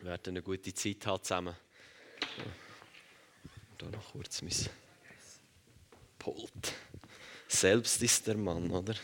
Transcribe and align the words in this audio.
Wir 0.00 0.12
werden 0.12 0.30
eine 0.30 0.42
gute 0.42 0.72
Zeit 0.72 1.06
haben 1.06 1.22
zusammen. 1.22 1.54
Da 3.76 3.86
noch 3.90 4.12
kurz 4.12 4.40
mein 4.40 4.50
Pult. 6.18 6.72
Selbst 7.46 8.02
ist 8.02 8.26
der 8.26 8.38
Mann, 8.38 8.70
oder? 8.70 8.94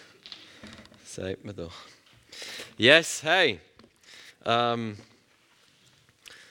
Sagt 1.04 1.44
man 1.44 1.54
doch. 1.54 1.74
Yes, 2.78 3.22
hey. 3.22 3.60
Ähm, 4.46 4.96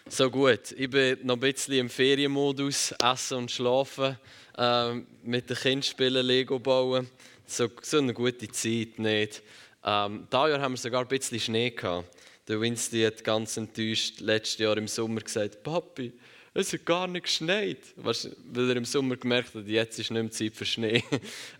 so 0.08 0.30
gut. 0.30 0.74
Ich 0.74 0.92
bin 0.92 1.26
noch 1.26 1.38
ein 1.38 1.40
bisschen 1.40 1.74
im 1.74 1.90
Ferienmodus, 1.90 2.92
essen 3.02 3.38
und 3.40 3.52
schlafen, 3.52 4.16
ähm, 4.60 5.08
mit 5.24 5.50
den 5.50 5.58
Kindern 5.58 5.82
spielen, 5.82 6.24
Lego 6.24 6.60
bauen. 6.60 7.10
So, 7.48 7.68
so 7.82 7.98
eine 7.98 8.14
gute 8.14 8.48
Zeit 8.52 9.00
nicht. 9.00 9.42
Ähm, 9.84 10.28
Dieses 10.32 10.50
Jahr 10.50 10.62
haben 10.62 10.74
wir 10.74 10.78
sogar 10.78 11.02
ein 11.02 11.08
bisschen 11.08 11.40
Schnee 11.40 11.72
gehabt. 11.72 12.08
Der 12.48 12.62
Winston 12.62 13.06
hat 13.06 13.24
ganz 13.24 13.58
enttäuscht 13.58 14.20
letztes 14.20 14.60
Jahr 14.60 14.78
im 14.78 14.88
Sommer 14.88 15.22
gesagt, 15.22 15.64
Papi, 15.64 16.14
es 16.54 16.72
hat 16.72 16.86
gar 16.86 17.08
nicht 17.08 17.24
geschneit. 17.24 17.80
Weißt, 17.96 18.30
weil 18.54 18.70
er 18.70 18.76
im 18.78 18.86
Sommer 18.86 19.18
gemerkt 19.18 19.56
hat, 19.56 19.68
jetzt 19.68 20.00
ist 20.00 20.12
nicht 20.12 20.22
mehr 20.22 20.32
Zeit 20.32 20.56
für 20.56 20.66
Schnee. 20.66 21.04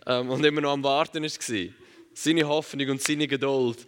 Ähm, 0.08 0.30
und 0.30 0.44
immer 0.44 0.60
noch 0.60 0.72
am 0.72 0.84
Warten 0.84 1.24
war. 1.24 1.74
Seine 2.14 2.46
Hoffnung 2.46 2.90
und 2.90 3.02
seine 3.02 3.26
Geduld. 3.26 3.86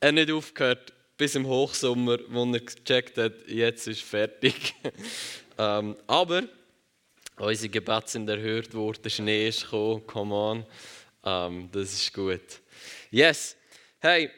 Er 0.00 0.10
nicht 0.10 0.32
aufgehört 0.32 0.92
bis 1.16 1.34
im 1.36 1.46
Hochsommer, 1.46 2.18
wo 2.28 2.44
er 2.52 2.60
gecheckt 2.60 3.18
hat, 3.18 3.46
jetzt 3.46 3.86
ist 3.86 4.02
fertig. 4.02 4.74
ähm, 5.58 5.96
aber 6.06 6.42
unsere 7.36 7.68
Gebete 7.68 8.08
sind 8.08 8.28
erhört 8.28 8.74
worden, 8.74 9.10
Schnee 9.10 9.48
ist 9.48 9.62
gekommen, 9.62 10.06
come 10.06 10.34
on. 10.34 10.66
Ähm, 11.24 11.68
das 11.72 11.92
ist 11.92 12.12
gut. 12.12 12.60
Yes, 13.10 13.56
hey, 14.00 14.30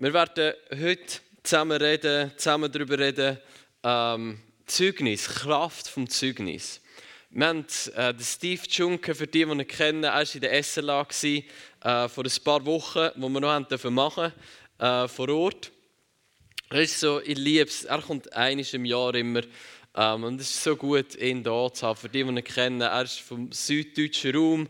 wir 0.00 0.12
werden 0.12 0.54
heute 0.70 1.20
zusammen 1.42 1.76
reden, 1.76 2.30
zusammen 2.36 2.70
darüber 2.70 2.98
reden, 2.98 3.38
ähm, 3.82 4.38
Zeugnis, 4.64 5.26
Kraft 5.26 5.88
vom 5.88 6.08
Zeugnis. 6.08 6.80
Wir 7.30 7.48
haben 7.48 7.66
äh, 7.96 8.14
den 8.14 8.24
Steve 8.24 8.62
Juncker, 8.68 9.14
für 9.14 9.26
die, 9.26 9.44
die 9.44 9.50
ihn 9.50 9.66
kennen, 9.66 10.04
er 10.04 10.14
war 10.14 10.34
in 10.34 10.40
der 10.40 10.62
SLA 10.62 11.02
gewesen, 11.02 11.44
äh, 11.82 12.08
vor 12.08 12.24
ein 12.24 12.44
paar 12.44 12.64
Wochen, 12.64 13.08
wo 13.16 13.28
wir 13.28 13.40
noch 13.40 13.68
dürfen 13.68 13.92
machen 13.92 14.32
äh, 14.78 15.08
vor 15.08 15.28
Ort. 15.30 15.72
Er 16.70 16.82
ist 16.82 17.00
so, 17.00 17.20
ich 17.20 17.36
liebe 17.36 17.64
es, 17.64 17.82
er 17.84 18.00
kommt 18.00 18.32
einiges 18.34 18.74
im 18.74 18.84
Jahr 18.84 19.14
immer 19.16 19.42
ähm, 19.96 20.22
und 20.22 20.40
es 20.40 20.50
ist 20.50 20.62
so 20.62 20.76
gut, 20.76 21.16
ihn 21.16 21.42
da 21.42 21.72
zu 21.72 21.86
haben. 21.86 21.96
Für 21.96 22.08
die, 22.08 22.22
die 22.22 22.30
ihn 22.30 22.44
kennen, 22.44 22.82
er 22.82 23.02
ist 23.02 23.20
vom 23.20 23.50
süddeutschen 23.50 24.36
Raum, 24.36 24.68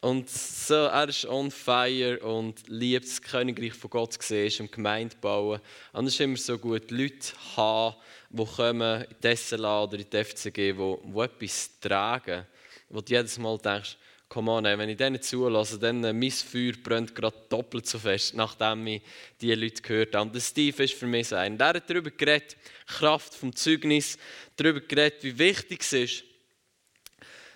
und 0.00 0.30
so, 0.30 0.74
er 0.74 1.08
ist 1.08 1.26
on 1.26 1.50
fire 1.50 2.18
und 2.20 2.66
liebt 2.68 3.04
das 3.04 3.20
Königreich 3.20 3.74
von 3.74 3.90
Gott 3.90 4.14
zu 4.14 4.18
sehen 4.22 4.52
und 4.60 4.72
Gemeinde 4.72 5.14
bauen. 5.20 5.60
Und 5.92 6.06
es 6.06 6.14
ist 6.14 6.20
immer 6.20 6.38
so 6.38 6.56
gut, 6.56 6.90
Leute 6.90 7.34
haben, 7.56 7.96
die 8.30 8.44
kommen 8.44 9.02
in 9.02 9.16
die 9.22 9.36
SLA 9.36 9.84
oder 9.84 9.98
in 9.98 10.08
die 10.10 10.24
FCG, 10.24 10.72
die, 10.72 10.96
die 11.04 11.18
etwas 11.20 11.80
tragen, 11.80 12.46
wo 12.88 13.02
du 13.02 13.12
jedes 13.12 13.38
Mal 13.38 13.58
denkst, 13.58 13.98
komm 14.30 14.48
on, 14.48 14.64
wenn 14.64 14.88
ich 14.88 14.96
denen 14.96 15.20
zulasse, 15.20 15.78
dann 15.78 16.02
äh, 16.04 16.12
mein 16.14 16.30
Feuer 16.30 16.72
brennt 16.82 17.14
gerade 17.14 17.36
doppelt 17.48 17.86
so 17.86 17.98
fest, 17.98 18.34
nachdem 18.34 18.86
ich 18.86 19.02
diese 19.40 19.54
Leute 19.54 19.82
gehört 19.82 20.14
habe. 20.14 20.28
Und 20.28 20.34
der 20.34 20.40
Steve 20.40 20.84
ist 20.84 20.94
für 20.94 21.06
mich 21.06 21.28
so 21.28 21.36
ein. 21.36 21.58
Der 21.58 21.68
hat 21.68 21.90
darüber 21.90 22.10
geredet, 22.10 22.56
Kraft 22.86 23.34
vom 23.34 23.54
Zeugnis, 23.54 24.16
darüber 24.56 24.80
geredet, 24.80 25.22
wie 25.24 25.36
wichtig 25.36 25.82
es 25.82 25.92
ist, 25.92 26.24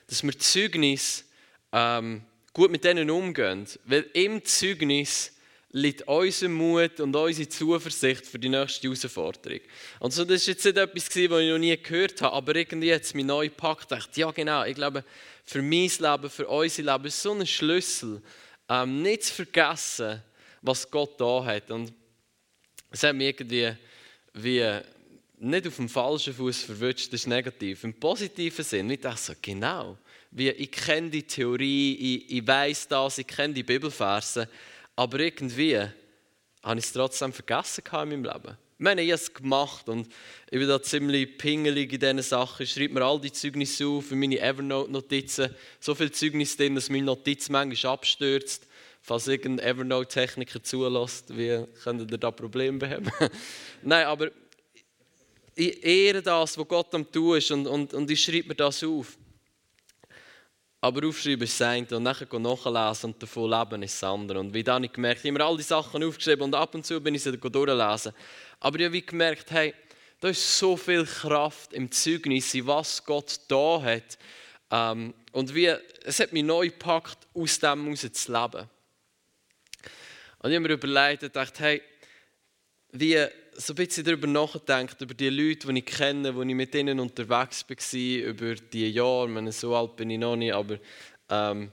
dass 0.08 0.22
wir 0.22 0.38
Zeugnis 0.38 1.24
ähm, 1.72 2.22
gut 2.54 2.70
mit 2.70 2.84
denen 2.84 3.10
umgehen. 3.10 3.66
Weil 3.84 4.06
im 4.14 4.42
Zeugnis 4.44 5.32
liegt 5.72 6.06
unser 6.06 6.48
Mut 6.48 7.00
und 7.00 7.14
unsere 7.14 7.48
Zuversicht 7.48 8.24
für 8.26 8.38
die 8.38 8.48
nächste 8.48 8.86
Herausforderung. 8.86 9.60
Und 9.98 10.12
so, 10.12 10.24
das 10.24 10.46
war 10.46 10.54
jetzt 10.54 10.64
nicht 10.64 10.76
etwas, 10.76 11.08
was 11.08 11.16
ich 11.16 11.28
noch 11.28 11.58
nie 11.58 11.76
gehört 11.76 12.22
habe, 12.22 12.34
aber 12.34 12.54
irgendwie 12.54 12.86
jetzt 12.86 13.14
mich 13.14 13.26
neu 13.26 13.48
gepackt. 13.48 13.82
Ich 13.82 13.88
dachte, 13.88 14.20
ja 14.20 14.30
genau, 14.30 14.64
ich 14.64 14.76
glaube, 14.76 15.04
für 15.44 15.62
mein 15.62 15.90
Leben, 15.98 16.30
für 16.30 16.46
unser 16.46 16.82
Leben 16.84 17.04
ist 17.06 17.20
so 17.20 17.32
ein 17.32 17.44
Schlüssel, 17.44 18.22
ähm, 18.68 19.02
nicht 19.02 19.24
zu 19.24 19.34
vergessen, 19.34 20.22
was 20.62 20.88
Gott 20.88 21.20
da 21.20 21.44
hat. 21.44 21.70
Und 21.72 21.92
es 22.92 23.02
hat 23.02 23.16
mich 23.16 23.26
irgendwie 23.26 23.72
wie 24.32 24.80
nicht 25.38 25.66
auf 25.66 25.76
dem 25.76 25.88
falschen 25.88 26.34
Fuß 26.34 26.62
verwünscht, 26.62 27.12
das 27.12 27.22
ist 27.22 27.26
negativ. 27.26 27.82
Im 27.82 27.94
positiven 27.94 28.64
Sinn, 28.64 28.88
ich 28.90 29.00
dachte 29.00 29.20
so, 29.20 29.32
genau 29.42 29.98
wie 30.34 30.50
ich 30.50 30.72
kenne 30.72 31.10
die 31.10 31.22
Theorie, 31.22 31.94
ich, 31.94 32.38
ich 32.38 32.46
weiß 32.46 32.88
das, 32.88 33.18
ich 33.18 33.26
kenne 33.26 33.54
die 33.54 33.62
Bibelverse, 33.62 34.48
aber 34.96 35.20
irgendwie 35.20 35.78
habe 36.62 36.78
ich 36.78 36.84
es 36.84 36.92
trotzdem 36.92 37.32
vergessen 37.32 37.84
in 37.86 37.92
meinem 37.92 38.24
Leben. 38.24 38.58
Ich 38.76 38.82
meine, 38.82 39.02
ich 39.02 39.12
habe 39.12 39.22
es 39.22 39.32
gemacht 39.32 39.88
und 39.88 40.08
ich 40.50 40.58
bin 40.58 40.66
da 40.66 40.82
ziemlich 40.82 41.38
pingelig 41.38 41.92
in 41.92 42.00
diesen 42.00 42.22
Sachen. 42.22 42.64
Ich 42.64 42.72
schreibe 42.72 42.94
mir 42.94 43.04
all 43.04 43.20
die 43.20 43.30
Zeugnisse 43.30 43.86
auf 43.86 44.06
für 44.06 44.16
meine 44.16 44.40
Evernote-Notizen. 44.40 45.54
So 45.78 45.94
viel 45.94 46.10
Zeugnis 46.10 46.56
drin, 46.56 46.74
dass 46.74 46.90
meine 46.90 47.04
Notiz 47.04 47.48
manchmal 47.48 47.92
abstürzt. 47.92 48.66
Falls 49.00 49.28
irgendein 49.28 49.68
Evernote-Techniker 49.68 50.62
zulässt, 50.62 51.36
wie 51.36 51.64
könntet 51.84 52.10
ihr 52.10 52.18
da 52.18 52.32
Probleme 52.32 52.78
beheben? 52.78 53.12
Nein, 53.82 54.06
aber 54.06 54.30
ich 55.54 55.84
ehre 55.84 56.22
das, 56.22 56.58
was 56.58 56.68
Gott 56.68 56.92
am 56.94 57.10
tun 57.10 57.38
ist 57.38 57.52
und, 57.52 57.68
und, 57.68 57.94
und 57.94 58.10
ich 58.10 58.20
schreibe 58.20 58.48
mir 58.48 58.54
das 58.56 58.82
auf. 58.82 59.16
Aber 60.84 61.08
aufschreiben 61.08 61.44
ist 61.44 61.58
das 61.58 61.66
eine 61.66 61.86
und 61.96 62.02
nachher 62.02 62.38
nachlesen 62.38 63.12
und 63.14 63.22
davon 63.22 63.50
leben 63.50 63.82
ist 63.82 64.02
das 64.02 64.04
andere. 64.04 64.38
Und 64.38 64.52
wie 64.52 64.62
dann 64.62 64.84
ich 64.84 64.92
gemerkt, 64.92 65.20
ich 65.20 65.30
habe 65.30 65.38
mir 65.38 65.44
all 65.46 65.56
die 65.56 65.62
Sachen 65.62 66.04
aufgeschrieben 66.04 66.42
und 66.42 66.54
ab 66.54 66.74
und 66.74 66.84
zu 66.84 67.00
bin 67.00 67.14
ich 67.14 67.22
sie 67.22 67.34
durchlesen. 67.38 68.12
Aber 68.60 68.78
ich 68.78 68.84
habe 68.84 69.00
gemerkt, 69.00 69.50
hey, 69.50 69.72
da 70.20 70.28
ist 70.28 70.58
so 70.58 70.76
viel 70.76 71.06
Kraft 71.06 71.72
im 71.72 71.90
Zeugnis, 71.90 72.54
was 72.66 73.02
Gott 73.02 73.40
da 73.48 73.80
hat. 73.80 74.18
Ähm, 74.70 75.14
und 75.32 75.54
wie, 75.54 75.74
es 76.04 76.20
hat 76.20 76.34
mich 76.34 76.44
neu 76.44 76.68
gepackt, 76.68 77.28
aus 77.32 77.58
dem 77.58 77.84
heraus 77.84 78.12
zu 78.12 78.30
leben. 78.30 78.68
Und 80.40 80.50
ich 80.50 80.56
habe 80.56 80.68
mir 80.68 80.74
überlegt 80.74 81.22
und 81.22 81.32
gedacht, 81.32 81.60
hey, 81.60 81.80
wie 82.92 83.24
so 83.56 83.72
ein 83.72 83.76
bisschen 83.76 84.04
darüber 84.04 84.26
nachgedacht, 84.26 85.00
über 85.00 85.14
die 85.14 85.28
Leute, 85.28 85.68
die 85.68 85.78
ich 85.78 85.86
kenne, 85.86 86.32
die 86.32 86.48
ich 86.48 86.54
mit 86.54 86.74
ihnen 86.74 87.00
unterwegs 87.00 87.64
war, 87.68 88.28
über 88.28 88.54
die 88.54 88.90
Jahre. 88.90 89.26
Ich 89.26 89.32
meine, 89.32 89.52
so 89.52 89.74
alt 89.74 89.96
bin 89.96 90.10
ich 90.10 90.18
noch 90.18 90.36
nicht, 90.36 90.52
aber 90.52 90.78
ähm, 91.28 91.70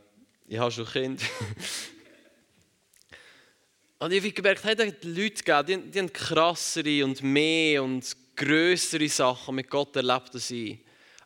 ich 0.48 0.58
habe 0.58 0.72
schon 0.72 0.86
Kinder. 0.86 1.24
und 4.00 4.12
ich 4.12 4.22
habe 4.22 4.32
gemerkt, 4.32 4.64
hey, 4.64 4.76
es 4.76 5.04
Leute 5.04 5.44
gegeben, 5.44 5.84
die, 5.86 5.92
die 5.92 6.00
haben 6.00 6.14
krassere 6.14 7.06
und 7.06 7.22
mehr 7.24 7.84
und 7.84 8.16
größere 8.36 9.10
Sachen 9.10 9.56
mit 9.56 9.70
Gott 9.70 9.96
erlebt 9.96 10.34
als 10.34 10.52
ich. 10.52 10.80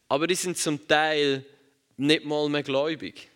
Aber 0.07 0.27
die 0.27 0.35
sind 0.35 0.57
zum 0.57 0.87
Teil 0.87 1.45
nicht 1.97 2.25
mal 2.25 2.49
mehr 2.49 2.63
gläubig. 2.63 3.29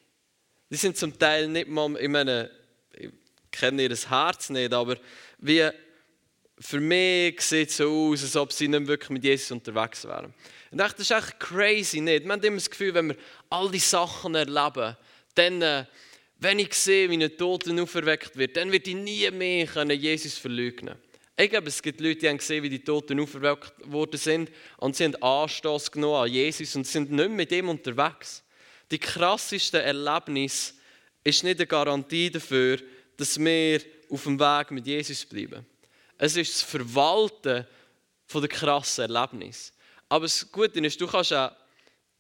Die 0.69 0.75
sind 0.75 0.97
zum 0.97 1.18
Teil 1.18 1.47
nicht 1.47 1.68
mal, 1.68 1.96
ich 2.00 2.09
meine, 2.09 2.52
ich 2.94 3.09
kenne 3.52 3.84
ihr 3.84 3.96
Herz 3.96 4.50
nicht, 4.50 4.74
aber 4.74 4.97
wie 5.40 5.69
für 6.59 6.80
mich 6.80 7.40
sieht 7.42 7.70
es 7.70 7.78
so 7.78 8.12
aus, 8.12 8.24
als 8.24 8.36
ob 8.36 8.52
sie 8.52 8.68
nicht 8.68 8.88
wirklich 8.88 9.09
mit 9.09 9.24
Jesus 9.24 9.52
unterwegs 9.52 10.03
wären. 10.06 10.25
Und 10.25 10.34
ich 10.72 10.78
dachte, 10.78 10.97
das 10.97 11.09
ist 11.09 11.18
echt 11.18 11.40
crazy, 11.40 12.02
nicht? 12.02 12.25
Man 12.25 12.38
hat 12.38 12.46
immer 12.46 12.58
das 12.58 12.70
Gefühl, 12.70 12.94
wenn 12.94 13.09
wir 13.09 13.16
all 13.50 13.72
die 13.72 13.80
Sachen 13.80 14.36
erleben, 14.36 14.97
dann, 15.36 15.62
äh, 15.62 15.86
wenn 16.40 16.59
ich 16.59 16.74
sehe, 16.74 17.09
wie 17.09 17.24
ein 17.24 17.38
Toten 17.38 17.80
auferweckt 17.80 18.38
wird, 18.38 18.58
dann 18.58 18.72
wird 18.72 18.88
ich 18.88 18.96
nie 18.96 19.30
mehr 19.31 19.68
können 19.68 19.97
Jesus 19.97 20.38
verleugnen 20.38 20.96
Ich 21.38 21.50
glaube, 21.50 21.70
es 21.70 21.81
gibt 21.81 22.02
Leute, 22.02 22.20
die 22.20 22.30
haben 22.30 22.38
gesehen, 22.38 22.64
wie 22.64 22.70
die 22.70 22.84
Toten 22.84 23.20
auferweckt 23.20 23.74
worden 23.86 24.18
sind 24.18 24.52
und 24.78 24.96
sie 24.96 25.06
haben 25.06 25.16
Anstoß 25.16 25.91
genommen 25.91 26.26
an 26.26 26.31
Jesus 26.31 26.76
und 26.76 26.86
sind 26.86 27.12
nicht 27.12 27.30
mit 27.30 27.52
ihm 27.52 27.70
unterwegs. 27.70 28.44
Die 28.91 29.00
krasseste 29.00 29.81
Erlebnis 29.81 30.76
ist 31.24 31.44
nicht 31.44 31.59
eine 31.59 31.68
Garantie 31.68 32.30
dafür, 32.30 32.80
dass 33.18 33.40
wir 33.40 33.81
auf 34.09 34.24
dem 34.24 34.40
Weg 34.40 34.72
mit 34.72 34.88
Jesus 34.88 35.26
bleiben. 35.26 35.66
Es 36.19 36.35
ist 36.35 36.53
das 36.53 36.62
Verwalten 36.62 37.66
von 38.28 38.41
der 38.41 38.50
krassen 38.50 39.09
Erlebnis. 39.09 39.72
Aber 40.09 40.26
das 40.26 40.52
Gute 40.52 40.79
ist, 40.82 40.99
du 40.99 41.08
kannst 41.08 41.34
auch 41.34 41.52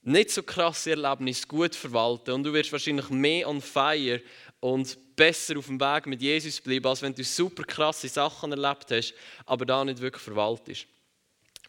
nicht 0.01 0.31
so 0.31 0.41
krasse 0.41 0.91
Erlebnisse 0.91 1.45
gut 1.45 1.75
verwalten 1.75 2.31
und 2.31 2.43
du 2.43 2.53
wirst 2.53 2.71
wahrscheinlich 2.71 3.09
mehr 3.09 3.47
on 3.47 3.61
fire 3.61 4.21
und 4.61 4.97
besser 5.17 5.57
auf 5.57 5.65
dem 5.65 5.81
Weg 5.81 6.05
mit 6.05 6.21
Jesus 6.21 6.61
bleiben, 6.61 6.87
als 6.87 7.01
wenn 7.01 7.13
du 7.13 7.23
super 7.25 7.63
krasse 7.63 8.07
Sachen 8.07 8.53
erlebt 8.53 8.89
hast, 8.89 9.13
aber 9.45 9.65
da 9.65 9.83
nicht 9.83 9.99
wirklich 9.99 10.23
verwaltest. 10.23 10.87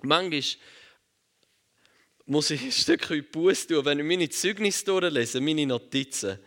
Manchmal 0.03 0.41
muss 2.27 2.51
ich 2.51 2.63
ein 2.63 2.73
Stück 2.73 3.33
Buß 3.33 3.67
tun, 3.67 3.85
wenn 3.85 3.99
ich 3.99 4.05
meine 4.05 4.29
Zeugnisse 4.29 4.85
durchlese, 4.85 5.41
meine 5.41 5.67
Notizen 5.67 6.39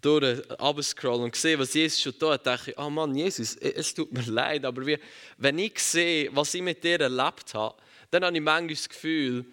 durchscrollen 0.00 1.24
und 1.24 1.36
sehe, 1.36 1.58
was 1.58 1.74
Jesus 1.74 2.00
schon 2.00 2.30
hat, 2.30 2.46
denke 2.46 2.70
ich, 2.70 2.78
oh 2.78 2.90
Mann, 2.90 3.14
Jesus, 3.14 3.56
es 3.56 3.94
tut 3.94 4.12
mir 4.12 4.22
leid, 4.22 4.64
aber 4.64 4.86
wie, 4.86 4.98
wenn 5.36 5.58
ich 5.58 5.78
sehe, 5.78 6.28
was 6.34 6.54
ich 6.54 6.62
mit 6.62 6.82
dir 6.82 7.00
erlebt 7.00 7.54
habe, 7.54 7.76
dann 8.10 8.24
habe 8.24 8.36
ich 8.36 8.42
manchmal 8.42 8.74
das 8.74 8.88
Gefühl, 8.88 9.44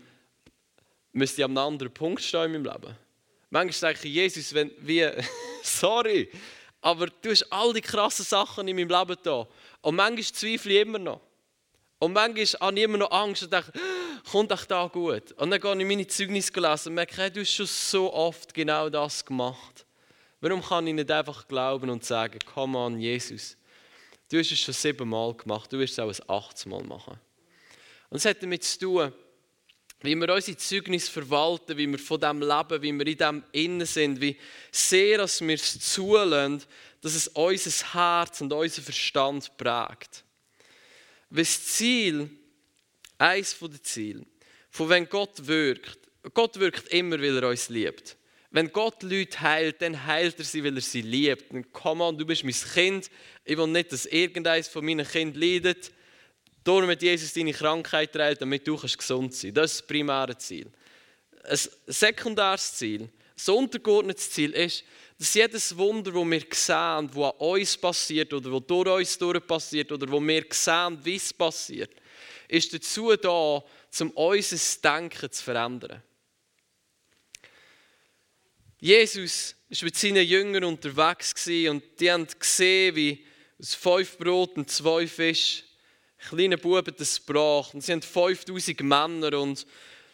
müsste 1.11 1.41
ich 1.41 1.45
an 1.45 1.51
einem 1.51 1.73
anderen 1.73 1.93
Punkt 1.93 2.21
stehen 2.21 2.53
in 2.53 2.63
meinem 2.63 2.65
Leben. 2.65 2.95
Manchmal 3.49 3.93
denke 3.93 4.07
ich, 4.07 4.13
Jesus, 4.13 4.53
wenn 4.53 4.71
wir, 4.79 5.23
sorry, 5.63 6.29
aber 6.81 7.07
du 7.07 7.31
hast 7.31 7.51
all 7.51 7.73
die 7.73 7.81
krassen 7.81 8.25
Sachen 8.25 8.67
in 8.67 8.75
meinem 8.75 8.89
Leben 8.89 9.17
da. 9.23 9.47
Und 9.81 9.95
manchmal 9.95 10.23
zweifle 10.23 10.73
ich 10.73 10.81
immer 10.81 10.99
noch. 10.99 11.21
Und 11.99 12.13
manchmal 12.13 12.67
habe 12.67 12.77
ich 12.77 12.83
immer 12.83 12.97
noch 12.99 13.11
Angst 13.11 13.43
und 13.43 13.53
denke, 13.53 13.71
kommt 14.31 14.51
doch 14.51 14.65
da 14.65 14.87
gut. 14.87 15.31
Und 15.33 15.49
dann 15.49 15.59
gehe 15.59 15.77
ich 15.77 15.85
meine 15.85 16.07
Zeugnisse 16.07 16.51
gelesen 16.51 16.89
und 16.89 16.95
merke, 16.95 17.17
hey, 17.17 17.31
du 17.31 17.41
hast 17.41 17.51
schon 17.51 17.65
so 17.65 18.13
oft 18.13 18.53
genau 18.53 18.89
das 18.89 19.25
gemacht. 19.25 19.86
Warum 20.39 20.61
kann 20.61 20.85
ich 20.87 20.93
nicht 20.93 21.09
einfach 21.09 21.47
glauben 21.47 21.89
und 21.89 22.05
sagen, 22.05 22.39
komm 22.45 22.75
an, 22.75 22.99
Jesus, 22.99 23.57
du 24.29 24.37
hast 24.37 24.51
es 24.51 24.59
schon 24.59 24.73
siebenmal 24.73 25.33
gemacht, 25.33 25.71
du 25.73 25.79
wirst 25.79 25.97
es 25.97 25.99
auch 25.99 26.09
ein 26.09 26.29
achtsmal 26.29 26.83
machen. 26.83 27.19
Und 28.09 28.17
es 28.17 28.25
hat 28.25 28.41
damit 28.43 28.63
zu 28.63 28.79
tun, 28.79 29.13
wie 30.01 30.15
wir 30.15 30.33
unsere 30.33 30.57
Zeugnis 30.57 31.09
verwalten, 31.09 31.75
wie 31.75 31.87
wir 31.87 31.97
von 31.97 32.19
dem 32.19 32.41
leben, 32.41 32.81
wie 32.83 32.93
wir 32.93 33.07
in 33.07 33.17
dem 33.17 33.43
innen 33.51 33.87
sind, 33.87 34.21
wie 34.21 34.37
sehr 34.71 35.17
dass 35.17 35.41
wir 35.41 35.55
es 35.55 35.79
zulassen, 35.79 36.63
dass 37.01 37.15
es 37.15 37.27
unser 37.29 37.93
Herz 37.93 38.41
und 38.41 38.53
unser 38.53 38.81
Verstand 38.83 39.57
prägt. 39.57 40.23
Weil 41.29 41.43
das 41.43 41.65
Ziel, 41.65 42.29
eines 43.17 43.57
der 43.59 43.83
Ziele, 43.83 44.25
von 44.69 44.89
wenn 44.89 45.09
Gott 45.09 45.47
wirkt, 45.47 45.97
Gott 46.33 46.59
wirkt 46.59 46.89
immer, 46.89 47.19
weil 47.19 47.37
er 47.37 47.49
uns 47.49 47.69
liebt. 47.69 48.15
Wenn 48.57 48.71
Gott 48.71 49.03
Leute 49.03 49.39
heilt, 49.39 49.83
dann 49.83 50.07
heilt 50.07 50.39
er 50.39 50.43
sie, 50.43 50.63
weil 50.63 50.75
er 50.75 50.81
sie 50.81 51.03
liebt. 51.03 51.51
Und 51.51 51.71
komm 51.71 52.01
an, 52.01 52.17
du 52.17 52.25
bist 52.25 52.43
mein 52.43 52.55
Kind. 52.73 53.11
Ich 53.45 53.55
will 53.55 53.67
nicht, 53.67 53.91
dass 53.91 54.07
irgendeines 54.07 54.67
von 54.67 54.83
meinen 54.83 55.07
Kindern 55.07 55.39
leidet. 55.39 55.91
Darum 56.63 56.89
hat 56.89 57.03
Jesus 57.03 57.33
deine 57.33 57.53
Krankheit 57.53 58.11
trägt, 58.13 58.41
damit 58.41 58.67
du 58.67 58.75
gesund 58.75 59.31
sein 59.31 59.53
kannst. 59.53 59.57
Das 59.57 59.71
ist 59.73 59.81
das 59.81 59.87
primäre 59.87 60.35
Ziel. 60.39 60.71
Ein 61.43 61.59
sekundäres 61.85 62.73
Ziel, 62.73 63.01
ein 63.47 63.53
untergeordnetes 63.53 64.31
Ziel 64.31 64.53
ist, 64.53 64.83
dass 65.19 65.35
jedes 65.35 65.77
Wunder, 65.77 66.11
das 66.11 66.25
wir 66.25 66.41
sehen, 66.51 67.11
das 67.13 67.19
an 67.19 67.29
uns 67.37 67.77
passiert 67.77 68.33
oder 68.33 68.49
das 68.49 68.65
durch 68.65 68.89
uns 68.89 69.17
durch 69.19 69.45
passiert 69.45 69.91
oder 69.91 70.11
wo 70.11 70.19
wir 70.19 70.45
sehen, 70.49 70.97
wie 71.03 71.17
es 71.17 71.31
passiert, 71.31 71.91
ist 72.47 72.73
dazu 72.73 73.15
da, 73.17 73.63
um 73.99 74.09
unser 74.15 74.81
Denken 74.81 75.31
zu 75.31 75.43
verändern. 75.43 76.01
Jesus 78.79 79.55
war 79.69 79.85
mit 79.85 79.97
seinen 79.97 80.25
Jüngern 80.25 80.63
unterwegs 80.63 81.47
und 81.47 81.83
die 81.99 82.11
haben 82.11 82.27
gesehen, 82.39 82.95
wie 82.95 83.25
aus 83.59 83.73
fünf 83.73 84.17
Brot 84.17 84.55
und 84.57 84.69
zwei 84.69 85.07
Fisch 85.07 85.63
kleine 86.29 86.57
Buben 86.57 86.93
das 86.97 87.19
brach. 87.19 87.73
Und 87.73 87.81
sie 87.81 87.91
haben 87.93 88.01
5000 88.01 88.81
Männer 88.81 89.39
und 89.39 89.65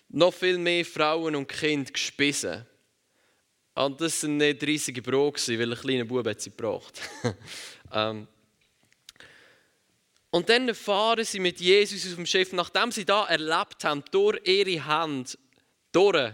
noch 0.09 0.33
viel 0.33 0.57
mehr 0.57 0.85
Frauen 0.85 1.35
und 1.35 1.47
Kinder 1.47 1.91
gespissen. 1.91 2.65
Und 3.75 3.99
das 3.99 4.23
waren 4.23 4.37
nicht 4.37 4.63
riesige 4.63 5.01
Brote, 5.01 5.59
weil 5.59 5.71
ein 5.71 5.79
kleiner 5.79 6.05
Bub 6.05 6.27
hat 6.27 6.41
sie 6.41 6.51
gebracht. 6.51 7.01
ähm. 7.91 8.27
Und 10.29 10.49
dann 10.49 10.73
fahren 10.73 11.25
sie 11.25 11.39
mit 11.39 11.59
Jesus 11.59 12.07
auf 12.07 12.15
dem 12.15 12.25
Schiff, 12.25 12.53
nachdem 12.53 12.91
sie 12.91 13.05
da 13.05 13.25
erlebt 13.25 13.83
haben, 13.83 14.03
durch 14.11 14.39
ihre 14.47 14.85
Hand, 14.85 15.37
durch, 15.91 16.33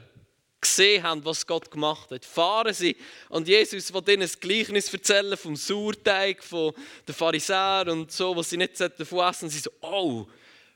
gesehen 0.61 1.03
haben, 1.03 1.23
was 1.23 1.47
Gott 1.47 1.71
gemacht 1.71 2.11
hat, 2.11 2.25
fahren 2.25 2.73
sie 2.73 2.95
und 3.29 3.47
Jesus 3.47 3.93
will 3.93 4.03
ihnen 4.09 4.23
ein 4.23 4.31
Gleichnis 4.39 4.93
erzählen 4.93 5.37
vom 5.37 5.55
Sauerteig, 5.55 6.43
von 6.43 6.73
den 7.07 7.15
Pharisäern 7.15 7.89
und 7.89 8.11
so, 8.11 8.35
was 8.35 8.49
sie 8.49 8.57
nicht 8.57 8.79
davon 8.79 9.29
essen. 9.29 9.45
Und 9.45 9.51
sie 9.51 9.59
so, 9.59 9.71
oh, 9.81 10.27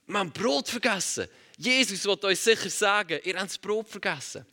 wir 0.08 0.20
haben 0.20 0.32
Brot 0.32 0.70
vergessen. 0.70 1.28
Jesus 1.58 2.06
will 2.06 2.18
euch 2.24 2.40
sicher 2.40 2.70
sagen, 2.70 3.20
ihr 3.24 3.36
habt 3.36 3.50
das 3.50 3.58
Brot 3.58 3.88
vergessen. 3.88 4.46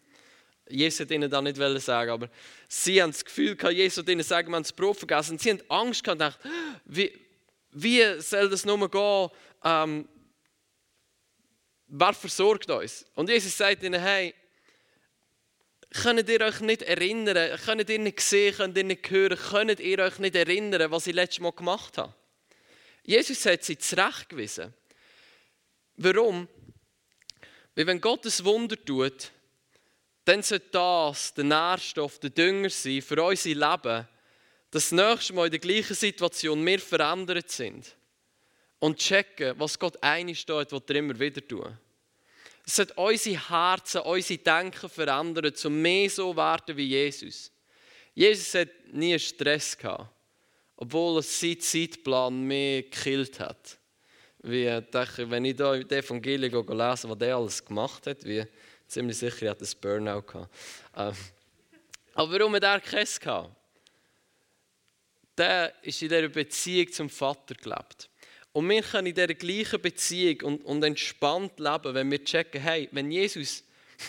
Jesus 0.69 1.01
hat 1.01 1.11
ihnen 1.11 1.31
das 1.31 1.43
nicht 1.43 1.85
sagen, 1.85 2.11
aber 2.11 2.31
sie 2.69 3.03
haben 3.03 3.11
das 3.11 3.25
Gefühl 3.25 3.57
gehabt, 3.57 3.75
Jesus 3.75 3.99
hat 3.99 4.09
ihnen 4.09 4.23
sagen, 4.23 4.49
wir 4.49 4.57
haben 4.57 4.63
das 4.63 4.73
Brot 4.73 4.99
vergessen. 4.99 5.33
Und 5.33 5.41
sie 5.41 5.51
haben 5.51 5.63
Angst 5.69 6.05
gehabt 6.05 6.21
und 6.21 6.27
gedacht, 6.27 6.39
wie, 6.85 7.13
wie 7.73 8.21
soll 8.21 8.49
das 8.49 8.65
nur 8.65 8.89
gehen? 8.89 9.29
Ähm, 9.65 10.09
wer 11.89 12.13
versorgt 12.13 12.71
uns? 12.71 13.05
Und 13.15 13.29
Jesus 13.29 13.57
sagt 13.57 13.83
ihnen, 13.83 14.01
hey, 14.01 14.35
könnt 15.91 16.29
ihr 16.29 16.41
euch 16.41 16.61
nicht 16.61 16.83
erinnern, 16.83 17.59
könnt 17.65 17.91
ihr 17.91 17.99
nicht 17.99 18.21
sehen, 18.21 18.55
könnt 18.55 18.77
ihr 18.77 18.85
nicht 18.85 19.11
hören, 19.11 19.39
könnt 19.39 19.81
ihr 19.81 19.99
euch 19.99 20.19
nicht 20.19 20.37
erinnern, 20.37 20.91
was 20.91 21.07
ich 21.07 21.15
letztes 21.15 21.41
Mal 21.41 21.53
gemacht 21.53 21.99
habe? 21.99 22.15
Jesus 23.03 23.45
hat 23.47 23.65
sie 23.65 23.79
zurechtgewiesen. 23.79 24.73
Warum? 25.97 26.49
Weil 27.75 27.87
wenn 27.87 28.01
Gott 28.01 28.25
ein 28.25 28.45
Wunder 28.45 28.77
tut, 28.85 29.31
dann 30.25 30.43
sollte 30.43 30.69
das 30.71 31.35
der 31.35 31.45
Nährstoff, 31.45 32.19
der 32.19 32.31
Dünger 32.31 32.71
sein 32.71 33.03
für 33.03 33.23
unser 33.23 33.49
Leben, 33.49 34.09
dass 34.71 34.91
das 34.91 34.93
nächste 34.93 35.33
Mal 35.33 35.47
in 35.47 35.51
der 35.51 35.61
gleichen 35.61 35.97
Situation 35.97 36.65
wir 36.65 36.79
verändert 36.79 37.51
sind 37.51 37.97
und 38.79 38.99
checken, 38.99 39.59
was 39.59 39.79
Gott 39.79 40.01
einig 40.03 40.41
steht, 40.41 40.73
was 40.73 40.83
er 40.89 40.95
immer 40.95 41.19
wieder 41.19 41.47
tun. 41.47 41.77
Es 42.71 42.77
sollte 42.77 42.95
unsere 42.95 43.51
Herzen, 43.51 44.01
unsere 44.03 44.39
Denken 44.39 44.89
verändern, 44.89 45.53
um 45.65 45.83
mehr 45.83 46.09
so 46.09 46.37
werden 46.37 46.77
wie 46.77 46.87
Jesus. 46.87 47.51
Jesus 48.15 48.55
hat 48.55 48.69
nie 48.93 49.19
Stress 49.19 49.77
gehabt, 49.77 50.09
obwohl 50.77 51.19
er 51.19 51.23
seinen 51.23 51.59
Zeitplan 51.59 52.43
mehr 52.43 52.83
gekillt 52.83 53.41
hat. 53.41 53.77
Wie, 54.43 54.67
wenn 54.67 55.45
ich 55.47 55.57
da 55.57 55.77
das 55.77 56.05
Evangelium 56.05 56.65
lese, 56.69 57.11
was 57.11 57.21
er 57.21 57.37
alles 57.37 57.65
gemacht 57.65 58.07
hat, 58.07 58.25
wie 58.25 58.47
ziemlich 58.87 59.19
sicher 59.19 59.47
er 59.47 59.51
hat 59.51 59.61
ein 59.61 59.81
Burnout 59.81 60.23
gehabt. 60.23 60.55
Ähm, 60.97 61.15
aber 62.15 62.33
warum 62.39 62.55
hat 62.55 62.63
er 62.63 62.81
keins 62.81 63.19
gehabt? 63.19 63.51
Der 65.37 65.75
ist 65.83 66.01
in 66.03 66.09
dieser 66.09 66.29
Beziehung 66.29 66.93
zum 66.93 67.11
Vater 67.11 67.57
gelebt. 67.57 68.09
Und 68.53 68.69
wir 68.69 68.83
können 68.83 69.07
in 69.07 69.15
dieser 69.15 69.35
gleichen 69.35 69.81
Beziehung 69.81 70.41
und, 70.43 70.65
und 70.65 70.83
entspannt 70.83 71.59
leben, 71.61 71.95
wenn 71.95 72.11
wir 72.11 72.25
checken, 72.25 72.61
hey, 72.61 72.89
wenn 72.91 73.11
Jesus, 73.11 73.63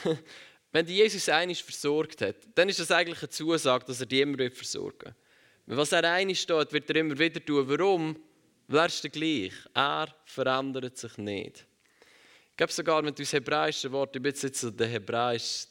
wenn 0.72 0.88
Jesus 0.88 1.30
eines 1.30 1.60
versorgt 1.60 2.22
hat, 2.22 2.36
dann 2.56 2.70
ist 2.70 2.80
das 2.80 2.92
eigentlich 2.92 3.20
eine 3.20 3.30
Zusage, 3.30 3.86
dass 3.86 4.00
er 4.00 4.08
die 4.08 4.22
immer 4.22 4.38
wird 4.38 4.56
versorgen 4.56 5.14
wird. 5.68 5.78
Was 5.78 5.92
er 5.92 6.12
eines 6.12 6.42
steht, 6.42 6.74
wird 6.74 6.90
er 6.90 6.96
immer 6.98 7.18
wieder 7.18 7.44
tun. 7.44 7.68
Warum? 7.68 8.16
Weil 8.68 8.80
er 8.80 8.86
ist 8.88 9.04
der 9.04 9.12
gleich. 9.12 9.54
Er 9.74 10.08
verändert 10.26 10.98
sich 10.98 11.18
nicht. 11.18 11.66
Ich 12.50 12.58
glaube 12.58 12.74
sogar 12.74 13.02
mit 13.02 13.20
uns 13.20 13.34
hebräischen 13.34 13.92
Wort, 13.92 14.16
ich 14.16 14.22
bin 14.22 14.34
jetzt 14.34 14.56
so 14.56 14.72
der 14.72 14.88
hebräische 14.88 15.68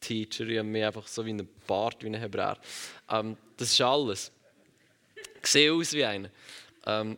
Teacher, 0.00 0.44
ich 0.44 0.58
habe 0.58 0.68
mich 0.68 0.84
einfach 0.84 1.06
so 1.06 1.24
wie 1.24 1.32
ein 1.32 1.48
Bart, 1.66 2.02
wie 2.02 2.08
ein 2.08 2.14
Hebräer. 2.14 2.58
Ähm, 3.10 3.36
das 3.56 3.72
ist 3.72 3.80
alles. 3.80 4.32
Ich 5.42 5.46
sehe 5.46 5.72
aus 5.72 5.92
wie 5.92 6.04
einer. 6.04 6.30
Ähm, 6.86 7.16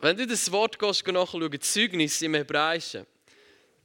wenn 0.00 0.16
du 0.16 0.26
das 0.26 0.50
Wort 0.52 0.80
nachschauen, 0.80 1.60
Zeugnis 1.60 2.22
im 2.22 2.34
Hebräischen, 2.34 3.06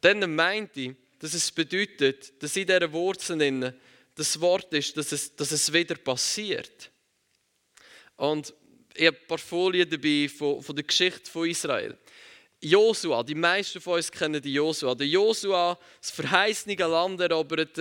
dann 0.02 0.36
meint 0.36 0.76
ich, 0.78 0.94
dass 1.20 1.34
es 1.34 1.52
bedeutet, 1.52 2.42
dass 2.42 2.56
in 2.56 2.68
dieser 2.68 2.92
Wurzel 2.92 3.74
das 4.16 4.40
Wort 4.40 4.74
ist, 4.74 4.96
dass 4.98 5.12
es, 5.12 5.36
dass 5.36 5.52
es 5.52 5.72
wieder 5.72 5.96
passiert. 5.96 6.92
Und 8.18 8.54
ich 8.94 9.08
habe 9.08 9.18
ein 9.18 9.28
paar 9.28 9.38
Folien 9.38 9.90
dabei 9.90 10.30
von, 10.30 10.62
von 10.62 10.76
der 10.76 10.86
Geschichte 10.86 11.30
von 11.32 11.50
Israel. 11.50 11.98
Josua, 12.62 13.24
die 13.24 13.36
meisten 13.36 13.82
von 13.82 13.96
uns 13.96 14.12
kennen 14.12 14.42
die 14.42 14.54
Josua. 14.54 14.96
Der 14.96 15.08
Josua, 15.08 15.78
das 16.00 16.12
verheißene 16.12 16.76
Land 16.76 17.20
erobert, 17.20 17.78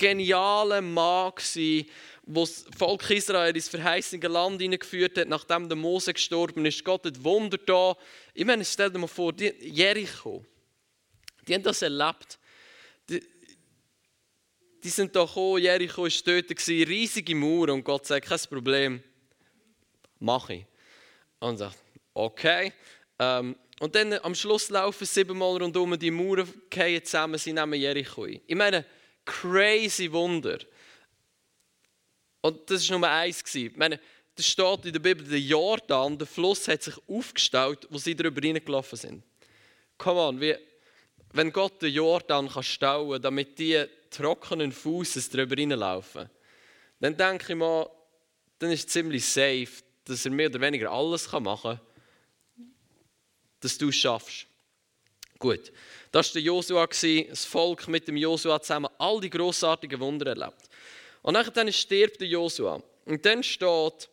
genialer 0.00 0.80
Mann 0.80 1.32
gewesen, 1.34 1.86
wo 2.22 2.40
das 2.40 2.64
Volk 2.76 3.10
Israel 3.10 3.54
ins 3.54 3.68
verheißene 3.68 4.26
Land 4.28 4.60
hineingeführt 4.60 5.18
hat, 5.18 5.28
nachdem 5.28 5.68
der 5.68 5.76
Mose 5.76 6.12
gestorben 6.12 6.64
ist. 6.64 6.84
Gott 6.84 7.04
hat 7.04 7.22
Wunder 7.22 7.58
da. 7.58 7.96
Ich 8.34 8.44
meine, 8.44 8.64
stell 8.64 8.90
dir 8.90 8.98
mal 8.98 9.06
vor, 9.06 9.32
die, 9.32 9.52
Jericho, 9.60 10.44
die 11.46 11.54
haben 11.54 11.62
das 11.62 11.82
erlebt. 11.82 12.38
Die, 13.08 13.22
die 14.82 14.88
sind 14.88 15.14
da 15.14 15.24
gekommen, 15.24 15.62
Jericho 15.62 16.02
war 16.02 16.10
dort, 16.24 16.68
riesige 16.68 17.34
Mauer 17.34 17.68
und 17.68 17.84
Gott 17.84 18.06
sagt, 18.06 18.26
kein 18.26 18.40
Problem, 18.48 19.02
mache 20.18 20.54
ich. 20.54 20.66
Und 21.40 21.58
sagt, 21.58 21.76
okay. 22.14 22.72
Ähm, 23.18 23.56
und 23.80 23.94
dann 23.94 24.14
am 24.14 24.34
Schluss 24.34 24.70
laufen 24.70 25.04
sie 25.04 25.20
siebenmal 25.20 25.56
rundum 25.56 25.98
die 25.98 26.10
Mauern 26.10 26.48
fallen 26.72 27.04
zusammen, 27.04 27.38
sie 27.38 27.52
nehmen 27.52 27.78
Jericho 27.78 28.24
ein. 28.24 28.40
Ich 28.46 28.56
meine, 28.56 28.86
crazy 29.24 30.10
Wunder. 30.10 30.58
Und 32.42 32.70
das 32.70 32.88
war 32.88 32.96
Nummer 32.96 33.10
eins. 33.10 33.42
Ich 33.54 33.76
meine, 33.76 34.00
das 34.34 34.46
steht 34.46 34.86
in 34.86 34.92
der 34.92 35.00
Bibel, 35.00 35.26
der 35.26 35.40
Jordan, 35.40 36.16
der 36.16 36.26
Fluss 36.26 36.66
hat 36.68 36.82
sich 36.82 36.94
aufgestaut, 37.08 37.86
wo 37.90 37.98
sie 37.98 38.14
darüber 38.14 38.40
hineingelaufen 38.40 38.96
sind. 38.98 39.24
Come 39.98 40.20
on, 40.20 40.40
wie, 40.40 40.56
wenn 41.32 41.52
Gott 41.52 41.82
den 41.82 41.92
Jordan 41.92 42.48
kann 42.48 42.62
stauen 42.62 43.20
damit 43.20 43.58
die 43.58 43.84
trockenen 44.10 44.72
Fußes 44.72 45.28
darüber 45.30 45.56
hineinlaufen, 45.56 46.30
dann 47.00 47.16
denke 47.16 47.52
ich 47.52 47.58
mal, 47.58 47.88
dann 48.58 48.70
ist 48.70 48.86
es 48.86 48.92
ziemlich 48.92 49.24
safe, 49.24 49.82
dass 50.04 50.24
er 50.24 50.30
mehr 50.30 50.48
oder 50.48 50.60
weniger 50.60 50.90
alles 50.90 51.30
machen 51.32 51.78
kann, 51.78 51.80
dass 53.60 53.78
du 53.78 53.88
es 53.88 53.96
schaffst. 53.96 54.46
Gut, 55.40 55.72
das 56.12 56.28
war 56.28 56.32
der 56.34 56.42
Josua, 56.42 56.86
das 56.86 57.44
Volk 57.44 57.88
mit 57.88 58.06
dem 58.06 58.16
Josua 58.16 58.62
zusammen, 58.62 58.88
all 58.98 59.20
die 59.20 59.30
grossartigen 59.30 59.98
Wunder 59.98 60.26
erlebt. 60.28 60.68
Und 61.22 61.34
dann 61.34 61.72
stirbt 61.72 62.20
der 62.20 62.28
Josua. 62.28 62.80
Und 63.06 63.26
dann 63.26 63.42
steht, 63.42 64.08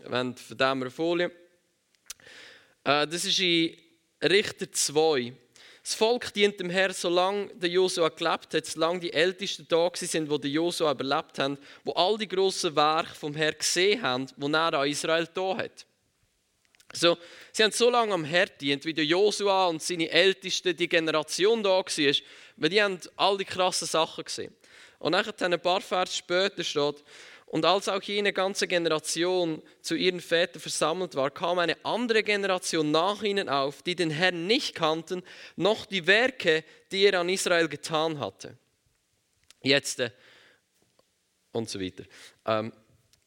wenn 0.00 0.34
von 0.34 0.56
dieser 0.58 0.90
Folie, 0.90 1.30
Äh, 2.84 3.06
das 3.06 3.24
ist 3.24 3.38
in 3.38 3.76
Richter 4.22 4.70
2. 4.70 5.32
Das 5.82 5.94
Volk 5.94 6.32
dient 6.34 6.60
dem 6.60 6.70
Herrn, 6.70 6.92
solange 6.92 7.48
der 7.54 7.70
Josua 7.70 8.08
gelebt 8.10 8.54
hat, 8.54 8.66
solange 8.66 9.00
die 9.00 9.12
Ältesten 9.12 9.66
da 9.68 9.90
sind, 9.94 10.30
wo 10.30 10.38
der 10.38 10.50
Josua 10.50 10.92
überlebt 10.92 11.38
haben, 11.38 11.58
wo 11.84 11.92
all 11.92 12.18
die 12.18 12.28
grossen 12.28 12.76
Werke 12.76 13.14
vom 13.14 13.34
Herrn 13.34 13.56
gesehen 13.58 14.02
haben, 14.02 14.26
wo 14.36 14.48
er 14.48 14.74
an 14.74 14.88
Israel 14.88 15.28
da 15.32 15.56
hat. 15.56 15.86
So, 16.92 17.16
sie 17.52 17.62
haben 17.62 17.72
so 17.72 17.88
lange 17.88 18.12
am 18.12 18.24
Herrn 18.24 18.50
dient, 18.60 18.84
wie 18.84 18.94
der 18.94 19.04
Josua 19.04 19.66
und 19.66 19.82
seine 19.82 20.10
Ältesten, 20.10 20.76
die 20.76 20.88
Generation 20.88 21.62
da 21.62 21.70
war, 21.70 21.84
weil 21.84 22.68
die 22.68 22.82
haben 22.82 22.98
all 23.16 23.38
die 23.38 23.44
krassen 23.44 23.86
Sachen 23.86 24.24
gesehen. 24.24 24.54
Und 24.98 25.12
nachher 25.12 25.34
ein 25.40 25.60
paar 25.60 25.80
Vers 25.80 26.16
später 26.16 26.64
steht, 26.64 27.04
und 27.46 27.64
als 27.64 27.88
auch 27.88 28.00
jene 28.02 28.32
ganze 28.32 28.68
Generation 28.68 29.60
zu 29.80 29.96
ihren 29.96 30.20
Vätern 30.20 30.60
versammelt 30.60 31.16
war, 31.16 31.32
kam 31.32 31.58
eine 31.58 31.76
andere 31.84 32.22
Generation 32.22 32.92
nach 32.92 33.24
ihnen 33.24 33.48
auf, 33.48 33.82
die 33.82 33.96
den 33.96 34.10
Herrn 34.10 34.46
nicht 34.46 34.76
kannten, 34.76 35.24
noch 35.56 35.84
die 35.84 36.06
Werke, 36.06 36.62
die 36.92 37.06
er 37.06 37.18
an 37.18 37.28
Israel 37.28 37.66
getan 37.66 38.20
hatte. 38.20 38.56
Jetzt, 39.62 39.98
äh, 39.98 40.12
und 41.50 41.68
so 41.68 41.80
weiter. 41.80 42.04
Ähm, 42.46 42.72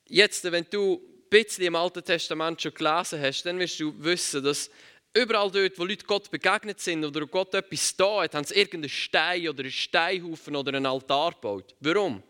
jetzt, 0.07 0.49
wenn 0.49 0.67
du 0.69 1.01
bisschen 1.41 1.65
im 1.65 1.75
Alten 1.75 2.03
Testament 2.03 2.61
schon 2.61 2.73
gelesen 2.73 3.21
hast, 3.21 3.43
dann 3.43 3.59
wirst 3.59 3.79
du 3.79 3.93
wissen, 3.97 4.43
dass 4.43 4.69
überall 5.13 5.49
dort, 5.51 5.77
wo 5.77 5.85
Leute 5.85 6.05
Gott 6.05 6.29
begegnet 6.29 6.79
sind 6.79 7.03
oder 7.03 7.25
Gott 7.25 7.53
etwas 7.53 7.95
da 7.95 8.21
hat, 8.23 8.35
haben 8.35 8.45
sie 8.45 8.55
irgendeinen 8.55 8.89
Stein 8.89 9.49
oder 9.49 9.61
einen 9.61 9.71
Steinhaufen 9.71 10.55
oder 10.55 10.73
einen 10.75 10.85
Altar 10.85 11.31
gebaut. 11.31 11.75
Warum? 11.79 12.21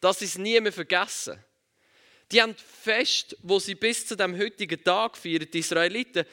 Das 0.00 0.20
ist 0.20 0.38
nie 0.38 0.60
mehr 0.60 0.72
vergessen. 0.72 1.42
Die 2.30 2.40
haben 2.40 2.54
fest, 2.54 3.36
wo 3.42 3.58
sie 3.58 3.74
bis 3.74 4.06
zu 4.06 4.16
dem 4.16 4.36
heutigen 4.38 4.82
Tag 4.82 5.16
feiern, 5.16 5.46
die 5.52 5.58
Israeliten, 5.58 6.24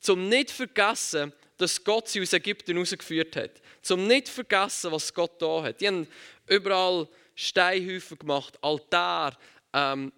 zum 0.00 0.28
nicht 0.28 0.50
vergessen, 0.50 1.32
dass 1.56 1.82
Gott 1.82 2.08
sie 2.08 2.20
aus 2.20 2.32
Ägypten 2.32 2.74
herausgeführt 2.74 3.34
hat. 3.36 3.60
Zum 3.82 4.06
nicht 4.06 4.28
vergessen, 4.28 4.92
was 4.92 5.12
Gott 5.12 5.40
da 5.42 5.62
hat. 5.62 5.80
Die 5.80 5.88
haben 5.88 6.06
überall 6.46 7.08
Steinhäufen 7.34 8.18
gemacht, 8.18 8.58
Altar, 8.62 9.36
ähm, 9.72 10.12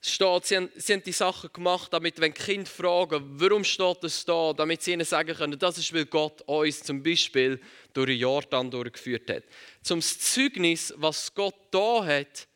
steht, 0.00 0.46
sie 0.46 0.56
haben, 0.56 0.70
sie 0.76 0.92
haben 0.92 1.02
die 1.02 1.12
Sachen 1.12 1.52
gemacht, 1.52 1.92
damit, 1.92 2.20
wenn 2.20 2.34
Kinder 2.34 2.70
fragen, 2.70 3.24
warum 3.40 3.64
steht 3.64 4.02
das 4.02 4.24
da, 4.24 4.52
damit 4.52 4.82
sie 4.82 4.92
ihnen 4.92 5.04
sagen 5.04 5.34
können, 5.34 5.58
das 5.58 5.78
ist, 5.78 5.92
weil 5.92 6.06
Gott 6.06 6.42
uns 6.42 6.82
zum 6.82 7.02
Beispiel 7.02 7.60
durch 7.92 8.08
den 8.08 8.18
Jordan 8.18 8.70
durchgeführt 8.70 9.30
hat. 9.30 9.44
Zum 9.82 10.00
Zeugnis, 10.00 10.92
was 10.96 11.34
Gott 11.34 11.56
da 11.70 12.04
hat, 12.04 12.46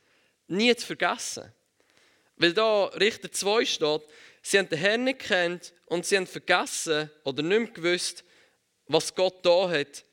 nie 0.49 0.75
zu 0.77 0.87
vergessen. 0.87 1.53
Weil 2.37 2.53
da 2.53 2.87
Richter 2.87 3.31
2 3.31 3.65
steht, 3.65 4.03
sie 4.43 4.59
haben 4.59 4.69
den 4.69 4.79
Herrn 4.79 5.05
nicht 5.05 5.21
kennt 5.21 5.73
und 5.87 6.07
sie 6.07 6.17
haben 6.17 6.27
vergessen 6.27 7.11
oder 7.25 7.43
nicht 7.43 7.59
mehr 7.59 7.71
gewusst, 7.71 8.25
was 8.87 9.15
Gott 9.15 9.45
da 9.45 9.69
hat. 9.69 10.05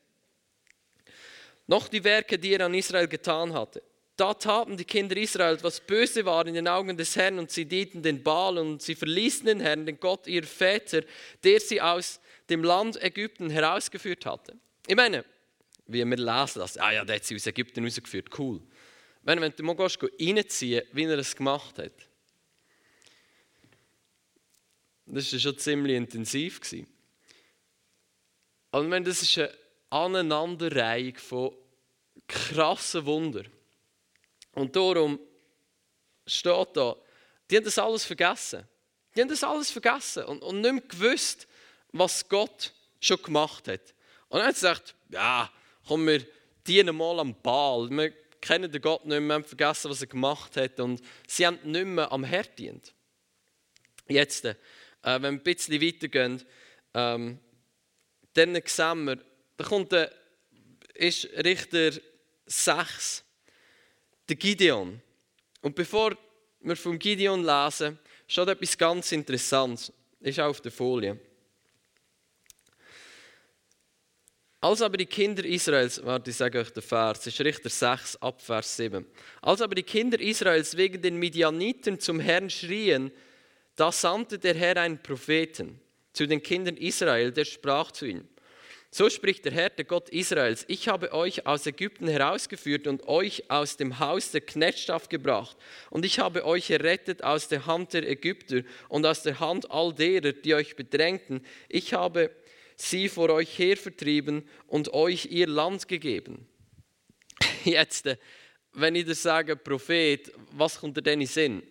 Noch 1.66 1.88
die 1.88 2.02
Werke, 2.04 2.38
die 2.38 2.54
er 2.54 2.66
an 2.66 2.74
Israel 2.74 3.08
getan 3.08 3.52
hatte. 3.52 3.82
Da 4.18 4.34
taten 4.34 4.76
die 4.76 4.84
Kinder 4.84 5.16
Israels, 5.16 5.62
was 5.62 5.78
böse 5.78 6.24
war 6.24 6.44
in 6.44 6.54
den 6.54 6.66
Augen 6.66 6.96
des 6.96 7.14
Herrn, 7.14 7.38
und 7.38 7.52
sie 7.52 7.66
dienten 7.66 8.02
den 8.02 8.24
Baal 8.24 8.58
und 8.58 8.82
sie 8.82 8.96
verließen 8.96 9.46
den 9.46 9.60
Herrn, 9.60 9.86
den 9.86 10.00
Gott 10.00 10.26
ihrer 10.26 10.44
Väter, 10.44 11.02
der 11.44 11.60
sie 11.60 11.80
aus 11.80 12.18
dem 12.50 12.64
Land 12.64 13.00
Ägypten 13.00 13.48
herausgeführt 13.48 14.26
hatte. 14.26 14.56
Ich 14.88 14.96
meine, 14.96 15.24
wie 15.86 16.04
wir 16.04 16.16
lesen 16.16 16.58
das, 16.58 16.76
ah 16.78 16.90
ja, 16.90 17.04
der 17.04 17.16
hat 17.16 17.24
sie 17.26 17.36
aus 17.36 17.46
Ägypten 17.46 17.80
herausgeführt, 17.80 18.36
cool. 18.40 18.60
Wenn, 19.22 19.40
wenn 19.40 19.52
du 19.54 19.62
mal 19.62 19.76
reinziehen, 19.78 20.82
wie 20.90 21.04
er 21.04 21.18
es 21.18 21.36
gemacht 21.36 21.78
hat, 21.78 21.92
das 25.06 25.32
war 25.32 25.38
schon 25.38 25.58
ziemlich 25.58 25.94
intensiv. 25.94 26.60
Und 28.72 28.90
wenn 28.90 29.04
das 29.04 29.22
ist 29.22 29.38
eine 29.38 29.54
Aneinanderreihung 29.90 31.14
von 31.14 31.54
krassen 32.26 33.06
Wundern. 33.06 33.46
Und 34.58 34.74
darum 34.74 35.20
steht 36.26 36.76
da, 36.76 36.96
die 37.48 37.56
haben 37.56 37.64
das 37.64 37.78
alles 37.78 38.04
vergessen. 38.04 38.66
Die 39.14 39.20
haben 39.20 39.28
das 39.28 39.44
alles 39.44 39.70
vergessen 39.70 40.24
und, 40.24 40.42
und 40.42 40.60
nicht 40.60 40.72
mehr 40.72 40.82
gewusst, 40.82 41.46
was 41.92 42.28
Gott 42.28 42.72
schon 43.00 43.22
gemacht 43.22 43.68
hat. 43.68 43.94
Und 44.28 44.40
dann 44.40 44.48
hat 44.48 44.56
sie 44.56 44.66
gesagt, 44.66 44.94
ja, 45.10 45.50
komm, 45.86 46.06
wir 46.08 46.26
dienen 46.66 46.96
mal 46.96 47.20
am 47.20 47.40
Ball. 47.40 47.88
Wir 47.88 48.10
kennen 48.40 48.70
den 48.70 48.82
Gott 48.82 49.06
nicht 49.06 49.20
mehr, 49.20 49.36
haben 49.36 49.44
vergessen, 49.44 49.90
was 49.90 50.00
er 50.00 50.08
gemacht 50.08 50.56
hat. 50.56 50.80
Und 50.80 51.00
sie 51.26 51.46
haben 51.46 51.58
nicht 51.62 51.86
mehr 51.86 52.10
am 52.10 52.24
Herr 52.24 52.42
dient. 52.42 52.92
Jetzt, 54.08 54.44
äh, 54.44 54.56
wenn 55.02 55.22
wir 55.22 55.28
ein 55.28 55.42
bisschen 55.42 55.80
weitergehen, 55.80 56.44
ähm, 56.94 57.38
dann 58.34 58.60
sehen 58.66 59.04
wir, 59.04 59.18
da 59.56 59.64
kommt 59.64 59.92
der, 59.92 60.12
ist 60.94 61.24
Richter 61.44 61.92
6 62.46 63.24
der 64.28 64.36
Gideon. 64.36 65.00
Und 65.62 65.74
bevor 65.74 66.16
wir 66.60 66.76
vom 66.76 66.98
Gideon 66.98 67.44
lesen, 67.44 67.98
schaut 68.26 68.48
etwas 68.48 68.76
ganz 68.76 69.12
Interessantes. 69.12 69.92
Ist 70.20 70.40
auch 70.40 70.48
auf 70.48 70.60
der 70.60 70.72
Folie. 70.72 71.18
Als 74.60 74.82
aber 74.82 74.96
die 74.96 75.06
Kinder 75.06 75.44
Israels, 75.44 76.04
warte, 76.04 76.30
ich 76.30 76.36
sage 76.36 76.58
euch 76.58 76.70
den 76.70 76.82
Vers, 76.82 77.24
ist 77.28 77.40
Richter 77.40 77.70
6, 77.70 78.16
ab 78.16 78.42
Vers 78.42 78.76
7. 78.76 79.06
Als 79.40 79.62
aber 79.62 79.76
die 79.76 79.84
Kinder 79.84 80.18
Israels 80.18 80.76
wegen 80.76 81.00
den 81.00 81.16
Midianiten 81.16 82.00
zum 82.00 82.18
Herrn 82.18 82.50
schrien, 82.50 83.12
da 83.76 83.92
sandte 83.92 84.36
der 84.40 84.56
Herr 84.56 84.76
einen 84.78 85.00
Propheten 85.00 85.80
zu 86.12 86.26
den 86.26 86.42
Kindern 86.42 86.76
Israel, 86.76 87.30
der 87.30 87.44
sprach 87.44 87.92
zu 87.92 88.06
ihnen: 88.06 88.28
so 88.90 89.10
spricht 89.10 89.44
der 89.44 89.52
Herr, 89.52 89.70
der 89.70 89.84
Gott 89.84 90.08
Israels, 90.08 90.64
ich 90.66 90.88
habe 90.88 91.12
euch 91.12 91.46
aus 91.46 91.66
Ägypten 91.66 92.08
herausgeführt 92.08 92.86
und 92.86 93.06
euch 93.06 93.50
aus 93.50 93.76
dem 93.76 93.98
Haus 93.98 94.30
der 94.30 94.40
Knechtschaft 94.40 95.10
gebracht. 95.10 95.56
Und 95.90 96.06
ich 96.06 96.18
habe 96.18 96.46
euch 96.46 96.70
errettet 96.70 97.22
aus 97.22 97.48
der 97.48 97.66
Hand 97.66 97.92
der 97.92 98.08
Ägypter 98.08 98.62
und 98.88 99.04
aus 99.04 99.22
der 99.22 99.40
Hand 99.40 99.70
all 99.70 99.92
derer, 99.92 100.32
die 100.32 100.54
euch 100.54 100.74
bedrängten. 100.74 101.44
Ich 101.68 101.92
habe 101.92 102.30
sie 102.76 103.08
vor 103.10 103.28
euch 103.28 103.58
her 103.58 103.76
vertrieben 103.76 104.48
und 104.66 104.94
euch 104.94 105.26
ihr 105.26 105.48
Land 105.48 105.86
gegeben. 105.86 106.48
Jetzt, 107.64 108.06
äh, 108.06 108.16
wenn 108.72 108.94
ich 108.94 109.04
das 109.04 109.22
sage, 109.22 109.56
Prophet, 109.56 110.32
was 110.52 110.80
kommt 110.80 110.96
dir 110.96 111.02
denn 111.02 111.20
in 111.20 111.26
Sinn? 111.26 111.62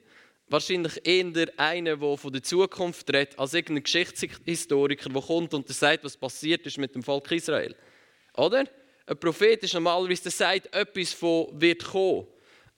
Wahrscheinlich 0.50 1.06
eher 1.06 1.50
einer, 1.58 1.98
der 1.98 2.18
von 2.18 2.32
der 2.32 2.44
Zukunft 2.44 3.12
redet, 3.12 3.38
als 3.38 3.54
irgendein 3.54 3.84
Geschichtshistoriker, 3.84 5.10
der 5.10 5.22
kommt 5.22 5.54
und 5.54 5.68
sagt, 5.68 6.04
was 6.04 6.18
passiert 6.18 6.66
ist 6.66 6.78
mit 6.78 6.96
dem 6.96 7.04
Volk 7.04 7.32
Israel. 7.32 7.76
Oder? 8.36 8.66
Ein 9.06 9.20
Prophet 9.20 9.64
ist 9.64 9.74
normalerweise, 9.74 10.24
der 10.24 10.32
sagt, 10.32 10.76
etwas 10.76 11.14
von 11.14 11.48
wird 11.54 11.84
kommen. 11.84 12.28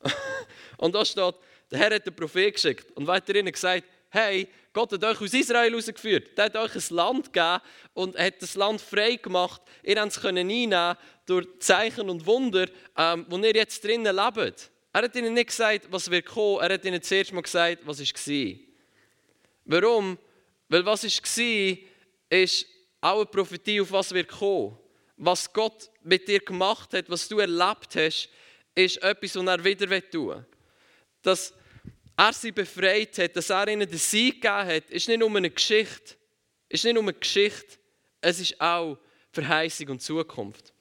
und 0.78 0.96
da 0.96 1.04
steht, 1.04 1.36
der 1.72 1.80
Herr 1.80 1.96
hat 1.96 2.06
den 2.06 2.16
Prophet 2.16 2.54
geschickt 2.54 2.92
und 2.96 3.08
weiter 3.08 3.36
ihnen 3.36 3.52
gesagt, 3.52 3.84
hey, 4.10 4.48
Gott 4.74 4.92
hat 4.92 5.04
euch 5.04 5.22
aus 5.22 5.34
Israel 5.34 5.72
herausgeführt. 5.72 6.38
Er 6.38 6.46
hat 6.46 6.56
euch 6.56 6.76
ein 6.76 6.96
Land 6.96 7.34
gegeben 7.34 7.62
und 7.94 8.18
hat 8.18 8.42
das 8.42 8.56
Land 8.56 8.82
frei 8.82 9.16
gemacht. 9.16 9.62
Ihr 9.84 9.96
könnt 9.96 10.16
es 10.16 10.24
einnehmen 10.24 10.96
durch 11.26 11.48
Zeichen 11.60 12.10
und 12.10 12.26
Wunder, 12.26 12.68
ähm, 12.98 13.26
wo 13.30 13.38
ihr 13.38 13.54
jetzt 13.54 13.84
drinnen 13.84 14.16
lebt. 14.16 14.72
Er 14.92 15.04
hat 15.04 15.16
ihnen 15.16 15.34
nicht 15.34 15.48
gesagt, 15.48 15.88
was 15.92 16.10
wird 16.10 16.26
kommen, 16.26 16.62
er 16.62 16.74
hat 16.74 16.86
ihnen 16.86 17.02
zuerst 17.02 17.32
mal 17.32 17.42
gesagt, 17.42 17.86
was 17.86 18.00
war. 18.00 18.56
Warum? 19.66 20.18
Weil 20.68 20.86
was 20.86 21.04
war, 21.04 21.78
ist 22.30 22.66
auch 23.02 23.18
eine 23.18 23.26
Prophetie, 23.26 23.82
auf 23.82 23.92
was 23.92 24.12
wird 24.12 24.30
kommen. 24.30 24.78
Was 25.18 25.52
Gott 25.52 25.90
mit 26.04 26.28
dir 26.28 26.40
gemacht 26.40 26.94
hat, 26.94 27.10
was 27.10 27.28
du 27.28 27.40
erlebt 27.40 27.96
hast, 27.96 28.30
ist 28.74 28.98
etwas, 29.04 29.36
was 29.36 29.46
er 29.46 29.64
wieder 29.64 30.10
tun 30.10 30.30
will. 30.30 30.46
Dass 31.22 31.54
er 32.18 32.34
sie 32.34 32.52
befreit 32.52 33.18
hat, 33.18 33.36
dass 33.36 33.50
er 33.50 33.68
ihnen 33.68 33.90
den 33.90 33.98
Sieg 33.98 34.42
gegeben 34.42 34.68
hat, 34.68 34.90
ist 34.90 35.08
nicht 35.08 35.20
nur 35.20 35.36
eine 35.36 35.50
Geschichte. 35.50 36.16
Ist 36.70 36.84
nicht 36.84 36.94
nur 36.94 37.04
eine 37.04 37.14
Geschichte, 37.14 37.78
es 38.22 38.40
ist 38.40 38.60
auch 38.62 38.98
Verheißung 39.32 39.90
und 39.90 40.02
Zukunft. 40.02 40.74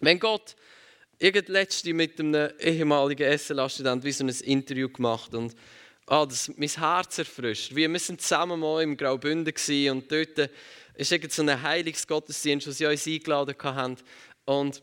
Wenn 0.00 0.18
Gott 0.18 0.56
irgend 1.20 1.48
letzte 1.48 1.92
mit 1.92 2.18
einem 2.18 2.50
ehemaligen 2.58 3.38
SLA-Student 3.38 4.02
wie 4.04 4.12
so 4.12 4.24
ein 4.24 4.30
Interview 4.30 4.88
gemacht 4.88 5.34
und 5.34 5.54
ah, 6.06 6.24
das 6.24 6.50
mein 6.56 6.68
Herz 6.68 7.18
erfrischt. 7.18 7.74
Wir 7.74 7.96
sind 7.98 8.22
zusammen 8.22 8.58
mal 8.58 8.82
im 8.82 8.96
Graubünden 8.96 9.54
und 9.90 10.10
dort 10.10 10.50
ist 10.94 11.12
irgend 11.12 11.32
so 11.32 11.42
ein 11.42 11.62
Heilungsgottesdienst, 11.62 12.66
wo 12.66 12.70
sie 12.70 12.86
uns 12.86 13.06
eingeladen 13.06 13.54
haben. 13.62 13.96
Und 14.46 14.82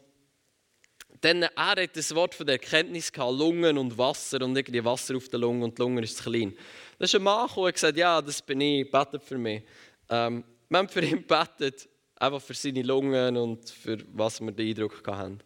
dann 1.21 1.41
er 1.41 1.51
hat 1.55 1.97
das 1.97 2.13
Wort 2.13 2.35
von 2.35 2.45
der 2.45 2.61
Erkenntnis 2.61 3.11
gehabt, 3.11 3.33
Lungen 3.33 3.79
und 3.79 3.97
Wasser 3.97 4.39
und 4.43 4.55
irgendwie 4.55 4.85
Wasser 4.85 5.17
auf 5.17 5.27
der 5.29 5.39
Lunge 5.39 5.65
und 5.65 5.77
die 5.77 5.81
Lunge 5.81 6.03
ist 6.03 6.21
klein. 6.21 6.55
Da 6.99 7.05
ist 7.05 7.15
ein 7.15 7.23
Mann 7.23 7.47
gekommen 7.47 7.65
und 7.65 7.73
gesagt, 7.73 7.97
ja, 7.97 8.21
das 8.21 8.43
bin 8.43 8.61
ich, 8.61 8.91
betet 8.91 9.23
für 9.23 9.39
mich. 9.39 9.63
Ähm, 10.09 10.43
wir 10.69 10.77
haben 10.77 10.87
für 10.87 11.03
ihn 11.03 11.23
betet, 11.27 11.89
einfach 12.15 12.41
für 12.41 12.53
seine 12.53 12.83
Lungen 12.83 13.37
und 13.37 13.67
für 13.67 13.97
was 14.13 14.39
wir 14.39 14.51
den 14.51 14.69
Eindruck 14.69 15.01
hatten. 15.07 15.41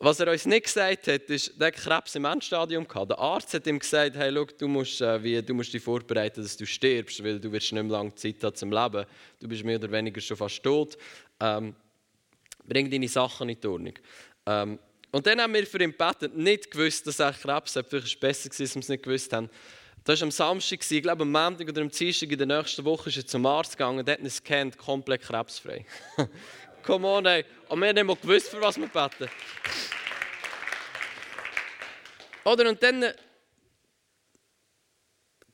Was 0.00 0.20
er 0.20 0.30
uns 0.30 0.46
nicht 0.46 0.66
gesagt 0.66 1.08
hat, 1.08 1.22
ist, 1.22 1.60
der 1.60 1.72
Krebs 1.72 2.14
im 2.14 2.24
Endstadium 2.24 2.86
gehabt. 2.86 3.10
Der 3.10 3.18
Arzt 3.18 3.52
hat 3.52 3.66
ihm 3.66 3.80
gesagt, 3.80 4.16
hey, 4.16 4.32
schau, 4.32 4.44
du 4.44 4.68
musst, 4.68 5.00
äh, 5.00 5.22
wie, 5.24 5.42
du 5.42 5.54
musst 5.54 5.74
dich 5.74 5.82
vorbereiten, 5.82 6.40
dass 6.40 6.56
du 6.56 6.66
stirbst, 6.66 7.22
weil 7.24 7.40
du 7.40 7.50
wirst 7.50 7.72
nicht 7.72 7.82
mehr 7.82 7.92
lange 7.92 8.14
Zeit 8.14 8.42
haben 8.44 8.54
zum 8.54 8.70
Leben. 8.70 9.04
Du 9.40 9.48
bist 9.48 9.64
mehr 9.64 9.76
oder 9.76 9.90
weniger 9.90 10.20
schon 10.20 10.36
fast 10.36 10.62
tot. 10.62 10.96
Ähm, 11.40 11.74
bring 12.64 12.88
deine 12.88 13.08
Sachen 13.08 13.48
in 13.48 13.60
die 13.60 13.66
Ordnung. 13.66 13.94
Ähm, 14.46 14.78
und 15.10 15.26
dann 15.26 15.40
haben 15.40 15.54
wir 15.54 15.66
für 15.66 15.82
ihn 15.82 15.90
gebetet, 15.90 16.36
nicht 16.36 16.70
gewusst, 16.70 17.04
dass 17.08 17.18
er 17.18 17.32
Krebs 17.32 17.74
hat. 17.74 17.88
Vielleicht 17.88 18.04
war 18.04 18.12
es 18.12 18.20
besser, 18.20 18.48
dass 18.50 18.58
wir 18.60 18.66
es 18.66 18.88
nicht 18.88 19.02
gewusst 19.02 19.32
haben. 19.32 19.50
Das 20.04 20.20
war 20.20 20.26
am 20.26 20.30
Samstag, 20.30 20.78
ich 20.88 21.02
glaube 21.02 21.22
am 21.22 21.32
Montag 21.32 21.68
oder 21.68 21.82
am 21.82 21.90
Dienstag 21.90 22.30
in 22.30 22.38
der 22.38 22.46
nächsten 22.46 22.84
Woche 22.84 23.08
ist 23.08 23.16
er 23.16 23.26
zum 23.26 23.44
Arzt 23.46 23.72
gegangen, 23.72 24.06
der 24.06 24.14
hat 24.14 24.20
ihn 24.20 24.24
gescannt, 24.26 24.78
komplett 24.78 25.22
krebsfrei. 25.22 25.84
Come 26.88 27.06
on, 27.06 27.26
ey. 27.26 27.44
Und 27.68 27.80
wir 27.80 27.88
haben 27.88 28.06
nicht 28.06 28.22
gewusst, 28.22 28.48
für 28.48 28.62
was 28.62 28.78
wir 28.78 28.88
beten. 28.88 29.28
Oder 32.44 32.70
und 32.70 32.82
dann 32.82 33.12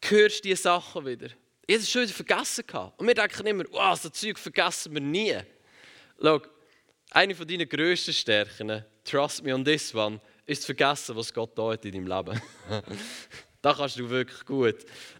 hörst 0.00 0.38
du 0.38 0.42
diese 0.42 0.62
Sachen 0.62 1.04
wieder. 1.04 1.26
Ich 1.66 1.74
hatte 1.74 1.82
es 1.82 1.90
schon 1.90 2.02
wieder 2.02 2.12
vergessen. 2.12 2.64
Und 2.96 3.08
wir 3.08 3.14
denken 3.14 3.48
immer, 3.48 3.64
wow, 3.72 4.00
so 4.00 4.10
Zeug 4.10 4.38
vergessen 4.38 4.94
wir 4.94 5.00
nie. 5.00 5.36
Schau, 6.22 6.40
eine 7.10 7.34
von 7.34 7.48
deinen 7.48 7.68
grössten 7.68 8.12
Stärken, 8.12 8.84
trust 9.02 9.42
me 9.42 9.52
on 9.52 9.64
this 9.64 9.92
one, 9.92 10.20
ist 10.46 10.62
zu 10.62 10.66
vergessen, 10.66 11.16
was 11.16 11.34
Gott 11.34 11.58
da 11.58 11.72
hat 11.72 11.84
in 11.84 11.90
deinem 11.94 12.06
Leben. 12.06 12.40
da 13.60 13.74
kannst 13.74 13.98
du 13.98 14.08
wirklich 14.08 14.44
gut. 14.44 14.76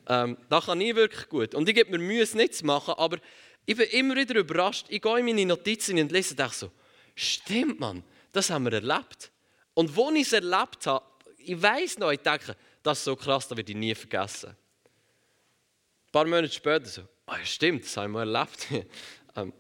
Ähm, 0.06 0.38
da 0.48 0.60
kann 0.60 0.80
ich 0.80 0.94
wirklich 0.94 1.28
gut. 1.28 1.56
Und 1.56 1.68
ich 1.68 1.74
gebe 1.74 1.90
mir 1.90 1.98
Mühe, 1.98 2.22
es 2.22 2.34
nicht 2.34 2.54
zu 2.54 2.66
machen, 2.66 2.94
aber 2.96 3.18
ich 3.66 3.76
bin 3.76 3.88
immer 3.90 4.16
wieder 4.16 4.36
überrascht. 4.36 4.86
Ich 4.88 5.00
gehe 5.00 5.18
in 5.18 5.24
meine 5.24 5.46
Notizen 5.46 5.98
und 5.98 6.12
lese 6.12 6.30
und 6.30 6.38
denke 6.38 6.54
so, 6.54 6.70
stimmt 7.14 7.80
man, 7.80 8.04
das 8.32 8.50
haben 8.50 8.64
wir 8.64 8.74
erlebt. 8.74 9.30
Und 9.74 9.94
wo 9.96 10.10
ich 10.10 10.22
es 10.22 10.32
erlebt 10.32 10.86
habe, 10.86 11.04
ich 11.38 11.60
weiß 11.60 11.98
noch, 11.98 12.10
ich 12.10 12.20
denke, 12.20 12.56
das 12.82 12.98
ist 12.98 13.04
so 13.04 13.16
krass, 13.16 13.48
das 13.48 13.56
werde 13.56 13.72
ich 13.72 13.78
nie 13.78 13.94
vergessen. 13.94 14.50
Ein 14.50 16.12
paar 16.12 16.24
Monate 16.26 16.52
später 16.52 16.86
so, 16.86 17.02
oh, 17.26 17.34
stimmt, 17.44 17.84
das 17.84 17.96
haben 17.96 18.12
wir 18.12 18.20
erlebt. 18.20 18.68
ähm, 19.36 19.52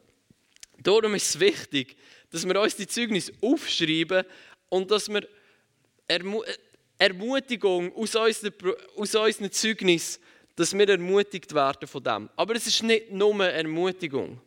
darum 0.78 1.14
ist 1.14 1.30
es 1.34 1.40
wichtig, 1.40 1.96
dass 2.30 2.46
wir 2.46 2.60
uns 2.60 2.76
die 2.76 2.86
Zeugnisse 2.86 3.32
aufschreiben 3.40 4.24
und 4.68 4.90
dass 4.90 5.08
wir 5.08 5.26
Ermu 6.06 6.42
Ermutigung 6.96 7.92
aus 7.96 8.14
unseren, 8.14 8.52
aus 8.96 9.14
unseren 9.14 9.50
Zeugnissen 9.50 10.22
dass 10.56 10.76
wir 10.76 10.88
ermutigt 10.88 11.54
werden 11.54 11.88
von 11.88 12.02
dem. 12.02 12.30
Aber 12.36 12.54
es 12.54 12.66
ist 12.66 12.82
nicht 12.82 13.10
nur 13.10 13.44
Ermutigung. 13.44 14.40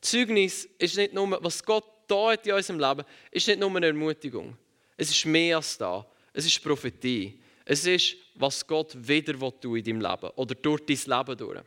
Zeugnis 0.00 0.68
ist 0.78 0.96
nicht 0.96 1.12
nur, 1.12 1.38
was 1.42 1.64
Gott 1.64 1.84
da 2.06 2.32
hat 2.32 2.46
in 2.46 2.54
unserem 2.54 2.80
Leben, 2.80 3.04
ist 3.30 3.46
nicht 3.46 3.60
nur 3.60 3.82
Ermutigung. 3.82 4.56
Es 4.96 5.10
ist 5.10 5.24
mehr 5.26 5.56
als 5.56 5.78
da. 5.78 6.06
Es 6.32 6.46
ist 6.46 6.62
Prophetie. 6.62 7.40
Es 7.64 7.86
ist, 7.86 8.16
was 8.34 8.66
Gott 8.66 8.96
wieder 8.96 9.34
tun 9.60 9.76
in 9.76 9.84
deinem 9.84 10.00
Leben 10.00 10.30
oder 10.34 10.54
durch 10.54 10.82
dein 10.86 11.18
Leben 11.18 11.38
durch. 11.38 11.60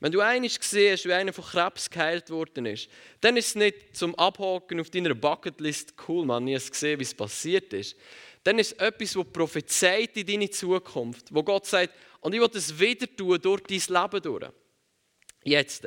Wenn 0.00 0.12
du 0.12 0.20
eines 0.20 0.58
gesehen 0.58 0.92
hast, 0.92 1.06
wie 1.06 1.12
einer 1.12 1.32
von 1.32 1.44
Krebs 1.44 1.90
geheilt 1.90 2.30
worden 2.30 2.66
ist, 2.66 2.88
dann 3.20 3.36
ist 3.36 3.48
es 3.48 3.54
nicht 3.54 3.96
zum 3.96 4.14
Abhaken 4.16 4.80
auf 4.80 4.90
deiner 4.90 5.14
Bucketlist, 5.14 5.94
cool, 6.08 6.24
man, 6.24 6.44
nie 6.44 6.54
gesehen, 6.54 6.98
wie 6.98 7.04
es 7.04 7.14
passiert 7.14 7.72
ist. 7.72 7.96
Dann 8.44 8.58
ist 8.58 8.72
es 8.72 8.78
etwas, 8.78 9.12
das 9.12 9.24
prophezeit 9.32 10.16
in 10.16 10.26
deine 10.26 10.50
Zukunft, 10.50 11.32
wo 11.32 11.42
Gott 11.42 11.66
sagt, 11.66 11.94
und 12.22 12.34
ich 12.34 12.40
will 12.40 12.48
das 12.48 12.78
wieder 12.80 13.06
tun 13.14 13.38
durch 13.40 13.60
dein 13.62 14.02
Leben 14.02 14.22
durch. 14.22 14.50
Jetzt. 15.44 15.86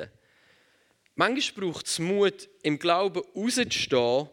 Manchmal 1.16 1.72
braucht 1.72 1.88
es 1.88 1.98
Mut, 1.98 2.50
im 2.62 2.78
Glauben 2.78 3.24
rauszustehen 3.36 4.30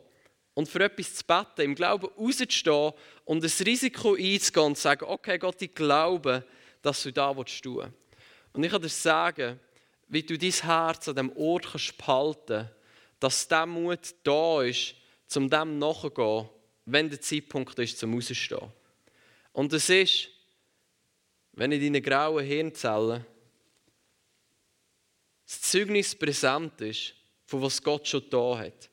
und 0.55 0.69
für 0.69 0.85
etwas 0.85 1.15
zu 1.15 1.25
beten, 1.25 1.63
im 1.63 1.75
Glauben 1.75 2.11
rauszustehen 2.19 2.93
und 3.25 3.43
das 3.43 3.65
Risiko 3.65 4.15
einzugehen 4.15 4.67
und 4.67 4.77
zu 4.77 4.83
sagen, 4.83 5.07
okay 5.09 5.39
Gott, 5.39 5.63
ich 5.63 5.75
glaube, 5.75 6.45
dass 6.83 7.05
du 7.05 7.13
da 7.13 7.35
willst 7.35 7.63
tun. 7.63 7.95
Und 8.53 8.65
ich 8.65 8.71
kann 8.71 8.83
dir 8.83 8.89
sagen, 8.89 9.61
wie 10.09 10.25
du 10.25 10.37
dein 10.37 10.51
Herz 10.51 11.09
an 11.09 11.17
dem 11.17 11.33
Ort 11.37 11.71
kannst 11.71 11.97
behalten 11.97 12.69
dass 13.23 13.47
der 13.47 13.67
Mut 13.67 14.17
da 14.25 14.63
ist, 14.63 14.97
zum 15.29 15.49
dem 15.49 15.79
nachzugehen, 15.79 16.49
wenn 16.87 17.09
der 17.09 17.21
Zeitpunkt 17.21 17.79
ist, 17.79 17.97
zum 17.97 18.15
rauszustehen. 18.15 18.73
Und 19.53 19.73
es 19.73 19.89
ist, 19.89 20.29
wenn 21.53 21.73
in 21.73 21.81
deinen 21.81 22.03
grauen 22.03 22.45
Hirnzellen 22.45 23.25
das 25.45 25.61
Zeugnis 25.61 26.15
präsent 26.15 26.81
ist, 26.81 27.15
von 27.47 27.63
was 27.63 27.83
Gott 27.83 28.09
schon 28.09 28.25
da 28.31 28.59
hat. 28.59 28.89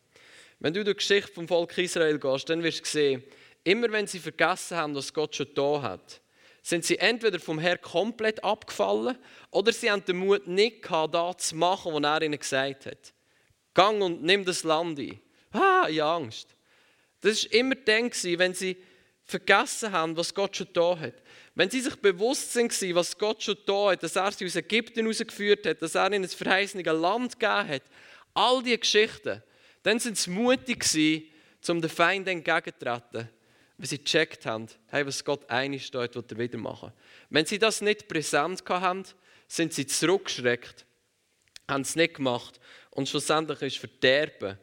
Wenn 0.59 0.73
du 0.73 0.83
die 0.83 0.93
Geschichte 0.93 1.31
vom 1.31 1.47
Volk 1.47 1.77
Israel 1.77 2.19
gehst, 2.19 2.49
dann 2.49 2.61
wirst 2.63 2.81
du 2.81 2.85
sehen, 2.85 3.23
immer 3.63 3.89
wenn 3.91 4.07
sie 4.07 4.19
vergessen 4.19 4.75
haben, 4.75 4.95
was 4.95 5.13
Gott 5.13 5.35
schon 5.35 5.47
da 5.55 5.81
hat, 5.81 6.21
sind 6.61 6.83
sie 6.83 6.97
entweder 6.97 7.39
vom 7.39 7.59
Herrn 7.59 7.79
komplett 7.81 8.43
abgefallen 8.43 9.17
oder 9.51 9.71
sie 9.71 9.89
haben 9.89 10.03
den 10.03 10.17
Mut 10.17 10.47
nicht 10.47 10.81
gehabt, 10.81 11.15
das 11.15 11.37
zu 11.49 11.55
machen, 11.55 11.93
was 11.93 12.03
er 12.03 12.21
ihnen 12.21 12.37
gesagt 12.37 12.85
hat. 12.85 13.13
Gang 13.73 14.01
und 14.01 14.23
nimm 14.23 14.43
das 14.43 14.63
Land 14.63 14.99
ein. 14.99 15.19
Ah, 15.51 15.87
ich 15.89 16.01
habe 16.01 16.23
Angst. 16.23 16.49
Das 17.21 17.45
war 17.45 17.53
immer 17.53 17.75
dann, 17.75 18.11
wenn 18.11 18.53
sie 18.53 18.77
vergessen 19.23 19.91
haben, 19.91 20.17
was 20.17 20.33
Gott 20.33 20.57
schon 20.57 20.67
da 20.73 20.97
hat. 20.99 21.15
Wenn 21.59 21.69
sie 21.69 21.81
sich 21.81 21.97
bewusst 21.97 22.53
sind, 22.53 22.71
was 22.95 23.17
Gott 23.17 23.43
schon 23.43 23.57
da 23.65 23.91
hat, 23.91 24.01
dass 24.01 24.15
er 24.15 24.31
sie 24.31 24.45
aus 24.45 24.55
Ägypten 24.55 25.01
herausgeführt 25.01 25.65
hat, 25.65 25.81
dass 25.81 25.93
er 25.93 26.07
ihnen 26.07 26.23
ein 26.23 26.29
verheißene 26.29 26.89
Land 26.89 27.37
gegeben 27.37 27.67
hat, 27.67 27.81
all 28.33 28.63
diese 28.63 28.77
Geschichten, 28.77 29.43
dann 29.83 29.99
sind 29.99 30.17
sie 30.17 30.29
mutig 30.29 30.79
gewesen, 30.79 31.25
um 31.67 31.81
den 31.81 31.89
Feind 31.89 32.29
entgegenzutreten, 32.29 33.27
weil 33.77 33.87
sie 33.87 33.97
gecheckt 33.97 34.45
haben, 34.45 34.67
hey, 34.87 35.05
was 35.05 35.25
Gott 35.25 35.49
einig 35.49 35.85
steht, 35.85 36.15
was 36.15 36.23
er 36.29 36.37
wieder 36.37 36.57
machen. 36.57 36.93
Wenn 37.29 37.45
sie 37.45 37.59
das 37.59 37.81
nicht 37.81 38.07
präsent 38.07 38.63
haben, 38.69 39.03
sind 39.49 39.73
sie 39.73 39.85
zurückgeschreckt, 39.85 40.85
haben 41.67 41.81
es 41.81 41.97
nicht 41.97 42.13
gemacht 42.13 42.57
und 42.91 43.09
schlussendlich 43.09 43.61
ist 43.63 43.79
Verderben 43.79 44.57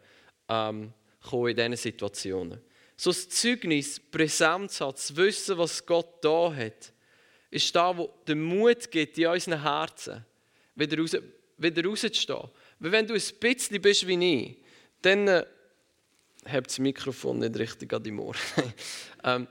ähm, 0.49 0.95
in 1.31 1.57
diesen 1.57 1.77
Situationen 1.77 2.59
so 2.97 3.11
ein 3.11 3.31
Zeugnis 3.31 4.01
präsent 4.01 4.71
zu 4.71 4.87
haben, 4.87 4.97
zu 4.97 5.17
wissen, 5.17 5.59
was 5.59 5.85
Gott 5.85 6.25
da 6.25 6.53
hat, 6.55 6.93
ist 7.51 7.75
da, 7.75 7.97
wo 7.97 8.13
der 8.27 8.37
Mut 8.37 8.91
gibt 8.91 9.19
in 9.19 9.27
unseren 9.27 9.63
Herzen, 9.63 10.25
wieder, 10.75 10.99
raus, 10.99 11.17
wieder 11.59 11.85
rauszustehen. 11.85 12.49
Weil 12.79 12.93
wenn 12.93 13.07
du 13.07 13.15
ein 13.15 13.23
bisschen 13.41 13.83
bist 13.83 14.07
wie 14.07 14.35
ich, 14.35 14.57
dann 15.03 15.29
äh, 15.29 15.45
habt 16.47 16.69
das 16.69 16.79
Mikrofon 16.79 17.39
nicht 17.39 17.59
richtig 17.59 17.93
an 17.93 18.03
deinem 18.03 18.21
Ohr. 18.21 18.35
ähm, 19.25 19.47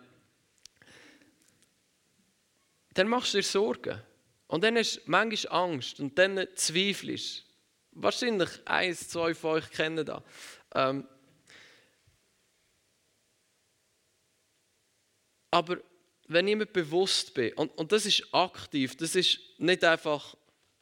dann 2.93 3.07
machst 3.07 3.33
du 3.33 3.37
dir 3.37 3.43
Sorgen. 3.43 4.01
Und 4.47 4.63
dann 4.63 4.77
hast 4.77 4.97
du 4.97 5.01
manchmal 5.05 5.63
Angst 5.63 5.99
und 5.99 6.17
dann 6.17 6.47
zweifelst. 6.55 7.45
Wahrscheinlich 7.91 8.49
eins, 8.65 9.09
zwei 9.09 9.33
von 9.33 9.51
euch 9.51 9.69
kennen 9.71 10.05
das. 10.05 10.21
Ähm, 10.73 11.07
Aber 15.55 15.77
wenn 16.27 16.49
ich 16.49 16.55
mir 16.57 16.65
bewusst 16.65 17.33
bin, 17.33 17.53
und, 17.53 17.77
und 17.77 17.89
das 17.89 18.05
ist 18.05 18.27
aktiv, 18.33 18.97
das 18.97 19.15
ist 19.15 19.39
nicht 19.57 19.85
einfach, 19.85 20.35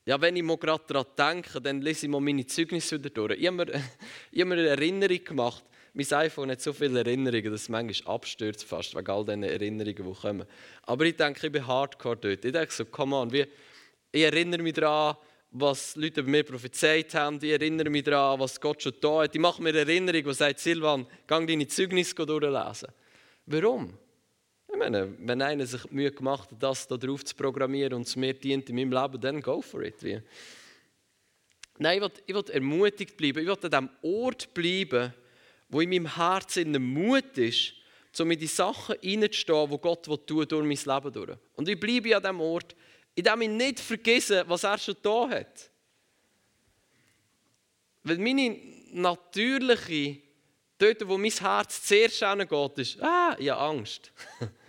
ja, 0.03 0.19
wenn 0.19 0.35
ich 0.35 0.41
mal 0.41 0.57
gerade 0.57 0.83
daran 0.87 1.05
denke, 1.15 1.61
dann 1.61 1.79
lese 1.79 2.07
ich 2.07 2.11
mal 2.11 2.19
meine 2.19 2.47
Zeugnisse 2.47 2.97
wieder 2.97 3.11
durch. 3.11 3.39
Ich 3.39 3.45
habe 3.45 3.57
mir, 3.57 3.67
ich 4.31 4.41
habe 4.41 4.49
mir 4.49 4.55
eine 4.55 4.69
Erinnerung 4.69 5.23
gemacht. 5.23 5.63
Mein 5.93 6.11
iPhone 6.11 6.49
hat 6.49 6.59
so 6.59 6.73
viele 6.73 7.01
Erinnerungen, 7.01 7.51
dass 7.51 7.61
es 7.61 7.69
manchmal 7.69 8.15
abstürzt 8.15 8.63
fast, 8.63 8.95
wegen 8.95 9.11
all 9.11 9.23
diesen 9.23 9.43
Erinnerungen, 9.43 9.95
die 9.95 10.19
kommen. 10.19 10.47
Aber 10.87 11.05
ich 11.05 11.17
denke, 11.17 11.45
ich 11.45 11.53
bin 11.53 11.67
hardcore 11.67 12.17
dort. 12.17 12.43
Ich 12.43 12.51
denke 12.51 12.73
so, 12.73 12.85
come 12.85 13.15
on, 13.15 13.31
wie, 13.31 13.45
ich 14.11 14.23
erinnere 14.23 14.63
mich 14.63 14.73
daran, 14.73 15.17
was 15.51 15.95
Leute 15.95 16.21
über 16.21 16.31
mir 16.31 16.43
prophezeit 16.43 17.13
haben. 17.13 17.37
Ich 17.43 17.51
erinnere 17.51 17.91
mich 17.91 18.05
daran, 18.05 18.39
was 18.39 18.59
Gott 18.59 18.81
schon 18.81 18.93
da 18.99 19.21
hat. 19.21 19.35
Ich 19.35 19.41
mache 19.41 19.61
mir 19.61 19.69
eine 19.69 19.81
Erinnerung, 19.81 20.23
die 20.23 20.33
sagt, 20.33 20.57
Silvan, 20.57 21.05
geh 21.27 21.45
deine 21.45 21.67
Zeugnisse 21.67 22.15
durchlesen. 22.15 22.87
Warum? 23.45 23.99
Ich 24.73 24.79
meine, 24.79 25.13
wenn 25.19 25.39
einer 25.43 25.67
sich 25.67 25.83
die 25.83 25.93
Mühe 25.93 26.11
gemacht 26.11 26.49
hat, 26.51 26.61
das 26.61 26.87
da 26.87 26.97
drauf 26.97 27.23
zu 27.23 27.35
programmieren 27.35 27.93
und 27.93 28.07
es 28.07 28.15
mir 28.15 28.33
dient 28.33 28.67
in 28.69 28.75
meinem 28.75 28.91
Leben, 28.91 29.21
dann 29.21 29.39
go 29.39 29.61
for 29.61 29.83
it. 29.83 30.01
Wie. 30.01 30.19
Nein, 31.77 31.97
ich 31.97 32.01
will, 32.01 32.11
ich 32.25 32.35
will 32.35 32.55
ermutigt 32.55 33.15
bleiben. 33.15 33.39
Ich 33.39 33.45
will 33.45 33.57
an 33.61 33.71
dem 33.71 33.89
Ort 34.01 34.51
bleiben, 34.51 35.13
wo 35.69 35.79
in 35.79 35.89
meinem 35.89 36.15
Herzen 36.15 36.71
Mut 36.91 37.37
ist, 37.37 37.73
um 38.19 38.31
in 38.31 38.39
die 38.39 38.47
Sachen 38.47 38.95
hineinzustehen, 38.99 39.69
die 39.69 39.77
Gott 39.77 40.05
tun 40.05 40.47
durch 40.47 40.51
mein 40.51 40.95
Leben 40.95 41.13
durch. 41.13 41.37
Und 41.55 41.69
ich 41.69 41.79
bleibe 41.79 42.17
an 42.17 42.23
dem 42.23 42.41
Ort, 42.41 42.75
in 43.13 43.23
dem 43.23 43.41
ich 43.41 43.49
nicht 43.49 43.79
vergesse, 43.79 44.43
was 44.47 44.63
er 44.63 44.79
schon 44.79 44.95
da 45.03 45.29
hat. 45.29 45.69
Weil 48.03 48.17
meine 48.17 48.57
natürliche, 48.91 50.17
dort 50.79 51.07
wo 51.07 51.15
mein 51.15 51.31
Herz 51.31 51.83
zuerst 51.83 52.23
hingeht, 52.23 52.77
ist, 52.79 53.01
ah, 53.03 53.35
ich 53.37 53.49
habe 53.51 53.61
Angst. 53.61 54.11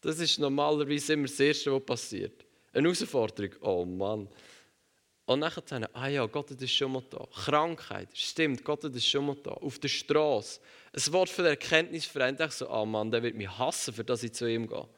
Das 0.00 0.18
ist 0.18 0.38
normalerweise 0.38 1.12
immer 1.12 1.26
das 1.26 1.38
Erste, 1.40 1.72
was 1.72 1.84
passiert. 1.84 2.44
Eine 2.72 2.88
Herausforderung. 2.88 3.54
Oh 3.60 3.84
Mann. 3.84 4.28
Und 5.26 5.40
dann, 5.70 5.86
ah 5.92 6.08
ja, 6.08 6.26
Gott 6.26 6.50
ist 6.50 6.72
schon 6.72 6.92
mal 6.92 7.04
da. 7.08 7.24
Krankheit, 7.32 8.08
stimmt, 8.14 8.64
Gott 8.64 8.82
ist 8.82 9.06
schon 9.06 9.26
mal 9.26 9.36
da. 9.42 9.52
Auf 9.52 9.78
der 9.78 9.86
Straße. 9.88 10.60
Ein 10.92 11.12
Wort 11.12 11.28
für 11.28 11.46
Erkenntnis 11.46 12.04
verändert. 12.04 12.50
Ich 12.50 12.56
so, 12.56 12.68
ah 12.68 12.82
oh 12.82 12.86
Mann, 12.86 13.12
der 13.12 13.22
wird 13.22 13.36
mich 13.36 13.48
hassen, 13.48 13.94
für 13.94 14.02
das 14.02 14.24
ich 14.24 14.32
zu 14.32 14.50
ihm 14.50 14.66
gehe. 14.66 14.88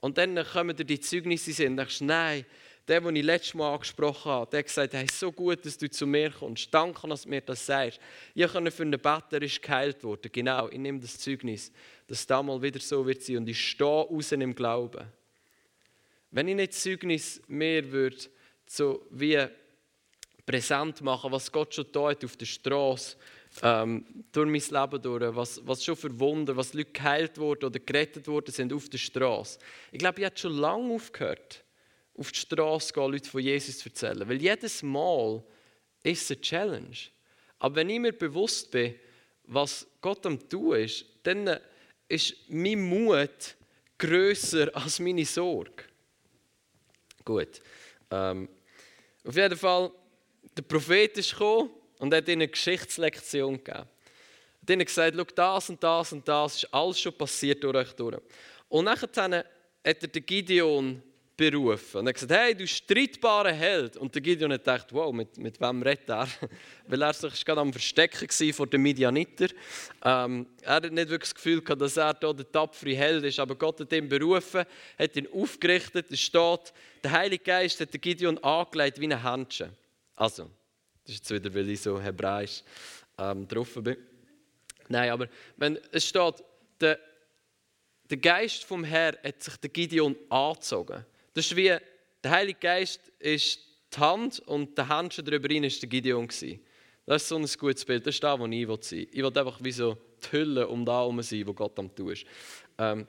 Und 0.00 0.18
dann 0.18 0.44
kommen 0.44 0.76
dir 0.76 0.84
die 0.84 0.98
Zeugnisse 0.98 1.66
und 1.66 1.76
denkst, 1.76 2.00
nein, 2.00 2.44
der, 2.88 3.00
den 3.02 3.16
ich 3.16 3.24
letztes 3.24 3.54
Mal 3.54 3.74
angesprochen 3.74 4.32
habe, 4.32 4.50
der 4.50 4.60
hat 4.60 4.66
gesagt, 4.66 4.94
hey, 4.94 5.06
so 5.12 5.30
gut, 5.30 5.64
dass 5.64 5.76
du 5.76 5.90
zu 5.90 6.06
mir 6.06 6.30
kommst. 6.30 6.72
Danke, 6.72 7.06
dass 7.06 7.22
du 7.22 7.28
mir 7.28 7.42
das 7.42 7.64
sagst. 7.64 8.00
Ich 8.34 8.50
kann 8.50 8.70
für 8.70 8.82
einen 8.82 8.98
Better 8.98 9.42
ist 9.42 9.62
geheilt 9.62 10.02
worden. 10.02 10.30
Genau, 10.32 10.68
ich 10.68 10.78
nehme 10.78 10.98
das 10.98 11.18
Zeugnis, 11.18 11.70
dass 12.08 12.20
es 12.20 12.26
da 12.26 12.42
mal 12.42 12.60
wieder 12.60 12.80
so 12.80 13.06
wird 13.06 13.22
sein. 13.22 13.38
Und 13.38 13.48
ich 13.48 13.60
stehe 13.60 13.88
raus 13.88 14.32
im 14.32 14.54
Glauben. 14.54 15.06
Wenn 16.30 16.48
ich 16.48 16.56
nicht 16.56 16.74
Zeugnis 16.74 17.40
mehr 17.46 17.90
würde, 17.92 18.16
so 18.66 19.06
wie 19.10 19.46
präsent 20.44 21.02
machen, 21.02 21.30
was 21.30 21.52
Gott 21.52 21.74
schon 21.74 21.86
da 21.92 22.08
hat 22.08 22.24
auf 22.24 22.36
der 22.36 22.46
Straße, 22.46 23.16
ähm, 23.62 24.04
durch 24.32 24.46
mein 24.48 24.80
Leben 24.82 25.02
durch, 25.02 25.36
was, 25.36 25.60
was 25.66 25.84
schon 25.84 25.96
verwunden, 25.96 26.56
was 26.56 26.74
Leute 26.74 26.92
geheilt 26.92 27.38
wurden 27.38 27.66
oder 27.66 27.78
gerettet 27.78 28.26
worden 28.26 28.52
sind 28.52 28.72
auf 28.72 28.88
der 28.88 28.98
Straße. 28.98 29.58
Ich 29.92 29.98
glaube, 29.98 30.20
ich 30.20 30.26
habe 30.26 30.36
schon 30.36 30.56
lange 30.56 30.94
aufgehört, 30.94 31.64
auf 32.16 32.32
die 32.32 32.38
Straße 32.38 32.92
gehen, 32.92 33.12
Leute 33.12 33.28
von 33.28 33.40
Jesus 33.40 33.78
zu 33.78 33.88
erzählen. 33.88 34.28
Weil 34.28 34.40
jedes 34.40 34.82
Mal 34.82 35.42
ist 36.02 36.22
es 36.22 36.30
eine 36.30 36.40
Challenge. 36.40 36.96
Aber 37.58 37.76
wenn 37.76 37.90
ich 37.90 38.00
mir 38.00 38.12
bewusst 38.12 38.70
bin, 38.70 38.94
was 39.44 39.86
Gott 40.00 40.24
am 40.26 40.48
tun 40.48 40.76
ist, 40.76 41.04
dann 41.22 41.58
ist 42.08 42.34
mein 42.48 42.80
Mut 42.80 43.56
grösser 43.98 44.74
als 44.74 44.98
meine 45.00 45.24
Sorge. 45.24 45.84
Gut. 47.24 47.60
Ähm, 48.10 48.48
auf 49.24 49.36
jeden 49.36 49.58
Fall, 49.58 49.90
der 50.56 50.62
Prophet 50.62 51.18
ist 51.18 51.32
gekommen 51.32 51.70
und 51.98 52.14
hat 52.14 52.26
ihnen 52.28 52.42
eine 52.42 52.48
Geschichtslektion 52.48 53.56
gegeben. 53.62 53.78
Hat 54.62 54.70
ihnen 54.70 54.86
gesagt, 54.86 55.14
schau, 55.16 55.24
das 55.24 55.70
und 55.70 55.82
das 55.82 56.12
und 56.12 56.26
das 56.26 56.56
ist 56.56 56.74
alles 56.74 57.00
schon 57.00 57.12
passiert 57.12 57.62
durch 57.62 57.76
euch 57.76 57.92
durch. 57.92 58.18
Und 58.68 58.84
nachher 58.84 59.08
hat 59.08 59.44
er 59.82 59.94
den 59.94 60.26
Gideon 60.26 61.02
berufen. 61.38 62.00
Und 62.00 62.06
er 62.06 62.10
hat 62.10 62.14
gesagt, 62.16 62.32
hey, 62.32 62.54
du 62.54 62.66
streitbarer 62.66 63.52
Held. 63.52 63.96
Und 63.96 64.14
der 64.14 64.20
Gideon 64.20 64.52
hat 64.52 64.60
gedacht, 64.60 64.92
wow, 64.92 65.14
mit, 65.14 65.38
mit 65.38 65.58
wem 65.60 65.82
redet 65.82 66.08
er? 66.10 66.28
Weil 66.86 67.00
er 67.00 67.14
sich 67.14 67.44
gerade 67.44 67.60
am 67.60 67.72
Verstecken 67.72 68.52
vor 68.52 68.66
den 68.66 68.82
Midianiter. 68.82 69.46
Ähm, 70.04 70.46
er 70.62 70.74
hat 70.74 70.82
nicht 70.92 71.08
wirklich 71.08 71.30
das 71.30 71.34
Gefühl 71.34 71.62
gehabt, 71.62 71.80
dass 71.80 71.96
er 71.96 72.14
hier 72.20 72.34
der 72.34 72.52
tapfere 72.52 72.94
Held 72.94 73.24
ist, 73.24 73.38
aber 73.38 73.54
Gott 73.54 73.80
hat 73.80 73.92
ihn 73.92 74.08
berufen, 74.08 74.64
hat 74.98 75.16
ihn 75.16 75.28
aufgerichtet. 75.32 76.10
Es 76.10 76.20
steht, 76.20 76.72
der 77.04 77.12
Heilige 77.12 77.44
Geist 77.44 77.80
hat 77.80 77.94
den 77.94 78.00
Gideon 78.00 78.36
angelegt 78.38 79.00
wie 79.00 79.10
ein 79.10 79.22
Händchen. 79.22 79.70
Also, 80.16 80.50
das 81.04 81.14
ist 81.14 81.30
jetzt 81.30 81.30
wieder, 81.30 81.54
weil 81.54 81.70
ich 81.70 81.80
so 81.80 82.00
hebräisch 82.00 82.64
ähm, 83.16 83.46
drauf 83.46 83.74
bin. 83.74 83.96
Nein, 84.88 85.10
aber 85.10 85.28
wenn 85.56 85.78
es 85.92 86.04
steht, 86.04 86.42
der, 86.80 86.98
der 88.10 88.16
Geist 88.16 88.64
vom 88.64 88.82
Herrn 88.82 89.16
hat 89.22 89.40
sich 89.40 89.56
der 89.58 89.70
Gideon 89.70 90.16
angezogen. 90.28 91.06
Das 91.38 91.46
ist 91.46 91.56
wie, 91.56 91.72
der 92.24 92.30
Heilige 92.32 92.58
Geist 92.58 93.12
ist 93.20 93.60
die 93.94 94.00
Hand 94.00 94.40
und 94.40 94.76
der 94.76 94.88
Händchen 94.88 95.24
darüber 95.24 95.48
rein 95.48 95.62
ist 95.62 95.80
der 95.80 95.88
Gideon. 95.88 96.26
Gewesen. 96.26 96.60
Das 97.06 97.22
ist 97.22 97.28
so 97.28 97.36
ein 97.36 97.46
gutes 97.56 97.84
Bild. 97.84 98.04
Das 98.04 98.16
ist 98.16 98.24
das, 98.24 98.40
wo 98.40 98.46
ich 98.46 98.66
sein 98.66 98.68
will. 98.68 99.08
Ich 99.12 99.22
will 99.22 99.38
einfach 99.38 99.58
wie 99.62 99.70
so 99.70 99.96
die 100.20 100.32
Hülle 100.32 100.66
um 100.66 100.84
da 100.84 100.98
herum 100.98 101.22
sein, 101.22 101.46
wo 101.46 101.54
Gott 101.54 101.78
am 101.78 101.94
tun 101.94 102.10
ist. 102.10 102.24
Ähm, 102.76 103.06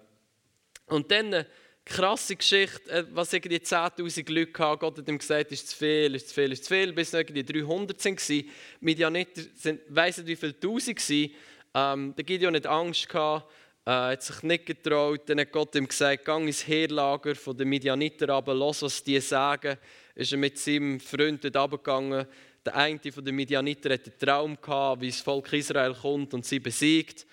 und 0.86 1.10
dann 1.10 1.26
eine 1.34 1.48
krasse 1.84 2.36
Geschichte, 2.36 2.88
äh, 2.92 3.06
was 3.10 3.34
irgendwie 3.34 3.58
10'000 3.58 4.32
Leute 4.32 4.60
hatten. 4.60 4.80
Gott 4.80 5.00
hat 5.00 5.10
ihm 5.10 5.18
gesagt, 5.18 5.52
ist 5.52 5.70
zu 5.70 5.76
viel, 5.76 6.13
ist 6.13 6.30
zu 6.30 6.36
viel, 6.36 6.52
ist 6.52 6.65
zu 6.65 6.76
viel, 6.76 6.94
bis 6.94 7.12
irgendwie 7.12 7.44
300 7.44 8.06
waren. 8.06 8.46
Midianiter 8.80 9.42
sind, 9.56 9.82
weiss 9.89 10.18
nicht 10.18 10.28
wie 10.28 10.36
viele 10.36 10.60
Tausend 10.60 11.00
waren. 11.00 11.32
Ähm, 11.74 12.15
der 12.15 12.24
Gideon 12.24 12.56
hat 12.56 12.68
Angst 12.68 13.10
gehabt 13.10 13.52
äh, 13.89 14.12
hat 14.12 14.21
sich 14.21 14.43
nicht 14.43 14.67
getraut. 14.67 15.28
Dann 15.28 15.39
hat 15.39 15.52
Gott 15.52 15.73
ihm 15.73 15.88
gesagt, 15.88 16.23
gang 16.23 16.45
ins 16.45 16.67
Heerlager 16.67 17.34
von 17.34 17.58
den 17.58 17.69
Midianiter 17.69 18.30
runter, 18.30 18.54
los, 18.54 18.84
was 18.84 19.04
die 19.04 19.19
sagen. 19.19 19.78
Ist 20.13 20.32
er 20.32 20.38
mit 20.38 20.60
seinem 20.60 20.99
Freund 20.99 21.43
dort 21.43 21.56
runtergegangen. 21.56 22.28
Der 22.63 22.75
eine 22.75 23.12
von 23.12 23.25
den 23.25 23.36
Midianiter 23.36 23.91
hatte 23.91 24.12
einen 24.12 24.19
Traum 24.19 24.62
gehabt, 24.62 25.02
wie 25.02 25.10
das 25.10 25.21
Volk 25.21 25.52
Israel 25.54 25.95
kommt 25.95 26.36
und 26.36 26.45
sie 26.45 26.60
besiegt. 26.60 27.25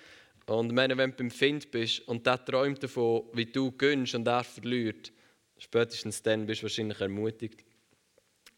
Und 0.47 0.75
wenn 0.75 0.89
du 0.89 0.95
beim 0.95 1.29
Find 1.29 1.69
bist 1.69 2.07
und 2.07 2.25
der 2.25 2.43
träumt 2.43 2.81
davon, 2.81 3.25
wie 3.33 3.45
du 3.45 3.71
gönnst 3.71 4.15
und 4.15 4.27
er 4.27 4.43
verliert, 4.43 5.11
spätestens 5.59 6.23
dann 6.23 6.47
bist 6.47 6.61
du 6.61 6.63
wahrscheinlich 6.63 6.99
ermutigt. 6.99 7.63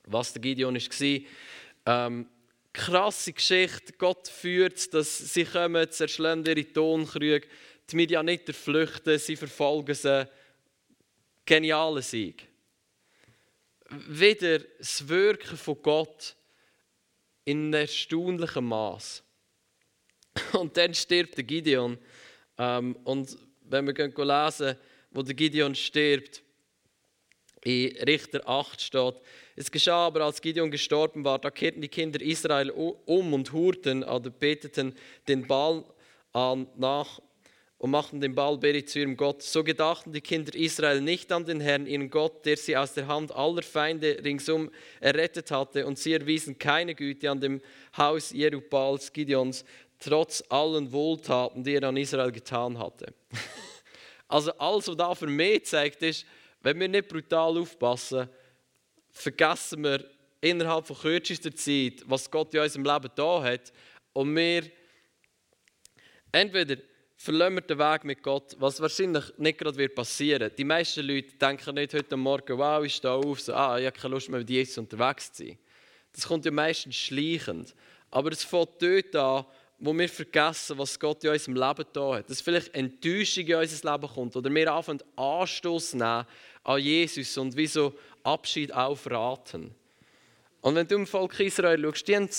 Was 0.05 0.31
der 0.31 0.41
Gideon 0.41 0.75
war, 0.75 2.07
ähm, 2.07 2.27
krasse 2.71 3.33
Geschichte. 3.33 3.93
Gott 3.97 4.27
führt 4.27 4.93
dass 4.93 5.17
sie 5.17 5.43
kommen, 5.43 5.89
zerschlagen 5.91 6.45
ihre 6.45 6.71
Tonkrüge. 6.71 7.47
Die 7.91 7.95
Midianiter 7.95 8.54
flüchten, 8.54 9.17
sie 9.17 9.36
verfolgen 9.36 9.95
sie. 9.95 10.28
Genialer 11.45 12.02
Sieg. 12.02 12.47
Wieder 13.89 14.60
das 14.60 15.08
Wirken 15.08 15.58
von 15.58 15.82
Gott 15.82 16.36
in 17.45 17.73
erstaunlichem 17.73 18.65
Maß. 18.65 19.23
Und 20.54 20.78
dann 20.78 20.93
stirbt 20.93 21.38
der 21.38 21.43
Gideon. 21.43 21.97
Ähm, 22.60 22.95
und 23.04 23.36
wenn 23.62 23.88
wir 23.88 23.93
lesen, 23.95 24.78
wo 25.10 25.23
der 25.23 25.34
Gideon 25.34 25.73
stirbt, 25.73 26.43
in 27.63 27.97
Richter 28.04 28.47
8 28.47 28.80
steht, 28.80 29.15
es 29.56 29.71
geschah 29.71 30.08
aber, 30.08 30.21
als 30.21 30.41
Gideon 30.41 30.71
gestorben 30.71 31.23
war, 31.25 31.39
da 31.39 31.49
kehrten 31.49 31.82
die 31.82 31.89
Kinder 31.89 32.21
Israel 32.21 32.69
um 32.69 33.34
und 33.34 33.52
hurten 33.52 34.04
oder 34.04 34.30
beteten 34.30 34.95
den 35.28 35.47
Baal 35.47 35.84
an 36.32 36.67
nach 36.78 37.19
und 37.80 37.92
machten 37.92 38.20
den 38.20 38.36
Baalberi 38.36 38.84
zu 38.84 39.00
ihrem 39.00 39.15
Gott. 39.15 39.42
So 39.42 39.63
gedachten 39.63 40.12
die 40.12 40.20
Kinder 40.20 40.54
Israel 40.54 41.00
nicht 41.00 41.32
an 41.32 41.46
den 41.46 41.62
Herrn, 41.62 41.88
ihren 41.88 42.10
Gott, 42.10 42.46
der 42.46 42.58
sie 42.58 42.76
aus 42.76 42.94
der 42.94 43.08
Hand 43.08 43.34
aller 43.34 43.63
Feinde 43.63 44.20
ringsum 44.22 44.70
errettet 45.00 45.50
hatte, 45.50 45.88
und 45.88 45.98
sie 45.98 46.12
erwiesen 46.12 46.60
keine 46.60 46.94
Güte 46.94 47.32
an 47.32 47.39
dem 47.39 47.62
Haus 47.98 48.32
Jerubals 48.32 49.12
Gideons, 49.13 49.63
trotz 49.98 50.44
allen 50.50 50.92
Wohltaten, 50.92 51.63
die 51.63 51.76
er 51.76 51.84
an 51.84 51.96
Israel 51.96 52.34
getan 52.34 52.78
hatte. 52.78 53.13
also 54.28 54.52
alles, 54.58 54.89
was 54.89 54.98
da 54.98 55.15
für 55.15 55.28
mich 55.28 55.65
zeigt, 55.65 56.04
ist, 56.04 56.26
wenn 56.62 56.78
wir 56.82 56.89
nicht 56.89 57.08
brutal 57.08 57.58
aufpassen, 57.58 58.28
vergessen 59.10 59.86
wir 59.86 60.04
innerhalb 60.42 60.86
von 60.86 60.98
kürzester 60.98 61.56
Zeit, 61.56 62.04
was 62.06 62.30
Gott 62.30 62.54
in 62.54 62.60
unserem 62.60 62.84
Leben 62.84 63.10
da 63.15 63.42
hat, 63.42 63.72
und 64.12 64.36
wir 64.36 64.63
entweder 66.34 66.76
verlassen 67.21 67.55
wir 67.55 67.62
den 67.62 67.77
Weg 67.77 68.05
mit 68.05 68.23
Gott, 68.23 68.55
was 68.60 68.79
wahrscheinlich 68.79 69.25
nicht 69.38 69.60
gerade 69.60 69.77
wird 69.77 69.93
passieren. 69.93 70.51
Die 70.58 70.63
meisten 70.63 71.05
Leute 71.05 71.36
denken 71.36 71.75
nicht 71.75 71.93
heute 71.93 72.15
Morgen, 72.15 72.58
wow, 72.58 72.82
ich 72.84 72.95
stehe 72.95 73.13
auf, 73.13 73.41
so, 73.41 73.53
ah, 73.53 73.77
ich 73.77 73.86
habe 73.86 73.97
keine 73.97 74.13
Lust 74.13 74.29
mehr 74.29 74.39
mit 74.39 74.49
Jesus 74.49 74.77
unterwegs 74.77 75.34
zu 75.34 75.43
sein. 75.45 75.58
Das 76.13 76.25
kommt 76.25 76.45
ja 76.45 76.51
meistens 76.51 76.95
schleichend. 76.95 77.75
Aber 78.10 78.32
es 78.32 78.45
fängt 78.45 78.69
dort 78.82 79.15
an, 79.17 79.45
wo 79.79 79.93
wir 79.93 80.08
vergessen, 80.08 80.77
was 80.77 80.97
Gott 80.97 81.21
in 81.25 81.32
unserem 81.32 81.55
Leben 81.55 81.86
da 81.91 82.15
hat. 82.15 82.29
Dass 82.29 82.39
vielleicht 82.39 82.73
Enttäuschung 82.73 83.45
in 83.45 83.55
unser 83.55 83.91
Leben 83.91 84.08
kommt 84.08 84.36
oder 84.38 84.53
wir 84.55 84.73
anfangen 84.73 85.03
Anstoß 85.17 85.95
nehmen 85.95 86.25
an 86.63 86.79
Jesus 86.79 87.38
und 87.38 87.55
wie 87.58 87.67
so 87.67 87.93
Abschied 88.23 88.73
aufraten. 88.73 89.75
Und 90.62 90.75
wenn 90.75 90.88
du 90.88 90.95
im 90.95 91.08
Volk 91.08 91.38
Israel 91.41 91.82
schaust, 91.82 92.08
die 92.08 92.15
haben 92.15 92.29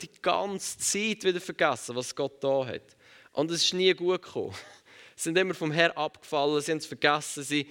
die 0.00 0.10
ganze 0.22 0.78
Zeit 0.78 1.24
wieder 1.24 1.40
vergessen, 1.40 1.96
was 1.96 2.14
Gott 2.14 2.42
da 2.42 2.64
hat. 2.64 2.96
Und 3.32 3.50
es 3.50 3.64
ist 3.64 3.74
nie 3.74 3.92
gut 3.94 4.22
gekommen. 4.22 4.54
Sie 5.16 5.24
sind 5.24 5.38
immer 5.38 5.54
vom 5.54 5.72
Herr 5.72 5.96
abgefallen, 5.98 6.60
sie 6.60 6.70
haben 6.70 6.78
es 6.78 6.86
vergessen. 6.86 7.42
Sie, 7.42 7.66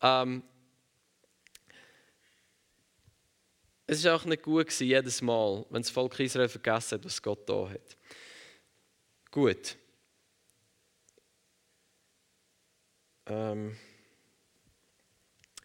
ähm, 0.00 0.44
es 3.88 4.04
war 4.04 4.14
auch 4.14 4.24
nicht 4.24 4.44
gut 4.44 4.66
gewesen, 4.66 4.86
jedes 4.86 5.20
Mal, 5.20 5.66
wenn 5.70 5.82
das 5.82 5.90
Volk 5.90 6.20
Israel 6.20 6.48
vergessen 6.48 6.98
hat, 6.98 7.04
was 7.04 7.20
Gott 7.20 7.48
da 7.48 7.68
hat. 7.68 7.96
Gut. 9.32 9.76
Ähm, 13.26 13.76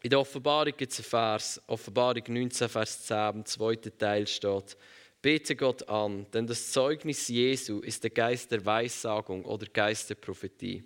in 0.02 0.10
der 0.10 0.20
Offenbarung 0.20 0.74
gibt 0.76 0.92
es 0.92 1.00
einen 1.00 1.06
Vers, 1.06 1.62
Offenbarung 1.68 2.24
19, 2.28 2.70
Vers 2.70 3.06
10, 3.06 3.36
im 3.36 3.46
zweiten 3.46 3.98
Teil 3.98 4.26
steht, 4.26 4.78
Bete 5.22 5.56
Gott 5.56 5.88
an, 5.90 6.30
denn 6.32 6.46
das 6.46 6.72
Zeugnis 6.72 7.28
Jesu 7.28 7.80
ist 7.80 8.04
der 8.04 8.12
Geist 8.12 8.52
der 8.52 8.66
Weissagung 8.66 9.44
oder 9.46 9.66
Geist 9.68 10.10
der 10.10 10.16
Prophetie. 10.16 10.84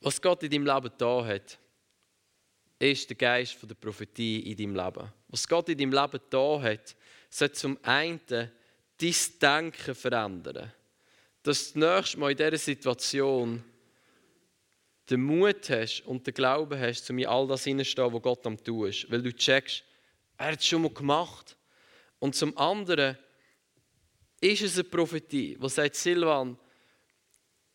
Was 0.00 0.20
Gott 0.20 0.42
in 0.42 0.50
deinem 0.50 0.66
Leben 0.66 0.92
da 0.98 1.24
hat, 1.24 1.58
ist 2.78 3.08
der 3.08 3.16
Geist 3.16 3.58
der 3.62 3.74
Prophetie 3.74 4.40
in 4.40 4.56
deinem 4.56 4.74
Leben. 4.74 5.12
Was 5.28 5.48
Gott 5.48 5.68
in 5.68 5.78
deinem 5.78 5.92
Leben 5.92 6.20
da 6.30 6.60
hat, 6.60 6.96
soll 7.30 7.52
zum 7.52 7.78
einen 7.82 8.20
dein 8.26 8.50
Denken 9.40 9.94
verändern. 9.94 10.72
Dass 11.42 11.72
du 11.72 11.80
das 11.80 11.96
nächste 11.96 12.18
Mal 12.18 12.30
in 12.30 12.36
dieser 12.36 12.58
Situation 12.58 13.64
den 15.10 15.22
Mut 15.22 15.68
hast 15.68 16.00
und 16.06 16.26
den 16.26 16.34
Glauben 16.34 16.78
hast, 16.78 17.10
um 17.10 17.18
in 17.18 17.26
all 17.26 17.46
das 17.46 17.64
hineinzustehen, 17.64 18.12
was 18.12 18.22
Gott 18.22 18.46
am 18.46 18.62
tun 18.62 18.88
ist. 18.88 19.10
Weil 19.10 19.22
du 19.22 19.32
checkst, 19.32 19.84
Er 20.36 20.52
hat 20.52 20.60
es 20.60 20.66
schon 20.66 20.82
mal 20.82 20.92
gemacht. 20.92 21.56
Und 22.24 22.34
zum 22.34 22.56
anderen 22.56 23.18
ist 24.40 24.62
es 24.62 24.76
eine 24.76 24.84
Prophetie, 24.84 25.58
wo 25.60 25.68
sagt 25.68 25.94
Silvan, 25.94 26.58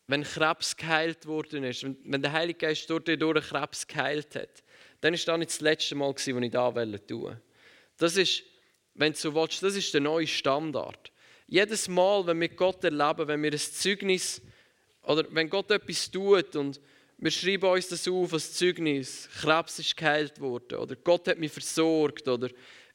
wenn 0.08 0.24
Krebs 0.24 0.76
geheilt 0.76 1.24
worden 1.26 1.62
ist, 1.62 1.84
wenn 1.84 2.20
der 2.20 2.32
Heilige 2.32 2.58
Geist 2.58 2.90
dort 2.90 3.06
durch 3.06 3.48
Krebs 3.48 3.86
geheilt 3.86 4.34
hat, 4.34 4.64
dann 5.02 5.14
ist 5.14 5.28
das 5.28 5.38
nicht 5.38 5.52
das 5.52 5.60
letzte 5.60 5.94
Mal, 5.94 6.08
als 6.08 6.26
ich 6.26 6.50
da 6.50 6.72
tun 6.98 7.40
Das 7.96 8.16
ist, 8.16 8.42
wenn 8.94 9.12
du 9.12 9.18
so 9.20 9.32
willst, 9.36 9.62
das 9.62 9.76
ist 9.76 9.94
der 9.94 10.00
neue 10.00 10.26
Standard. 10.26 11.12
Jedes 11.46 11.86
Mal, 11.86 12.26
wenn 12.26 12.40
wir 12.40 12.48
Gott 12.48 12.82
erleben, 12.82 13.28
wenn 13.28 13.44
wir 13.44 13.52
ein 13.52 13.56
Zeugnis 13.56 14.42
oder 15.04 15.24
wenn 15.30 15.48
Gott 15.48 15.70
etwas 15.70 16.10
tut 16.10 16.56
und 16.56 16.80
wir 17.18 17.30
schreiben 17.30 17.70
uns 17.70 17.86
das 17.86 18.08
auf 18.08 18.32
als 18.32 18.54
Zeugnis, 18.54 19.28
Krebs 19.42 19.78
ist 19.78 19.96
geheilt 19.96 20.40
worden 20.40 20.78
oder 20.78 20.96
Gott 20.96 21.28
hat 21.28 21.38
mich 21.38 21.52
versorgt 21.52 22.26
oder 22.26 22.48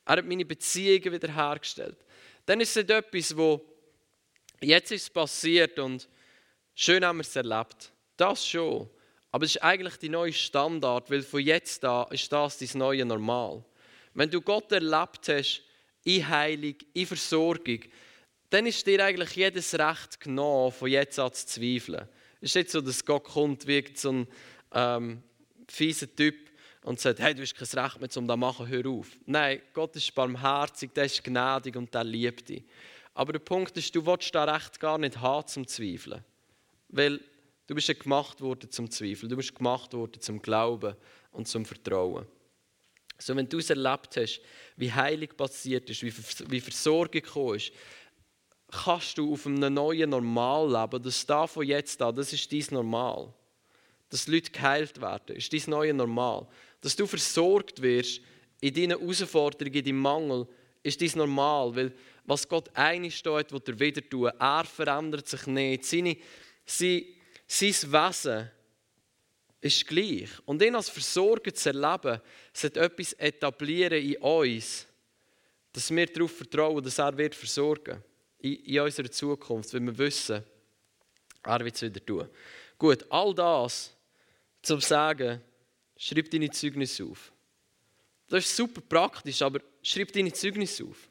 er 0.05 0.17
hat 0.17 0.25
meine 0.25 0.45
Beziehungen 0.45 1.11
wiederhergestellt, 1.11 1.97
dann 2.45 2.61
ist 2.61 2.77
es 2.77 2.87
etwas, 2.89 3.35
wo 3.35 3.61
jetzt 4.61 4.91
ist 4.91 5.13
passiert 5.13 5.79
und 5.79 6.07
schön 6.75 7.03
haben 7.03 7.17
wir 7.17 7.21
es 7.21 7.35
erlebt. 7.35 7.91
Das 8.17 8.47
schon. 8.47 8.89
Aber 9.31 9.45
es 9.45 9.55
ist 9.55 9.63
eigentlich 9.63 9.97
die 9.97 10.09
neue 10.09 10.31
Standard, 10.31 11.09
weil 11.09 11.21
von 11.21 11.41
jetzt 11.41 11.83
an 11.83 12.07
ist 12.11 12.31
das 12.31 12.59
dein 12.59 12.69
neue 12.75 13.03
Normal. 13.03 13.65
Wenn 14.13 14.29
du 14.29 14.41
Gott 14.41 14.71
erlebt 14.71 15.27
hast, 15.27 15.61
in 16.05 16.27
Heilung, 16.27 16.75
in 16.93 17.05
Versorgung, 17.05 17.79
dann 18.49 18.65
ist 18.67 18.85
dir 18.87 19.03
eigentlich 19.03 19.31
jedes 19.31 19.77
Recht 19.77 20.19
genommen, 20.21 20.71
von 20.71 20.89
jetzt 20.89 21.19
an 21.19 21.33
zu 21.33 21.47
zweifeln. 21.47 22.07
Es 22.39 22.51
ist 22.51 22.55
nicht 22.55 22.71
so, 22.71 22.79
dass 22.79 23.03
Gott 23.03 23.23
kommt 23.25 23.67
wie 23.67 23.83
so 23.95 24.11
ein 24.11 24.27
ähm, 24.71 25.23
fieser 25.67 26.15
Typ 26.15 26.35
und 26.85 26.99
sagt, 26.99 27.19
hey, 27.19 27.33
du 27.33 27.41
hast 27.41 27.55
kein 27.55 27.83
Recht 27.83 27.99
mehr, 27.99 28.09
um 28.15 28.27
das 28.27 28.35
zu 28.35 28.37
machen, 28.37 28.67
hör 28.67 28.85
auf. 28.85 29.07
Nein, 29.25 29.59
Gott 29.73 29.95
ist 29.95 30.13
barmherzig, 30.13 30.93
der 30.93 31.05
ist 31.05 31.23
gnädig 31.23 31.75
und 31.75 31.91
der 31.91 32.03
liebt 32.03 32.47
dich. 32.47 32.63
Aber 33.15 33.33
der 33.33 33.39
Punkt 33.39 33.75
ist, 33.75 33.95
du 33.95 34.05
willst 34.05 34.35
das 34.35 34.47
Recht 34.47 34.79
gar 34.79 34.99
nicht 34.99 35.19
haben 35.19 35.47
zum 35.47 35.67
Zweifeln. 35.67 36.23
Weil 36.89 37.19
du 37.65 37.73
bist 37.73 37.87
ja 37.87 37.95
gemacht 37.95 38.39
worden 38.39 38.69
zum 38.69 38.91
Zweifeln, 38.91 39.29
du 39.29 39.35
bist 39.35 39.55
gemacht 39.55 39.93
worden 39.93 40.21
zum 40.21 40.39
Glauben 40.39 40.95
und 41.31 41.47
zum 41.47 41.65
Vertrauen. 41.65 42.27
So, 43.17 43.35
wenn 43.35 43.49
du 43.49 43.57
es 43.57 43.71
erlebt 43.71 44.15
hast, 44.17 44.41
wie 44.77 44.93
Heilig 44.93 45.35
passiert 45.35 45.89
ist, 45.89 46.03
wie, 46.03 46.13
wie 46.51 46.61
Versorgung 46.61 47.23
gekommen 47.23 47.55
ist, 47.55 47.71
kannst 48.69 49.17
du 49.17 49.33
auf 49.33 49.47
einem 49.47 49.73
neuen 49.73 50.11
Normal 50.11 50.71
leben. 50.71 51.01
Das 51.01 51.25
da 51.25 51.47
von 51.47 51.65
jetzt 51.65 51.99
an, 51.99 52.15
das 52.15 52.31
ist 52.31 52.53
dein 52.53 52.65
Normal. 52.69 53.33
Dass 54.09 54.27
Leute 54.27 54.51
geheilt 54.51 55.01
werden, 55.01 55.35
ist 55.35 55.51
dein 55.51 55.63
neue 55.65 55.93
Normal. 55.95 56.47
Dass 56.85 56.95
du 56.95 57.07
versorgt 57.07 57.81
wirst 57.81 58.21
in 58.61 58.71
deinen 58.71 58.99
Herausforderungen, 58.99 59.73
in 59.73 59.85
deinem 59.85 59.99
Mangel, 60.01 60.47
ist 60.83 61.01
dein 61.01 61.09
Normal. 61.15 61.75
Weil 61.75 61.91
was 62.25 62.47
Gott 62.47 62.69
einig 62.75 63.17
steht, 63.17 63.51
wird 63.51 63.67
er 63.67 63.79
wieder 63.79 64.07
tun. 64.07 64.29
Er 64.37 64.63
verändert 64.65 65.27
sich 65.27 65.47
nicht. 65.47 65.83
Seine, 65.83 66.15
sein, 66.63 67.05
sein 67.47 67.91
Wesen 67.91 68.51
ist 69.61 69.87
gleich. 69.87 70.29
Und 70.45 70.61
ihn 70.61 70.75
als 70.75 70.89
Versorger 70.89 71.51
zu 71.55 71.69
erleben, 71.69 72.21
sollte 72.53 72.79
etwas 72.79 73.13
etablieren 73.13 74.03
in 74.03 74.17
uns, 74.17 74.85
dass 75.73 75.89
wir 75.89 76.05
darauf 76.05 76.37
vertrauen, 76.37 76.83
dass 76.83 76.99
er 76.99 77.17
wird 77.17 77.33
versorgen 77.33 78.03
in, 78.37 78.57
in 78.63 78.79
unserer 78.81 79.09
Zukunft, 79.09 79.73
wenn 79.73 79.87
wir 79.87 79.97
wissen, 79.97 80.43
er 81.45 81.65
wird 81.65 81.73
es 81.77 81.81
wieder 81.81 82.05
tun. 82.05 82.29
Gut, 82.77 83.03
all 83.09 83.33
das 83.33 83.91
zum 84.61 84.79
Sagen, 84.81 85.41
schreib 85.97 86.29
deine 86.29 86.49
Zeugnisse 86.49 87.05
auf. 87.05 87.31
Das 88.27 88.45
ist 88.45 88.55
super 88.55 88.81
praktisch, 88.81 89.41
aber 89.41 89.59
schreib 89.81 90.11
deine 90.11 90.33
Zeugnisse 90.33 90.85
auf. 90.85 91.09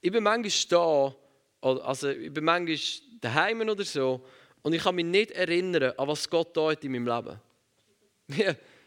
Ich 0.00 0.10
bin 0.10 0.22
manchmal 0.22 0.52
da, 0.68 1.16
also 1.60 2.08
ich 2.08 2.32
bin 2.32 2.44
manchmal 2.44 2.78
daheim 3.20 3.60
oder 3.68 3.84
so, 3.84 4.24
und 4.64 4.72
ich 4.72 4.82
kann 4.82 4.94
mich 4.94 5.04
nicht 5.04 5.30
erinnern, 5.32 5.92
an 5.96 6.08
was 6.08 6.28
Gott 6.28 6.54
tut 6.54 6.82
in 6.84 6.92
meinem 6.92 7.06
Leben. 7.06 7.38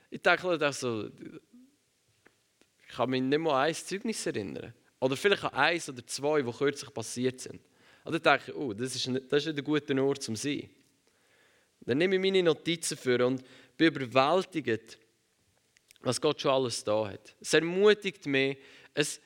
ich 0.09 0.21
denke 0.21 0.73
so, 0.73 1.05
ich 1.05 2.95
kann 2.95 3.09
mich 3.11 3.21
nicht 3.21 3.37
mal 3.37 3.61
an 3.61 3.67
ein 3.67 3.75
Zeugnis 3.75 4.25
erinnern. 4.25 4.73
Oder 4.99 5.15
vielleicht 5.15 5.43
an 5.43 5.53
eins 5.53 5.87
oder 5.87 6.05
zwei, 6.07 6.41
die 6.41 6.51
kürzlich 6.51 6.91
passiert 6.91 7.39
sind. 7.41 7.61
Und 8.03 8.13
dann 8.13 8.23
denke 8.23 8.51
ich, 8.51 8.57
oh, 8.57 8.73
das 8.73 8.95
ist, 8.95 9.07
ein, 9.07 9.21
das 9.29 9.45
ist 9.45 9.53
nicht 9.53 9.59
ein 9.59 9.63
guter 9.63 10.03
Ort 10.03 10.23
zum 10.23 10.35
Sein. 10.35 10.67
Dann 11.81 11.99
nehme 11.99 12.15
ich 12.15 12.21
meine 12.21 12.41
Notizen 12.41 12.97
für 12.97 13.23
und 13.25 13.43
bin 13.77 13.93
überwältigt, 13.93 14.97
was 16.01 16.21
Gott 16.21 16.41
schon 16.41 16.51
alles 16.51 16.83
da 16.83 17.07
hat. 17.07 17.35
Es 17.39 17.53
ermutigt 17.53 18.25
mich, 18.25 18.57
es, 18.93 19.19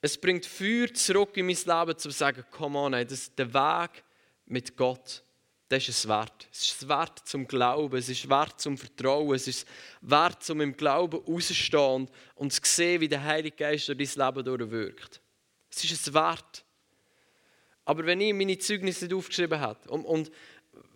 es 0.00 0.18
bringt 0.18 0.46
Feuer 0.46 0.92
zurück 0.92 1.36
in 1.36 1.46
mein 1.46 1.56
Leben, 1.56 1.98
zu 1.98 2.10
sagen, 2.10 2.44
komm 2.50 2.76
on, 2.76 2.92
das, 2.92 3.34
der 3.34 3.52
Weg 3.52 4.04
mit 4.46 4.76
Gott 4.76 5.22
das 5.68 5.88
ist 5.88 5.98
es 5.98 6.08
wert. 6.08 6.48
Es 6.52 6.62
ist 6.62 6.82
es 6.82 6.88
wert 6.88 7.20
zum 7.24 7.46
Glauben, 7.46 7.96
es 7.96 8.08
ist 8.08 8.28
wert 8.28 8.60
zum 8.60 8.78
Vertrauen, 8.78 9.34
es 9.34 9.48
ist 9.48 9.66
wert 10.00 10.42
zum 10.42 10.60
im 10.60 10.76
Glauben 10.76 11.20
rauszustehen 11.26 12.08
und 12.36 12.52
zu 12.52 12.60
sehen, 12.62 13.00
wie 13.00 13.08
der 13.08 13.24
Heilige 13.24 13.56
Geist 13.56 13.88
durch 13.88 14.14
dein 14.14 14.26
Leben 14.26 14.44
durchwirkt. 14.44 15.20
Es 15.70 15.82
ist 15.82 15.92
es 15.92 16.14
wert. 16.14 16.64
Aber 17.84 18.06
wenn 18.06 18.20
ich 18.20 18.32
meine 18.32 18.58
Zeugnisse 18.58 19.06
nicht 19.06 19.14
aufgeschrieben 19.14 19.58
habe 19.58 19.88
und, 19.90 20.04
und 20.04 20.30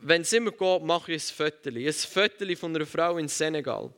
wenn 0.02 0.22
es 0.22 0.32
immer 0.32 0.52
geht, 0.52 0.82
mache 0.82 1.12
ich 1.12 1.22
ein 1.22 1.36
Foto. 1.36 1.70
Ein 1.70 1.92
Foto 1.92 2.56
von 2.56 2.76
einer 2.76 2.86
Frau 2.86 3.18
in 3.18 3.28
Senegal, 3.28 3.92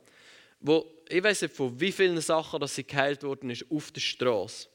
wo 0.63 0.89
ich 1.09 1.23
weiß 1.23 1.43
nicht 1.43 1.55
von 1.55 1.79
wie 1.79 1.91
vielen 1.91 2.19
Sachen, 2.21 2.59
dass 2.59 2.75
sie 2.75 2.85
geheilt 2.85 3.21
worden 3.23 3.49
ist, 3.49 3.69
auf 3.69 3.91
der 3.91 4.01
Straße. 4.01 4.67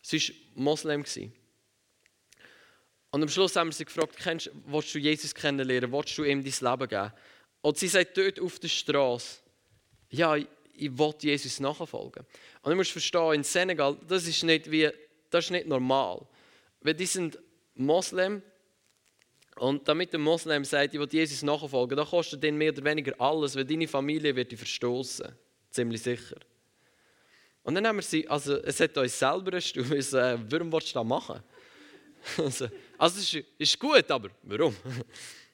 Sie 0.00 0.28
war 0.28 0.34
Moslem. 0.54 1.04
Und 3.10 3.22
am 3.22 3.28
Schluss 3.28 3.56
haben 3.56 3.68
wir 3.68 3.74
sie 3.74 3.84
gefragt, 3.84 4.16
kennst, 4.16 4.50
willst 4.66 4.94
du 4.94 4.98
Jesus 4.98 5.34
kennenlernen, 5.34 5.92
willst 5.92 6.16
du 6.16 6.24
ihm 6.24 6.42
dein 6.44 6.70
Leben 6.70 6.88
geben? 6.88 7.12
Und 7.60 7.76
sie 7.76 7.88
sagt 7.88 8.16
dort 8.16 8.40
auf 8.40 8.58
der 8.60 8.68
Straße, 8.68 9.40
ja, 10.10 10.36
ich, 10.36 10.46
ich 10.74 10.96
will 10.96 11.14
Jesus 11.20 11.58
nachfolgen. 11.58 12.24
Und 12.62 12.72
ich 12.72 12.76
muss 12.76 12.88
verstehen, 12.88 13.34
in 13.34 13.44
Senegal, 13.44 13.98
das 14.06 14.26
ist 14.26 14.44
nicht, 14.44 14.70
wie, 14.70 14.88
das 15.30 15.46
ist 15.46 15.50
nicht 15.50 15.66
normal. 15.66 16.26
Weil 16.80 16.94
die 16.94 17.06
sind 17.06 17.38
Moslem 17.74 18.42
und 19.58 19.86
damit 19.88 20.14
ein 20.14 20.20
Moslem 20.20 20.64
sagt, 20.64 20.94
ich 20.94 21.00
will 21.00 21.08
Jesus 21.10 21.42
nachfolgen, 21.42 21.96
dann 21.96 22.06
kostet 22.06 22.42
den 22.42 22.56
mehr 22.56 22.72
oder 22.72 22.84
weniger 22.84 23.14
alles, 23.20 23.56
weil 23.56 23.64
deine 23.64 23.88
Familie 23.88 24.34
wird 24.34 24.52
dich 24.52 24.58
verstoßen. 24.58 25.32
Ziemlich 25.70 26.02
sicher. 26.02 26.36
Und 27.62 27.74
dann 27.74 27.86
haben 27.86 27.96
wir 27.96 28.02
sie, 28.02 28.26
also 28.28 28.56
es 28.62 28.80
hat 28.80 28.96
uns 28.96 29.18
selber 29.18 29.52
erstaunt, 29.52 29.90
äh, 29.92 30.38
warum 30.50 30.72
willst 30.72 30.90
du 30.90 30.94
das 30.94 31.06
machen? 31.06 31.42
Also, 32.36 32.68
also 32.98 33.20
es 33.20 33.32
ist, 33.32 33.44
ist 33.56 33.78
gut, 33.78 34.10
aber 34.10 34.28
warum? 34.42 34.74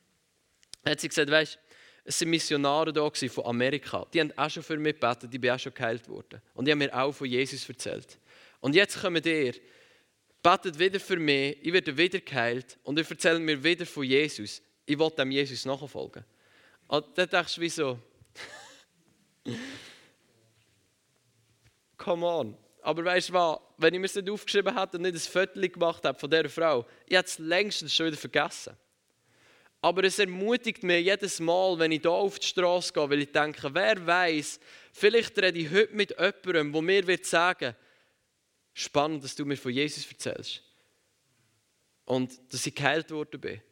Hat 0.84 0.98
sie 0.98 1.08
gesagt, 1.08 1.30
weißt 1.30 1.58
es 2.04 2.20
waren 2.20 2.30
Missionare 2.30 2.92
da 2.92 3.10
von 3.10 3.46
Amerika. 3.46 4.06
Die 4.12 4.20
haben 4.20 4.32
auch 4.36 4.50
schon 4.50 4.62
für 4.62 4.76
mich 4.76 4.94
gebetet, 4.94 5.32
die 5.32 5.38
bin 5.38 5.50
auch 5.50 5.58
schon 5.58 5.72
geheilt 5.72 6.06
worden. 6.08 6.40
Und 6.52 6.66
die 6.66 6.72
haben 6.72 6.78
mir 6.78 6.94
auch 6.94 7.12
von 7.12 7.26
Jesus 7.26 7.66
erzählt. 7.68 8.18
Und 8.60 8.74
jetzt 8.74 9.00
kommen 9.00 9.22
ihr, 9.24 9.54
betet 10.44 10.78
wieder 10.78 11.00
für 11.00 11.16
mich, 11.16 11.56
ich 11.62 11.72
werde 11.72 11.96
wieder 11.96 12.20
geheilt 12.20 12.78
und 12.84 12.98
ihr 12.98 13.10
erzählt 13.10 13.40
mir 13.40 13.64
wieder 13.64 13.86
von 13.86 14.04
Jesus. 14.04 14.60
Ich 14.84 14.98
will 14.98 15.10
dem 15.10 15.30
Jesus 15.30 15.64
nachfolgen. 15.64 16.22
Und 16.86 17.06
dann 17.16 17.28
denkst 17.28 17.54
du, 17.54 17.60
wieso? 17.62 17.98
Come 21.96 22.26
on. 22.26 22.56
Aber 22.82 23.02
weißt 23.06 23.30
du 23.30 23.32
was, 23.32 23.58
wenn 23.78 23.94
ich 23.94 24.00
mir 24.00 24.06
das 24.06 24.16
nicht 24.16 24.28
aufgeschrieben 24.28 24.78
hätte 24.78 24.98
und 24.98 25.04
nicht 25.04 25.14
ein 25.14 25.18
Foto 25.18 25.58
gemacht 25.58 26.04
habe 26.04 26.18
von 26.18 26.30
dieser 26.30 26.50
Frau, 26.50 26.86
ich 27.06 27.16
hätte 27.16 27.28
es 27.28 27.38
längst 27.38 27.90
schon 27.90 28.06
wieder 28.06 28.18
vergessen. 28.18 28.76
Aber 29.80 30.04
es 30.04 30.18
ermutigt 30.18 30.82
mich 30.82 31.06
jedes 31.06 31.40
Mal, 31.40 31.78
wenn 31.78 31.92
ich 31.92 32.02
hier 32.02 32.10
auf 32.10 32.38
die 32.38 32.46
Straße 32.46 32.92
gehe, 32.92 33.08
weil 33.08 33.22
ich 33.22 33.32
denke, 33.32 33.72
wer 33.72 34.06
weiß, 34.06 34.60
vielleicht 34.92 35.38
rede 35.38 35.58
ich 35.58 35.70
heute 35.70 35.94
mit 35.94 36.10
jemandem, 36.10 36.72
der 36.72 36.82
mir 36.82 37.06
wird 37.06 37.24
sagen 37.24 37.74
spannend, 38.74 39.24
dass 39.24 39.34
du 39.34 39.46
mir 39.46 39.56
von 39.56 39.72
Jesus 39.72 40.06
erzählst. 40.06 40.62
Und 42.04 42.38
dass 42.52 42.66
ich 42.66 42.74
geheilt 42.74 43.10
worden 43.10 43.40
bin. 43.40 43.62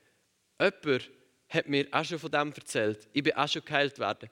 Jemand 0.58 1.10
hat 1.50 1.68
mir 1.68 1.86
auch 1.90 2.04
schon 2.04 2.18
von 2.18 2.30
dem 2.30 2.52
erzählt. 2.52 3.06
Ich 3.12 3.22
bin 3.22 3.34
auch 3.34 3.48
schon 3.48 3.64
geheilt 3.64 3.98
worden. 3.98 4.30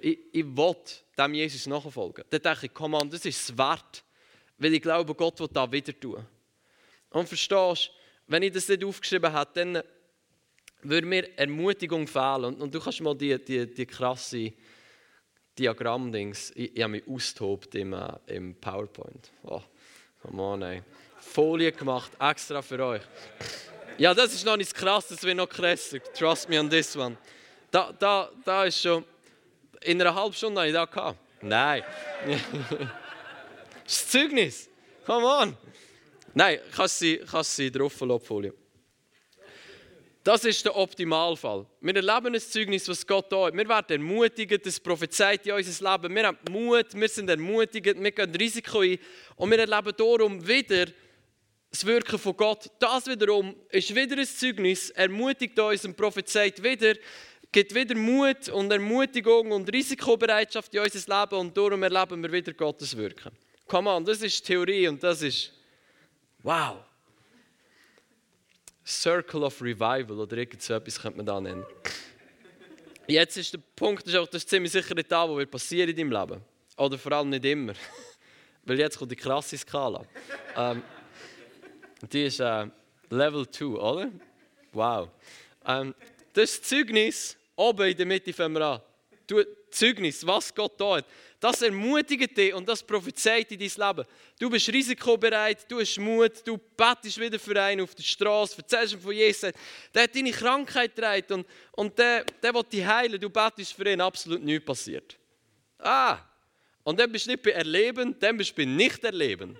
Ich, 0.00 0.18
ich 0.32 0.44
will 0.44 0.76
dem 1.18 1.34
Jesus 1.34 1.66
nachfolgen. 1.66 2.24
Dann 2.30 2.40
denke 2.40 2.66
ich, 2.66 2.72
komm 2.72 2.94
an, 2.94 3.10
das 3.10 3.26
ist 3.26 3.50
es 3.50 3.58
wert. 3.58 4.02
Weil 4.56 4.72
ich 4.72 4.80
glaube, 4.80 5.14
Gott 5.14 5.38
wird 5.38 5.54
da 5.54 5.70
wieder 5.70 5.98
tun. 5.98 6.24
Und 7.10 7.28
verstehst 7.28 7.90
wenn 8.26 8.42
ich 8.42 8.52
das 8.52 8.68
nicht 8.68 8.84
aufgeschrieben 8.84 9.36
hätte, 9.36 9.52
dann 9.54 9.82
würde 10.82 11.06
mir 11.06 11.38
Ermutigung 11.38 12.06
fehlen. 12.06 12.44
Und, 12.44 12.60
und 12.60 12.74
du 12.74 12.80
kannst 12.80 13.00
mal 13.00 13.14
die, 13.14 13.42
die, 13.42 13.72
die 13.72 13.86
krasse 13.86 14.52
Diagramm-Dings, 15.58 16.52
ich, 16.54 16.76
ich 16.76 16.82
habe 16.82 16.92
mich 16.92 17.08
austobt 17.08 17.74
im, 17.76 17.92
äh, 17.92 18.18
im 18.26 18.54
PowerPoint. 18.56 19.30
Oh, 19.44 19.62
come 20.26 20.42
on, 20.42 20.62
ey. 20.62 20.82
Folie 21.20 21.72
gemacht, 21.72 22.12
extra 22.20 22.62
für 22.62 22.84
euch. 22.84 23.02
Ja, 23.98 24.14
das 24.14 24.34
ist 24.34 24.44
noch 24.44 24.56
nicht 24.56 24.74
krass, 24.74 25.08
das 25.08 25.22
wird 25.22 25.36
noch 25.36 25.48
krasser. 25.48 25.98
Trust 26.12 26.48
me 26.48 26.58
on 26.58 26.68
this 26.68 26.96
one. 26.96 27.16
Da, 27.70 27.92
da, 27.98 28.30
da 28.44 28.64
ist 28.64 28.80
schon. 28.80 29.04
In 29.82 30.00
einer 30.00 30.14
halben 30.14 30.34
Stunde 30.34 30.60
habe 30.60 30.68
ich 30.68 30.74
das 30.74 30.90
gehabt. 30.90 31.18
Nein. 31.42 31.82
Das 33.86 33.94
ist 33.94 34.04
das 34.04 34.10
Zeugnis. 34.10 34.68
Come 35.06 35.26
on. 35.26 35.56
Nein, 36.34 36.58
kannst 36.74 36.98
sie, 36.98 37.18
kannst 37.18 37.54
sie 37.54 37.70
drauf 37.70 37.92
Folie. 37.92 38.52
Das 40.26 40.44
ist 40.44 40.64
der 40.64 40.74
Optimalfall. 40.74 41.64
Wir 41.80 41.94
erleben 41.94 42.34
ein 42.34 42.40
Zeugnis, 42.40 42.88
was 42.88 43.06
Gott 43.06 43.30
da 43.30 43.46
hat. 43.46 43.56
Wir 43.56 43.68
werden 43.68 44.02
ermutigt, 44.02 44.66
das 44.66 44.80
prophezeit 44.80 45.46
in 45.46 45.52
unser 45.52 45.92
Leben. 45.92 46.16
Wir 46.16 46.26
haben 46.26 46.38
Mut, 46.50 46.86
wir 46.94 47.08
sind 47.08 47.30
ermutigt, 47.30 47.86
wir 47.96 48.10
gehen 48.10 48.34
Risiko 48.34 48.80
ein. 48.80 48.98
Und 49.36 49.52
wir 49.52 49.60
erleben 49.60 49.92
darum 49.96 50.44
wieder 50.44 50.86
das 51.70 51.86
Wirken 51.86 52.18
von 52.18 52.36
Gott. 52.36 52.68
Das 52.80 53.06
wiederum 53.06 53.54
ist 53.70 53.94
wieder 53.94 54.18
ein 54.18 54.26
Zeugnis, 54.26 54.90
ermutigt 54.90 55.56
uns 55.60 55.84
und 55.84 55.96
prophezeit 55.96 56.60
wieder, 56.60 56.94
gibt 57.52 57.72
wieder 57.72 57.94
Mut 57.94 58.48
und 58.48 58.72
Ermutigung 58.72 59.52
und 59.52 59.72
Risikobereitschaft 59.72 60.74
in 60.74 60.80
unser 60.80 61.20
Leben 61.20 61.38
und 61.38 61.56
darum 61.56 61.84
erleben 61.84 62.20
wir 62.20 62.32
wieder 62.32 62.52
Gottes 62.52 62.96
Wirken. 62.96 63.30
Come 63.68 63.88
on, 63.88 64.04
das 64.04 64.20
ist 64.22 64.44
Theorie 64.44 64.88
und 64.88 65.00
das 65.00 65.22
ist 65.22 65.52
wow. 66.42 66.78
Circle 68.86 69.42
of 69.42 69.60
Revival 69.60 70.20
oder 70.20 70.36
irgend 70.36 70.62
so 70.62 70.74
etwas 70.74 71.00
könnte 71.00 71.16
man 71.16 71.26
da 71.26 71.40
nennen. 71.40 71.64
Jetzt 73.08 73.36
ist 73.36 73.52
der 73.52 73.60
Punkt, 73.74 74.06
das 74.06 74.28
ist 74.32 74.48
ziemlich 74.48 74.72
sicher 74.72 74.94
nicht 74.94 75.10
da, 75.10 75.28
was 75.28 75.46
passieren 75.46 75.90
in 75.90 75.96
deinem 75.96 76.12
Leben. 76.12 76.42
Oder 76.76 76.98
vor 76.98 77.12
allem 77.12 77.30
nicht 77.30 77.44
immer. 77.44 77.72
Weil 78.64 78.78
jetzt 78.78 78.98
kommt 78.98 79.12
die 79.12 79.16
krasse 79.16 79.56
Skala. 79.56 80.04
ähm, 80.56 80.82
die 82.12 82.24
ist 82.26 82.40
äh, 82.40 82.66
Level 83.10 83.48
2, 83.48 83.64
oder? 83.64 84.10
Wow. 84.72 85.08
Ähm, 85.64 85.94
das 86.32 86.60
Zeugnis, 86.62 87.36
oben 87.54 87.88
in 87.88 87.96
der 87.96 88.06
Mitte 88.06 88.32
fangen 88.32 88.54
wir 88.54 88.66
an. 88.66 88.80
Du, 89.26 89.42
Zeugnis, 89.76 90.26
was 90.26 90.54
Gott 90.54 90.80
da 90.80 90.96
hat. 90.96 91.06
Das 91.38 91.60
ermutigt 91.60 92.36
dich 92.36 92.54
und 92.54 92.66
das 92.66 92.82
prophezeit 92.82 93.52
in 93.52 93.58
dein 93.58 93.88
Leben. 93.88 94.08
Du 94.38 94.48
bist 94.48 94.68
risikobereit, 94.68 95.70
du 95.70 95.80
hast 95.80 95.98
Mut, 95.98 96.46
du 96.46 96.56
bettest 96.56 97.20
wieder 97.20 97.38
für 97.38 97.60
einen 97.60 97.82
auf 97.82 97.94
der 97.94 98.02
Straße, 98.02 98.56
erzählst 98.58 98.94
ihm 98.94 99.00
von 99.00 99.12
Jesus. 99.12 99.52
Der 99.94 100.04
hat 100.04 100.14
deine 100.14 100.30
Krankheit 100.30 100.96
getragen 100.96 101.32
und, 101.34 101.46
und 101.72 101.98
der, 101.98 102.24
der 102.42 102.54
will 102.54 102.62
dich 102.62 102.84
heilen. 102.84 103.20
Du 103.20 103.28
bettest 103.28 103.74
für 103.74 103.90
ihn, 103.90 104.00
absolut 104.00 104.42
nichts 104.42 104.64
passiert. 104.64 105.16
Ah, 105.78 106.18
und 106.84 106.98
dann 106.98 107.12
bist 107.12 107.26
du 107.26 107.32
nicht 107.32 107.42
bei 107.42 107.50
Erleben, 107.50 108.16
dann 108.18 108.36
bist 108.36 108.52
du 108.52 108.56
bei 108.56 108.64
Nicht-Erleben. 108.64 109.58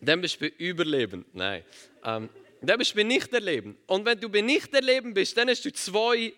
dann 0.00 0.20
bist 0.20 0.36
du 0.36 0.40
bei 0.40 0.54
Überleben. 0.58 1.24
Nein. 1.32 1.64
Ähm, 2.04 2.28
dann 2.60 2.78
bist 2.78 2.92
du 2.92 2.96
bei 2.96 3.04
Nicht-Erleben. 3.04 3.78
Und 3.86 4.04
wenn 4.04 4.20
du 4.20 4.28
bei 4.28 4.42
Nicht-Erleben 4.42 5.14
bist, 5.14 5.36
dann 5.36 5.48
hast 5.48 5.64
du 5.64 5.72
zwei 5.72 6.34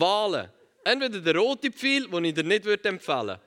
Wahlen. 0.00 0.48
Entweder 0.84 1.20
der 1.20 1.36
rote 1.36 1.70
Pfeil, 1.70 2.08
den 2.08 2.24
ich 2.24 2.34
dir 2.34 2.44
nicht 2.44 2.66
empfehlen 2.66 3.26
würde, 3.26 3.40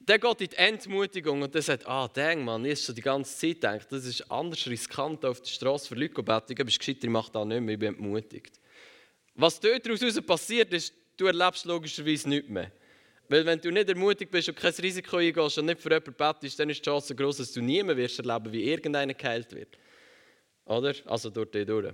der 0.00 0.18
geht 0.18 0.40
in 0.40 0.48
die 0.48 0.56
Entmutigung 0.56 1.42
und 1.42 1.54
der 1.54 1.62
sagt, 1.62 1.86
ah, 1.86 2.08
dang, 2.08 2.44
Mann, 2.44 2.64
ich 2.64 2.80
schon 2.80 2.94
die 2.94 3.02
ganze 3.02 3.36
Zeit 3.36 3.56
gedacht, 3.56 3.86
das 3.90 4.04
ist 4.04 4.30
anders 4.30 4.66
riskant 4.66 5.24
auf 5.24 5.40
der 5.40 5.50
Straße 5.50 5.88
für 5.88 5.96
Leute 5.96 6.44
ich 6.48 6.56
bist 6.64 6.78
gescheiter, 6.78 7.04
ich 7.04 7.10
mache 7.10 7.32
das 7.32 7.44
nicht 7.44 7.60
mehr, 7.60 7.74
ich 7.74 7.78
bin 7.78 7.88
entmutigt. 7.88 8.60
Was 9.34 9.58
dort 9.60 9.84
daraus 9.84 10.20
passiert 10.22 10.72
ist, 10.72 10.94
du 11.16 11.26
erlebst 11.26 11.64
logischerweise 11.64 12.28
nichts 12.28 12.48
mehr. 12.48 12.70
Weil 13.28 13.44
wenn 13.44 13.60
du 13.60 13.70
nicht 13.70 13.88
ermutigt 13.88 14.30
bist 14.30 14.48
und 14.48 14.56
kein 14.56 14.72
Risiko 14.72 15.16
eingehst 15.16 15.58
und 15.58 15.66
nicht 15.66 15.80
für 15.80 15.90
jemanden 15.90 16.14
betest, 16.14 16.58
dann 16.60 16.70
ist 16.70 16.78
die 16.78 16.88
Chance 16.88 17.14
groß, 17.14 17.38
dass 17.38 17.52
du 17.52 17.60
nie 17.60 17.82
mehr 17.82 17.96
wirst 17.96 18.20
erleben, 18.20 18.52
wie 18.52 18.62
irgendeiner 18.62 19.14
geheilt 19.14 19.52
wird. 19.52 19.76
Oder? 20.64 20.94
Also 21.06 21.30
die 21.30 21.64
durch. 21.64 21.92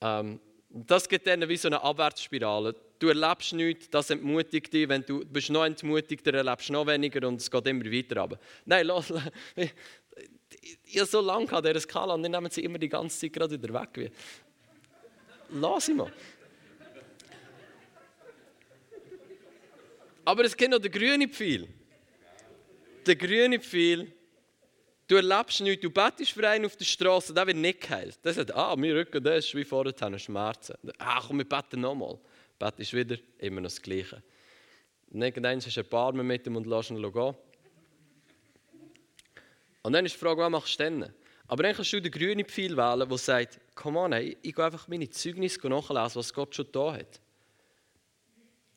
Ähm, 0.00 0.40
das 0.68 1.08
gibt 1.08 1.26
dann 1.26 1.48
wie 1.48 1.56
so 1.56 1.68
eine 1.68 1.82
Abwärtsspirale. 1.82 2.74
Du 3.02 3.08
erlebst 3.08 3.52
nichts, 3.52 3.90
das 3.90 4.10
entmutigt 4.10 4.72
dich. 4.72 4.88
Wenn 4.88 5.04
du 5.04 5.24
bist 5.24 5.50
noch 5.50 5.64
entmutigter, 5.64 6.32
erlebst 6.34 6.70
noch 6.70 6.86
weniger 6.86 7.26
und 7.26 7.40
es 7.40 7.50
geht 7.50 7.66
immer 7.66 7.84
weiter 7.84 8.20
runter. 8.20 8.38
Nein, 8.64 8.86
lass, 8.86 9.12
ich, 9.56 11.02
so 11.10 11.20
lange 11.20 11.52
an 11.52 11.64
dieser 11.64 11.80
Skala 11.80 12.14
und 12.14 12.22
dann 12.22 12.30
nehmen 12.30 12.48
sie 12.48 12.62
immer 12.62 12.78
die 12.78 12.88
ganze 12.88 13.18
Zeit 13.18 13.32
gerade 13.32 13.60
wieder 13.60 13.74
weg. 13.74 14.12
Lass 15.50 15.86
sie 15.86 15.94
mal. 15.94 16.12
Aber 20.24 20.44
es 20.44 20.56
gibt 20.56 20.70
noch 20.70 20.78
den 20.78 20.92
grünen 20.92 21.28
Pfeil. 21.28 21.66
Der 23.04 23.16
grüne 23.16 23.58
Pfeil 23.58 24.12
Du 25.08 25.16
erlebst 25.16 25.60
nichts, 25.60 25.82
du 25.82 25.90
betest 25.90 26.30
für 26.30 26.48
einen 26.48 26.64
auf 26.64 26.76
der 26.76 26.84
Straße, 26.84 27.34
der 27.34 27.46
wird 27.46 27.56
nicht 27.56 27.82
geheilt. 27.82 28.24
Der 28.24 28.32
sagt, 28.32 28.54
ah, 28.54 28.74
mein 28.76 28.92
Rücken, 28.92 29.22
der 29.22 29.36
ist 29.36 29.54
wie 29.54 29.64
vorher, 29.64 30.18
Schmerzen. 30.18 30.74
Ah, 30.96 31.20
komm, 31.26 31.38
wir 31.38 31.44
beten 31.44 31.80
nochmal. 31.80 32.18
Betest 32.62 32.94
wieder, 32.94 33.16
immer 33.38 33.60
noch 33.60 33.70
das 33.70 33.82
Gleiche. 33.82 34.22
Und 35.10 35.20
irgendwann 35.20 35.60
hast 35.60 35.76
du 35.76 35.80
ein 35.80 35.88
paar 35.88 36.12
mit 36.12 36.46
ihm 36.46 36.56
und 36.56 36.66
lässt 36.66 36.90
ihn 36.90 37.02
gehen. 37.02 37.34
Und 39.82 39.92
dann 39.92 40.06
ist 40.06 40.14
die 40.14 40.18
Frage, 40.18 40.42
was 40.42 40.50
machst 40.50 40.78
du 40.78 40.84
denn? 40.84 41.12
Aber 41.48 41.64
dann 41.64 41.74
kannst 41.74 41.92
du 41.92 42.00
den 42.00 42.12
grünen 42.12 42.46
Pfeil 42.46 42.76
wählen, 42.76 43.08
der 43.08 43.18
sagt, 43.18 43.60
komm 43.74 43.96
on, 43.96 44.12
hey, 44.12 44.36
ich 44.42 44.54
gehe 44.54 44.64
einfach 44.64 44.86
meine 44.86 45.10
Zeugnisse 45.10 45.68
nachlesen, 45.68 46.14
was 46.14 46.32
Gott 46.32 46.54
schon 46.54 46.68
da 46.70 46.94
hat. 46.94 47.20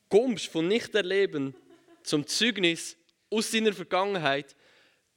Kommst 0.08 0.48
von 0.48 0.66
Nichterleben 0.66 1.54
zum 2.02 2.26
Zeugnis 2.26 2.96
aus 3.30 3.52
seiner 3.52 3.72
Vergangenheit, 3.72 4.56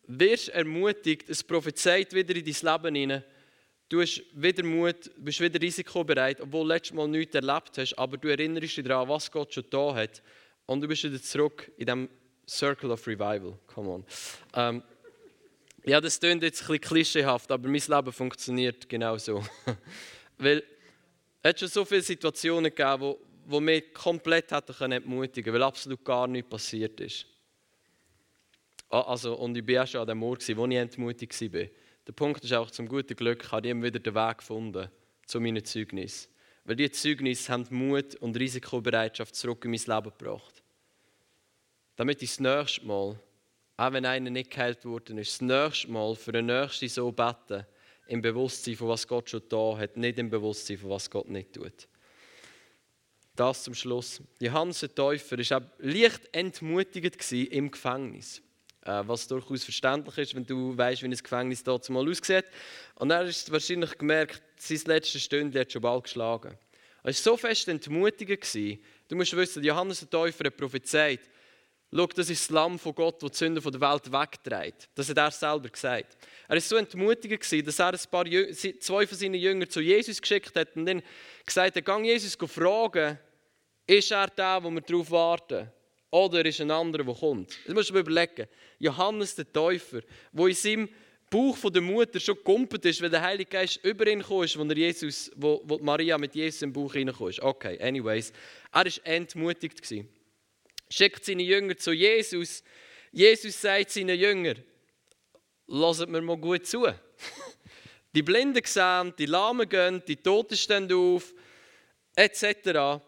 wirst 0.05 0.49
ermutigt, 0.49 1.27
es 1.27 1.43
prophezeit 1.43 2.13
wieder 2.13 2.35
in 2.35 2.45
dein 2.45 2.73
Leben 2.73 2.95
hinein. 2.95 3.23
Du 3.89 4.01
hast 4.01 4.21
wieder 4.33 4.63
Mut, 4.63 5.09
bist 5.17 5.41
wieder 5.41 5.59
risikobereit, 5.59 6.39
obwohl 6.41 6.61
du 6.61 6.67
letztes 6.67 6.93
Mal 6.93 7.07
nichts 7.07 7.33
erlebt 7.33 7.75
hast, 7.75 7.97
aber 7.97 8.17
du 8.17 8.27
erinnerst 8.27 8.77
dich 8.77 8.85
daran, 8.85 9.09
was 9.09 9.31
Gott 9.31 9.51
schon 9.51 9.65
da 9.71 9.95
hat. 9.95 10.21
Und 10.67 10.81
du 10.81 10.87
bist 10.87 11.03
wieder 11.03 11.19
zurück 11.19 11.71
in 11.75 11.87
diesem 11.87 12.09
Circle 12.47 12.91
of 12.91 13.07
Revival. 13.07 13.57
Come 13.65 13.89
on. 13.89 14.05
Ähm, 14.53 14.83
ja, 15.85 15.99
das 15.99 16.19
klingt 16.19 16.43
jetzt 16.43 16.61
ein 16.61 16.67
bisschen 16.67 16.81
klischeehaft, 16.81 17.51
aber 17.51 17.67
mein 17.67 17.81
Leben 17.81 18.13
funktioniert 18.13 18.87
genau 18.87 19.17
so. 19.17 19.43
weil 20.37 20.63
es 21.41 21.49
hat 21.49 21.59
schon 21.59 21.69
so 21.69 21.83
viele 21.83 22.03
Situationen 22.03 22.65
gegeben, 22.65 23.01
wo, 23.01 23.19
wo 23.47 23.59
mich 23.59 23.91
komplett 23.91 24.51
hätten 24.51 24.91
entmutigen 24.91 25.45
können, 25.45 25.55
weil 25.55 25.63
absolut 25.63 26.05
gar 26.05 26.27
nichts 26.27 26.47
passiert 26.47 26.99
ist. 26.99 27.25
Ah, 28.91 29.01
also, 29.01 29.33
und 29.33 29.57
ich 29.57 29.67
war 29.67 29.83
auch 29.83 29.87
schon 29.87 30.01
an 30.01 30.07
dem 30.07 30.21
Ort, 30.21 30.45
wo 30.55 30.67
ich 30.67 30.75
entmutigt 30.75 31.41
war. 31.53 31.65
Der 32.09 32.13
Punkt 32.13 32.43
ist 32.43 32.53
auch, 32.53 32.71
zum 32.71 32.87
guten 32.87 33.15
Glück 33.15 33.51
habe 33.51 33.67
ich 33.67 33.71
immer 33.71 33.83
wieder 33.83 33.99
den 33.99 34.15
Weg 34.15 34.39
gefunden 34.39 34.89
zu 35.27 35.39
meinen 35.39 35.63
Zeugnissen. 35.63 36.31
Weil 36.65 36.75
diese 36.75 36.93
Zeugnisse 36.93 37.53
haben 37.53 37.67
Mut 37.69 38.15
und 38.15 38.35
Risikobereitschaft 38.35 39.35
zurück 39.35 39.63
in 39.65 39.69
mein 39.69 39.79
Leben 39.79 40.11
gebracht. 40.17 40.63
Damit 41.97 42.23
ich 42.23 42.31
das 42.31 42.39
nächste 42.39 42.87
Mal, 42.87 43.19
auch 43.77 43.93
wenn 43.93 44.07
einer 44.07 44.31
nicht 44.31 44.49
geheilt 44.49 44.83
worden 44.85 45.19
ist, 45.19 45.33
das 45.33 45.41
nächste 45.41 45.91
Mal 45.91 46.15
für 46.15 46.31
den 46.31 46.47
Nächsten 46.47 46.89
so 46.89 47.11
beten, 47.11 47.67
im 48.07 48.23
Bewusstsein, 48.23 48.75
von 48.75 48.87
was 48.87 49.07
Gott 49.07 49.29
schon 49.29 49.43
da 49.47 49.77
hat, 49.77 49.95
nicht 49.95 50.17
im 50.17 50.31
Bewusstsein, 50.31 50.79
von 50.79 50.89
was 50.89 51.11
Gott 51.11 51.29
nicht 51.29 51.53
tut. 51.53 51.87
Das 53.35 53.65
zum 53.65 53.75
Schluss. 53.75 54.19
Johannes 54.39 54.79
der 54.79 54.95
Täufer 54.95 55.37
war 55.37 55.71
leicht 55.77 56.27
entmutigend 56.31 57.31
im 57.31 57.69
Gefängnis. 57.69 58.41
Äh, 58.89 59.07
was 59.07 59.27
durchaus 59.27 59.63
verständlich 59.63 60.17
ist, 60.17 60.35
wenn 60.35 60.45
du 60.45 60.75
weißt, 60.75 61.03
wie 61.03 61.07
ein 61.07 61.11
Gefängnis 61.11 61.63
dort 61.63 61.87
mal 61.89 62.09
aussieht. 62.09 62.45
Und 62.95 63.11
er 63.11 63.23
ist 63.23 63.51
wahrscheinlich 63.51 63.95
gemerkt, 63.95 64.41
sein 64.57 64.81
letztes 64.85 65.21
Stündchen 65.21 65.61
hat 65.61 65.71
schon 65.71 65.83
bald 65.83 66.05
geschlagen. 66.05 66.57
Er 67.03 67.05
war 67.05 67.13
so 67.13 67.37
fest 67.37 67.67
entmutigend. 67.67 68.79
Du 69.07 69.15
musst 69.15 69.35
wissen, 69.35 69.63
Johannes 69.63 69.99
der 69.99 70.09
Täufer 70.09 70.45
hat 70.45 70.57
prophezeit, 70.57 71.21
Schau, 71.91 72.05
das 72.05 72.29
ist 72.29 72.43
das 72.43 72.49
Lamm 72.51 72.77
von 72.77 72.93
Gott, 72.93 73.21
das 73.23 73.31
die 73.31 73.37
Sünden 73.37 73.63
der 73.63 73.81
Welt 73.81 74.11
wegträgt. 74.11 74.89
Das 74.93 75.09
hat 75.09 75.17
er 75.17 75.31
selber 75.31 75.69
gesagt. 75.69 76.17
Er 76.47 76.53
war 76.53 76.61
so 76.61 76.75
entmutigend, 76.75 77.67
dass 77.67 77.79
er 77.79 77.93
ein 77.93 77.99
paar 78.11 78.25
zwei 78.25 79.07
von 79.07 79.17
seinen 79.17 79.33
Jüngern 79.33 79.67
zu 79.67 79.81
Jesus 79.81 80.21
geschickt 80.21 80.55
hat 80.55 80.75
und 80.75 80.85
dann 80.85 81.01
gesagt 81.43 81.75
hat, 81.75 81.85
gang 81.85 82.05
Jesus 82.05 82.37
fragen, 82.47 83.17
ist 83.87 84.11
er 84.11 84.27
der, 84.27 84.63
wo 84.63 84.69
wir 84.69 84.81
darauf 84.81 85.09
warten? 85.09 85.71
Oder 86.11 86.45
ist 86.45 86.59
ein 86.61 86.71
anderer, 86.71 87.03
der 87.03 87.13
kommt? 87.13 87.57
Das 87.65 87.73
musst 87.73 87.89
du 87.89 87.93
dir 87.93 87.99
überlegen. 87.99 88.47
Johannes 88.79 89.35
der 89.35 89.51
Täufer, 89.51 90.01
der 90.31 90.45
in 90.47 90.53
seinem 90.55 90.89
Bauch 91.29 91.55
von 91.55 91.71
der 91.71 91.83
Mutter 91.83 92.19
schon 92.19 92.35
gekumpelt 92.35 92.83
ist, 92.85 93.01
weil 93.01 93.11
der 93.11 93.21
Heilige 93.21 93.51
Geist 93.51 93.79
über 93.83 94.07
ihn 94.07 94.23
kam, 94.23 94.29
wo, 94.31 94.63
er 94.63 94.77
Jesus, 94.77 95.31
wo, 95.35 95.61
wo 95.63 95.77
Maria 95.77 96.17
mit 96.17 96.33
Jesus 96.33 96.63
im 96.63 96.73
Bauch 96.73 96.93
hineinkam. 96.93 97.31
Okay, 97.41 97.79
anyways. 97.79 98.33
Er 98.71 98.85
war 98.85 98.91
entmutigt. 99.03 99.79
Schickt 100.89 101.25
seine 101.25 101.43
Jünger 101.43 101.77
zu 101.77 101.91
Jesus. 101.91 102.63
Jesus 103.11 103.61
sagt 103.61 103.91
seinen 103.91 104.17
Jüngern, 104.19 104.63
lasst 105.67 106.07
mir 106.07 106.21
mal 106.21 106.37
gut 106.37 106.65
zu. 106.65 106.87
Die 108.15 108.23
Blinden 108.23 108.65
sehen, 108.65 109.13
die 109.19 109.27
Lahmen 109.27 109.69
gehen, 109.69 110.01
die 110.07 110.15
Toten 110.15 110.57
stehen 110.57 110.91
auf, 110.91 111.31
etc. 112.15 113.01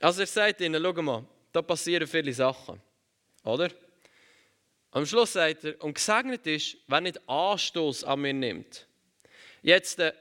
Also 0.00 0.20
er 0.20 0.26
sagt 0.26 0.60
ihnen, 0.60 0.82
schau 0.82 1.00
mal, 1.00 1.24
da 1.54 1.62
passieren 1.62 2.08
viele 2.08 2.32
Sachen. 2.32 2.80
Oder? 3.44 3.70
Am 4.90 5.06
Schluss 5.06 5.34
sagt 5.34 5.64
er, 5.64 5.82
und 5.84 5.94
gesegnet 5.94 6.46
ist, 6.48 6.76
wenn 6.88 7.04
nicht 7.04 7.28
Anstoß 7.28 8.02
an 8.04 8.20
mir 8.20 8.34
nimmt. 8.34 8.88
Jetzt, 9.62 10.00
äh, 10.00 10.12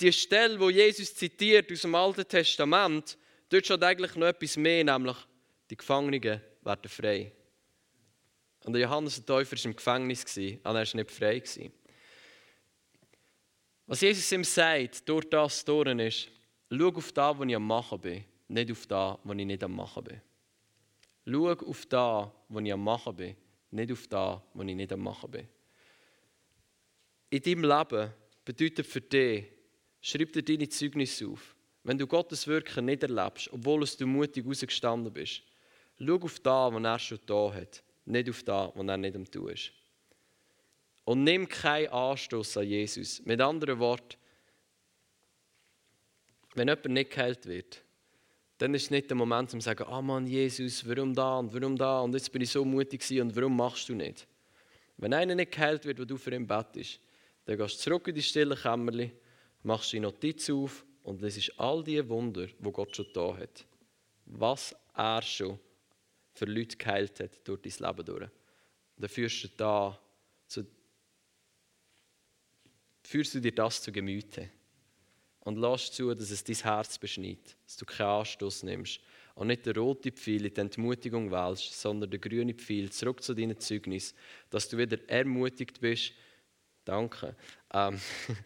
die 0.00 0.12
Stelle, 0.12 0.58
wo 0.58 0.70
Jesus 0.70 1.14
zitiert 1.14 1.70
aus 1.70 1.82
dem 1.82 1.94
Alten 1.94 2.26
Testament, 2.26 3.18
dort 3.50 3.64
steht 3.64 3.82
eigentlich 3.82 4.14
noch 4.16 4.26
etwas 4.26 4.56
mehr, 4.56 4.82
nämlich 4.84 5.16
die 5.70 5.76
Gefangenen 5.76 6.40
werden 6.62 6.88
frei. 6.88 7.32
Und 8.64 8.74
Johannes 8.74 9.16
der 9.16 9.26
Täufer 9.26 9.56
war 9.56 9.64
im 9.66 9.76
Gefängnis, 9.76 10.24
und 10.36 10.60
er 10.64 10.74
war 10.74 10.82
nicht 10.82 11.10
frei. 11.10 11.42
Was 13.86 14.00
Jesus 14.00 14.32
ihm 14.32 14.44
sagt, 14.44 15.06
durch 15.06 15.28
das 15.28 15.62
durch 15.62 15.88
ist, 15.98 16.28
schau 16.70 16.88
auf 16.88 17.12
das, 17.12 17.38
was 17.38 17.46
ich 17.46 17.54
am 17.54 17.66
Machen 17.66 18.00
bin, 18.00 18.24
nicht 18.48 18.72
auf 18.72 18.86
das, 18.86 19.18
was 19.22 19.36
ich 19.36 19.44
nicht 19.44 19.62
am 19.62 19.76
Machen 19.76 20.04
bin. 20.04 20.20
Schau 21.26 21.50
auf 21.50 21.86
das, 21.86 22.28
was 22.48 22.64
ich 22.64 22.72
am 22.72 22.84
Machen 22.84 23.16
bin, 23.16 23.36
nicht 23.70 23.92
auf 23.92 24.06
das, 24.08 24.40
was 24.52 24.66
ich 24.66 24.74
nicht 24.74 24.92
am 24.92 25.00
Machen 25.00 25.30
bin. 25.30 25.48
In 27.30 27.42
deinem 27.42 27.64
Leben 27.64 28.12
bedeutet 28.44 28.86
für 28.86 29.00
dich, 29.00 29.46
schreib 30.00 30.32
dir 30.32 30.42
deine 30.42 30.68
Zeugnisse 30.68 31.26
auf. 31.28 31.56
Wenn 31.82 31.98
du 31.98 32.06
Gottes 32.06 32.46
Wirken 32.46 32.86
nicht 32.86 33.02
erlebst, 33.02 33.50
obwohl 33.52 33.84
du 33.84 34.06
mutig 34.06 34.46
rausgestanden 34.46 35.12
bist, 35.12 35.42
schau 35.98 36.16
auf 36.16 36.38
das, 36.40 36.72
was 36.72 36.84
er 36.84 36.98
schon 36.98 37.18
da 37.26 37.52
hat, 37.52 37.82
nicht 38.04 38.28
auf 38.30 38.42
das, 38.42 38.70
was 38.74 38.86
er 38.86 38.96
nicht 38.96 39.16
am 39.16 39.30
tun 39.30 39.50
ist. 39.50 39.72
Und 41.04 41.24
nimm 41.24 41.48
keinen 41.48 41.88
Anstoß 41.88 42.58
an 42.58 42.66
Jesus. 42.66 43.24
Mit 43.24 43.40
anderen 43.40 43.78
Worten, 43.78 44.16
wenn 46.54 46.68
jemand 46.68 46.86
nicht 46.86 47.10
geheilt 47.10 47.46
wird, 47.46 47.83
dann 48.58 48.74
ist 48.74 48.84
es 48.84 48.90
nicht 48.90 49.10
der 49.10 49.16
Moment, 49.16 49.52
um 49.52 49.60
zu 49.60 49.64
sagen, 49.64 49.84
oh 49.88 50.02
Mann, 50.02 50.26
Jesus, 50.26 50.86
warum 50.88 51.14
da 51.14 51.38
und 51.38 51.52
warum 51.52 51.76
da 51.76 52.00
und 52.00 52.14
jetzt 52.14 52.30
bin 52.30 52.42
ich 52.42 52.50
so 52.50 52.64
mutig 52.64 53.02
und 53.20 53.34
warum 53.34 53.56
machst 53.56 53.88
du 53.88 53.94
nicht? 53.94 54.26
Wenn 54.96 55.12
einer 55.12 55.34
nicht 55.34 55.52
geheilt 55.52 55.84
wird, 55.84 55.98
wo 55.98 56.04
du 56.04 56.16
für 56.16 56.34
ihn 56.34 56.46
bettest, 56.46 57.00
dann 57.44 57.58
gehst 57.58 57.78
du 57.78 57.82
zurück 57.82 58.08
in 58.08 58.14
die 58.14 58.22
stille 58.22 58.56
Kämmerli, 58.56 59.10
machst 59.62 59.92
die 59.92 60.00
Notiz 60.00 60.48
auf 60.50 60.84
und 61.02 61.20
lesest 61.20 61.58
all 61.58 61.82
die 61.82 62.08
Wunder, 62.08 62.46
wo 62.58 62.70
Gott 62.70 62.94
schon 62.94 63.06
da 63.12 63.36
hat. 63.36 63.66
Was 64.26 64.74
er 64.94 65.20
schon 65.22 65.58
für 66.32 66.46
Leute 66.46 66.76
geheilt 66.76 67.20
hat 67.20 67.46
durch 67.46 67.60
dein 67.60 67.88
Leben 67.88 68.04
durch. 68.06 68.30
dann 68.96 69.08
führst 69.08 69.44
du 69.44 69.48
da 69.56 70.00
zu, 70.46 70.64
führst 73.02 73.34
du 73.34 73.40
dir 73.40 73.54
das 73.54 73.82
zu 73.82 73.90
Gemüte 73.90 74.48
und 75.44 75.56
lass 75.56 75.92
zu, 75.92 76.14
dass 76.14 76.30
es 76.30 76.42
dein 76.42 76.56
Herz 76.56 76.98
beschneidet, 76.98 77.56
dass 77.64 77.76
du 77.76 77.84
keinen 77.84 78.20
Anstoß 78.20 78.62
nimmst 78.64 79.00
und 79.34 79.48
nicht 79.48 79.66
den 79.66 79.76
roten 79.76 80.12
Pfeil 80.12 80.46
in 80.46 80.54
die 80.54 80.60
Entmutigung 80.60 81.30
wählst, 81.30 81.80
sondern 81.80 82.10
den 82.10 82.20
grünen 82.20 82.54
Pfeil 82.54 82.90
zurück 82.90 83.22
zu 83.22 83.34
deinem 83.34 83.58
Zeugnis, 83.58 84.14
dass 84.50 84.68
du 84.68 84.78
wieder 84.78 84.98
ermutigt 85.08 85.80
bist. 85.80 86.12
Danke. 86.84 87.36
Ähm, 87.72 88.00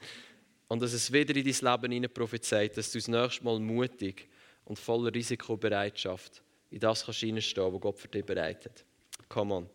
und 0.68 0.82
dass 0.82 0.92
es 0.92 1.12
wieder 1.12 1.34
in 1.36 1.44
dein 1.44 1.72
Leben 1.72 1.92
hinein 1.92 2.12
prophezeit, 2.12 2.76
dass 2.76 2.92
du 2.92 2.98
das 2.98 3.08
nächste 3.08 3.44
Mal 3.44 3.60
mutig 3.60 4.28
und 4.64 4.78
voller 4.78 5.14
Risikobereitschaft 5.14 6.42
in 6.70 6.80
das 6.80 7.04
kannst 7.04 7.20
hineinstehen, 7.20 7.72
was 7.72 7.80
Gott 7.80 7.98
für 7.98 8.08
dich 8.08 8.24
bereitet. 8.24 8.84
Come 9.28 9.54
on. 9.54 9.70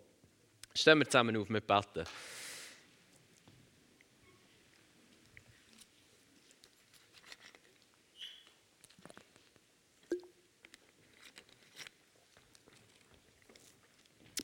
Stehen 0.75 0.99
wir 0.99 1.05
zusammen 1.05 1.35
auf 1.37 1.49
mit 1.49 1.65
Betten. 1.65 2.05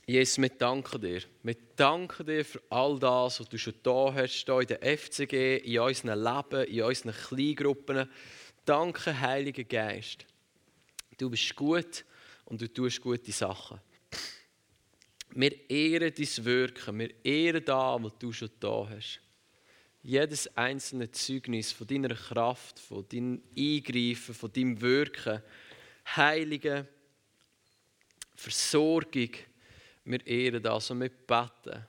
Jesus, 0.09 0.39
wir 0.39 0.49
danken 0.49 1.01
dir. 1.01 1.21
Wir 1.43 1.55
danken 1.75 2.25
dir 2.25 2.43
für 2.43 2.59
all 2.71 2.97
das, 2.97 3.39
was 3.39 3.47
du 3.47 3.59
schon 3.59 3.75
da 3.83 4.11
hast, 4.11 4.43
hier 4.43 4.59
in 4.59 4.65
der 4.65 4.97
FCG, 4.97 5.57
in 5.57 5.79
unserem 5.81 6.23
Leben, 6.23 6.67
in 6.67 6.81
unseren 6.81 7.13
Kleingruppen. 7.13 8.09
Danke, 8.65 9.21
Heiliger 9.21 9.65
Geist. 9.65 10.25
Du 11.15 11.29
bist 11.29 11.55
gut 11.55 12.05
und 12.45 12.59
du 12.59 12.67
tust 12.73 12.99
gute 13.01 13.31
Sachen. 13.31 13.79
Wir 15.35 15.69
ehren 15.69 16.11
dein 16.17 16.45
Wirken, 16.45 16.97
wir 16.97 17.13
ehren 17.23 17.63
das, 17.63 18.01
was 18.03 18.17
du 18.17 18.33
schon 18.33 18.49
da 18.59 18.89
hast. 18.89 19.21
Jedes 20.01 20.57
einzelne 20.57 21.11
Zeugnis 21.11 21.71
von 21.71 21.85
deiner 21.85 22.15
Kraft, 22.15 22.79
von 22.79 23.07
deinem 23.07 23.43
Eingreifen, 23.55 24.33
von 24.33 24.51
deinem 24.51 24.81
Wirken, 24.81 25.43
Heilige 26.15 26.87
Versorgung, 28.33 29.29
wir 30.09 30.25
ehren 30.25 30.63
das 30.63 30.89
und 30.89 31.01
wir 31.01 31.09
beten. 31.09 31.85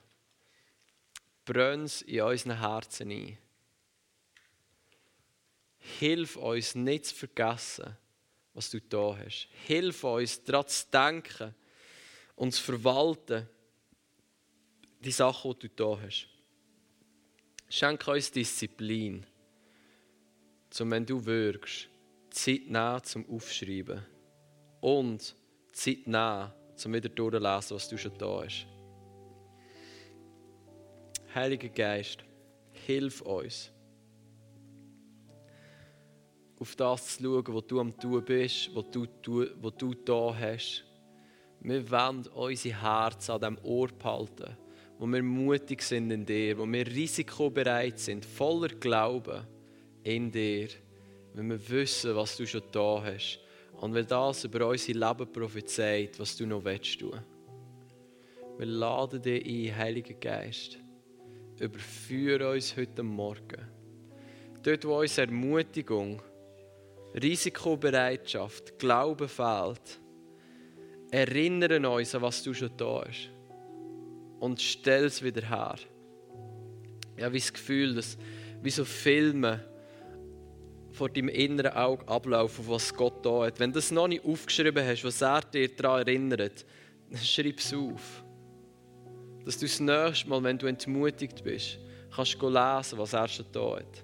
Brenn 1.43 1.85
es 1.85 2.03
in 2.03 2.21
unseren 2.21 2.59
Herzen 2.59 3.09
ein. 3.09 3.37
Hilf 5.99 6.35
uns 6.35 6.75
nicht 6.75 7.07
zu 7.07 7.15
vergessen, 7.15 7.97
was 8.53 8.69
du 8.69 8.79
da 8.79 9.17
hast. 9.17 9.47
Hilf 9.65 10.03
uns, 10.03 10.43
daran 10.43 10.67
zu 10.67 10.85
denken 10.91 11.55
und 12.35 12.53
zu 12.53 12.61
verwalten, 12.61 13.49
die 14.99 15.11
Sachen, 15.11 15.55
die 15.59 15.69
du 15.69 15.75
da 15.75 15.99
hast. 15.99 16.27
Schenke 17.69 18.11
uns 18.11 18.31
Disziplin, 18.31 19.25
zum 20.69 20.91
wenn 20.91 21.05
du 21.05 21.25
wirkst, 21.25 21.89
Zeit 22.29 22.67
nehmen 22.67 23.03
zum 23.03 23.27
Aufschreiben 23.27 24.05
und 24.79 25.35
Zeit 25.71 26.05
nehmen, 26.05 26.51
zum 26.81 26.93
wieder 26.93 27.09
durchzulesen, 27.09 27.75
was 27.75 27.89
du 27.89 27.97
schon 27.97 28.17
da 28.17 28.43
hast. 28.43 28.65
Heiliger 31.33 31.69
Geist, 31.69 32.23
hilf 32.87 33.21
uns 33.21 33.71
auf 36.59 36.75
das 36.75 37.17
zu 37.17 37.23
schauen, 37.23 37.55
was 37.55 37.67
du 37.67 37.79
am 37.79 37.97
tun 37.97 38.23
bist, 38.23 38.69
was 38.75 38.85
du, 38.91 39.07
was 39.61 39.73
du 39.77 39.93
da 39.93 40.35
hast. 40.37 40.83
Wir 41.61 41.89
wollen 41.89 42.27
unsere 42.27 42.81
Herzen 42.81 43.31
an 43.31 43.39
diesem 43.39 43.57
Ohr 43.63 43.87
behalten, 43.87 44.57
wo 44.99 45.07
wir 45.07 45.23
mutig 45.23 45.81
sind 45.81 46.11
in 46.11 46.25
dir, 46.25 46.57
wo 46.57 46.65
wir 46.65 46.85
risikobereit 46.85 47.99
sind, 47.99 48.25
voller 48.25 48.69
Glauben 48.69 49.43
in 50.03 50.31
dir, 50.31 50.69
wenn 51.33 51.49
wir 51.49 51.69
wissen, 51.69 52.15
was 52.15 52.37
du 52.37 52.45
schon 52.45 52.63
da 52.71 53.01
hast. 53.03 53.39
Und 53.81 53.95
weil 53.95 54.05
das 54.05 54.43
über 54.43 54.67
unser 54.67 54.93
Leben 54.93 55.31
prophezeit, 55.31 56.19
was 56.19 56.37
du 56.37 56.45
noch 56.45 56.63
willst 56.63 56.99
tun. 56.99 57.19
Wir 58.59 58.65
laden 58.67 59.21
dich 59.23 59.43
ein, 59.71 59.75
Heiliger 59.75 60.13
Geist. 60.13 60.77
Überführe 61.59 62.51
uns 62.51 62.77
heute 62.77 63.01
Morgen. 63.01 63.67
Dort, 64.61 64.85
wo 64.85 64.99
unsere 64.99 65.25
Ermutigung 65.25 66.21
Risikobereitschaft, 67.15 68.77
Glaube 68.77 69.27
fehlt, 69.27 69.99
erinnere 71.09 71.89
uns 71.89 72.13
an 72.13 72.21
was 72.21 72.43
du 72.43 72.53
schon 72.53 72.77
da 72.77 73.03
hast 73.07 73.31
und 74.39 74.61
stell 74.61 75.05
es 75.05 75.23
wieder 75.23 75.49
her. 75.49 75.75
Ich 77.17 77.23
habe 77.23 77.35
das 77.35 77.51
Gefühl, 77.51 77.95
dass 77.95 78.15
wie 78.61 78.69
so 78.69 78.85
Filme 78.85 79.70
vor 80.91 81.09
deinem 81.09 81.29
inneren 81.29 81.73
Auge 81.73 82.07
ablaufen, 82.07 82.65
was 82.67 82.93
Gott 82.93 83.25
da 83.25 83.45
hat. 83.45 83.59
Wenn 83.59 83.71
du 83.71 83.75
das 83.75 83.91
noch 83.91 84.07
nicht 84.07 84.25
aufgeschrieben 84.25 84.85
hast, 84.85 85.03
was 85.03 85.21
er 85.21 85.41
dir 85.41 85.69
daran 85.69 86.07
erinnert, 86.07 86.65
dann 87.09 87.21
schreib 87.21 87.59
es 87.59 87.73
auf. 87.73 88.23
Dass 89.45 89.57
du 89.57 89.65
das 89.65 89.79
nächste 89.79 90.29
Mal, 90.29 90.43
wenn 90.43 90.57
du 90.57 90.67
entmutigt 90.67 91.43
bist, 91.43 91.79
kannst 92.15 92.33
lesen, 92.41 92.97
was 92.97 93.13
er 93.13 93.27
schon 93.27 93.45
da 93.51 93.77
hat. 93.77 94.03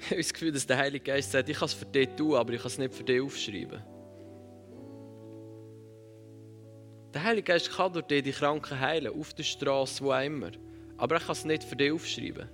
Ich 0.00 0.06
habe 0.10 0.22
das 0.22 0.32
Gefühl, 0.32 0.52
dass 0.52 0.66
der 0.66 0.78
Heilige 0.78 1.04
Geist 1.04 1.32
sagt, 1.32 1.50
ich 1.50 1.58
kann 1.58 1.66
es 1.66 1.74
für 1.74 1.84
dich 1.84 2.08
tun, 2.16 2.34
aber 2.34 2.54
ich 2.54 2.60
kann 2.60 2.68
es 2.68 2.78
nicht 2.78 2.94
für 2.94 3.04
dich 3.04 3.20
aufschreiben. 3.20 3.82
Der 7.18 7.24
Heilige 7.24 7.52
Geist 7.52 7.72
kann 7.72 7.92
durch 7.92 8.06
dich 8.06 8.22
die 8.22 8.30
Kranken 8.30 8.78
heilen, 8.78 9.12
auf 9.12 9.34
der 9.34 9.42
Straße, 9.42 10.04
wo 10.04 10.12
auch 10.12 10.22
immer. 10.22 10.52
Aber 10.98 11.16
er 11.16 11.20
kann 11.20 11.32
es 11.32 11.44
nicht 11.44 11.64
für 11.64 11.74
dich 11.74 11.90
aufschreiben. 11.90 12.48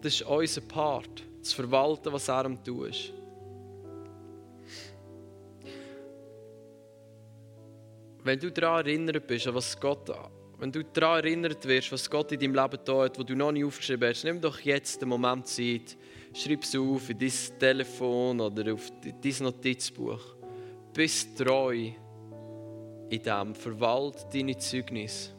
Das 0.00 0.14
ist 0.14 0.22
unser 0.22 0.62
Part, 0.62 1.22
zu 1.40 1.54
verwalten, 1.54 2.12
was 2.12 2.26
er 2.26 2.44
am 2.44 2.64
tun 2.64 2.88
ist. 2.88 3.12
Wenn 8.24 8.40
du 8.40 8.50
daran 8.50 8.84
erinnert 8.84 9.24
bist, 9.28 9.46
an 9.46 9.54
was 9.54 9.78
Gott 9.78 10.10
wenn 10.58 10.72
du 10.72 10.82
daran 10.82 11.24
erinnert 11.24 11.64
wirst, 11.68 11.92
was 11.92 12.10
Gott 12.10 12.32
in 12.32 12.40
deinem 12.40 12.56
Leben 12.56 12.84
tut, 12.84 13.16
wo 13.16 13.22
du 13.22 13.36
noch 13.36 13.52
nicht 13.52 13.64
aufgeschrieben 13.64 14.08
hast, 14.08 14.24
nimm 14.24 14.40
doch 14.40 14.58
jetzt 14.58 15.00
den 15.00 15.08
Moment 15.08 15.46
Zeit, 15.46 15.96
schreib 16.34 16.64
es 16.64 16.74
auf 16.74 17.08
in 17.08 17.18
dein 17.20 17.58
Telefon 17.60 18.40
oder 18.40 18.74
auf 18.74 18.90
dein 19.00 19.34
Notizbuch. 19.38 20.34
Bist 20.92 21.38
treu 21.38 21.92
in 23.10 23.22
dem, 23.22 23.54
verwalt 23.54 24.26
deine 24.32 24.56
Zeugnis. 24.56 25.34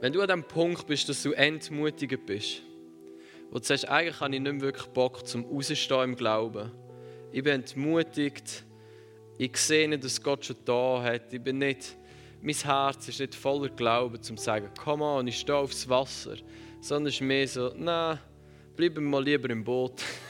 Wenn 0.00 0.12
du 0.12 0.20
an 0.20 0.28
dem 0.28 0.44
Punkt 0.44 0.86
bist, 0.86 1.08
dass 1.08 1.22
du 1.22 1.32
entmutigt 1.32 2.26
bist, 2.26 2.62
wo 3.50 3.58
du 3.58 3.64
sagst, 3.64 3.88
eigentlich 3.88 4.20
habe 4.20 4.34
ich 4.34 4.40
nicht 4.40 4.60
wirklich 4.60 4.86
Bock 4.88 5.26
zum 5.26 5.44
Rausstehen 5.46 6.02
im 6.02 6.16
Glauben. 6.16 6.70
Ich 7.32 7.42
bin 7.42 7.54
entmutigt, 7.54 8.64
ich 9.38 9.56
sehe 9.56 9.88
nicht, 9.88 10.04
dass 10.04 10.22
Gott 10.22 10.44
schon 10.44 10.56
da 10.64 11.02
hat, 11.02 11.32
ich 11.32 11.40
bin 11.40 11.58
nicht 11.58 11.96
mein 12.46 12.54
Herz 12.54 13.08
ist 13.08 13.18
nicht 13.18 13.34
voller 13.34 13.68
Glauben, 13.70 14.16
um 14.16 14.22
zu 14.22 14.36
sagen, 14.36 14.70
komm 14.78 15.02
on, 15.02 15.26
ich 15.26 15.40
stehe 15.40 15.58
aufs 15.58 15.88
Wasser. 15.88 16.36
Sondern 16.80 17.08
es 17.08 17.14
ist 17.14 17.20
mehr 17.22 17.48
so, 17.48 17.72
nein, 17.76 18.18
bleiben 18.76 18.96
wir 18.96 19.02
mal 19.02 19.24
lieber 19.24 19.50
im 19.50 19.64
Boot. 19.64 20.00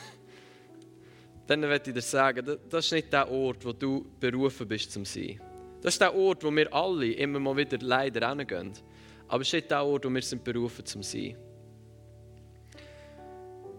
dann 1.46 1.62
werde 1.62 1.90
ich 1.90 1.94
dir 1.94 2.02
sagen, 2.02 2.58
das 2.68 2.86
ist 2.86 2.92
nicht 2.92 3.12
der 3.12 3.30
Ort, 3.30 3.64
wo 3.64 3.72
du 3.72 4.04
berufen 4.18 4.66
bist 4.66 4.90
zum 4.90 5.04
Sein. 5.04 5.40
Das 5.80 5.94
ist 5.94 6.00
der 6.00 6.14
Ort, 6.14 6.42
wo 6.42 6.50
wir 6.50 6.72
alle 6.74 7.12
immer 7.12 7.38
mal 7.38 7.56
wieder 7.56 7.78
leider 7.80 8.28
hingehen. 8.28 8.72
Aber 9.28 9.42
es 9.42 9.48
ist 9.48 9.54
nicht 9.54 9.70
der 9.70 9.84
Ort, 9.84 10.04
wo 10.04 10.10
wir 10.10 10.22
sind 10.22 10.42
berufen 10.42 10.84
zum 10.84 11.02
Sein. 11.02 11.36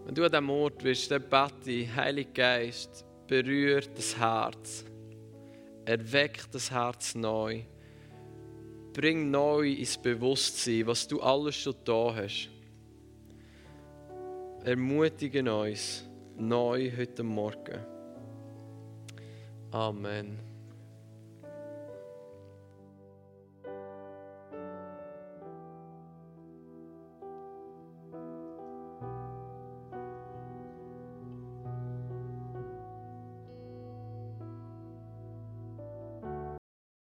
Wenn 0.06 0.14
du 0.14 0.24
an 0.24 0.30
diesem 0.30 0.48
Ort 0.48 0.82
bist, 0.82 1.10
dann 1.10 1.22
bete 1.22 1.94
Heiliger 1.94 2.32
Geist, 2.32 3.04
berührt 3.26 3.90
das 3.94 4.18
Herz. 4.18 4.84
Erweckt 5.84 6.48
das 6.54 6.70
Herz 6.70 7.14
neu. 7.14 7.60
Bring 8.94 9.30
neu 9.30 9.70
ins 9.70 9.98
Bewusstsein, 9.98 10.86
was 10.86 11.06
du 11.06 11.20
alles 11.20 11.56
schon 11.56 11.74
da 11.84 12.14
hast. 12.14 12.48
Ermutige 14.64 15.52
uns 15.52 16.07
neu 16.38 16.90
heute 16.96 17.22
Morgen. 17.22 17.80
Amen. 19.72 20.47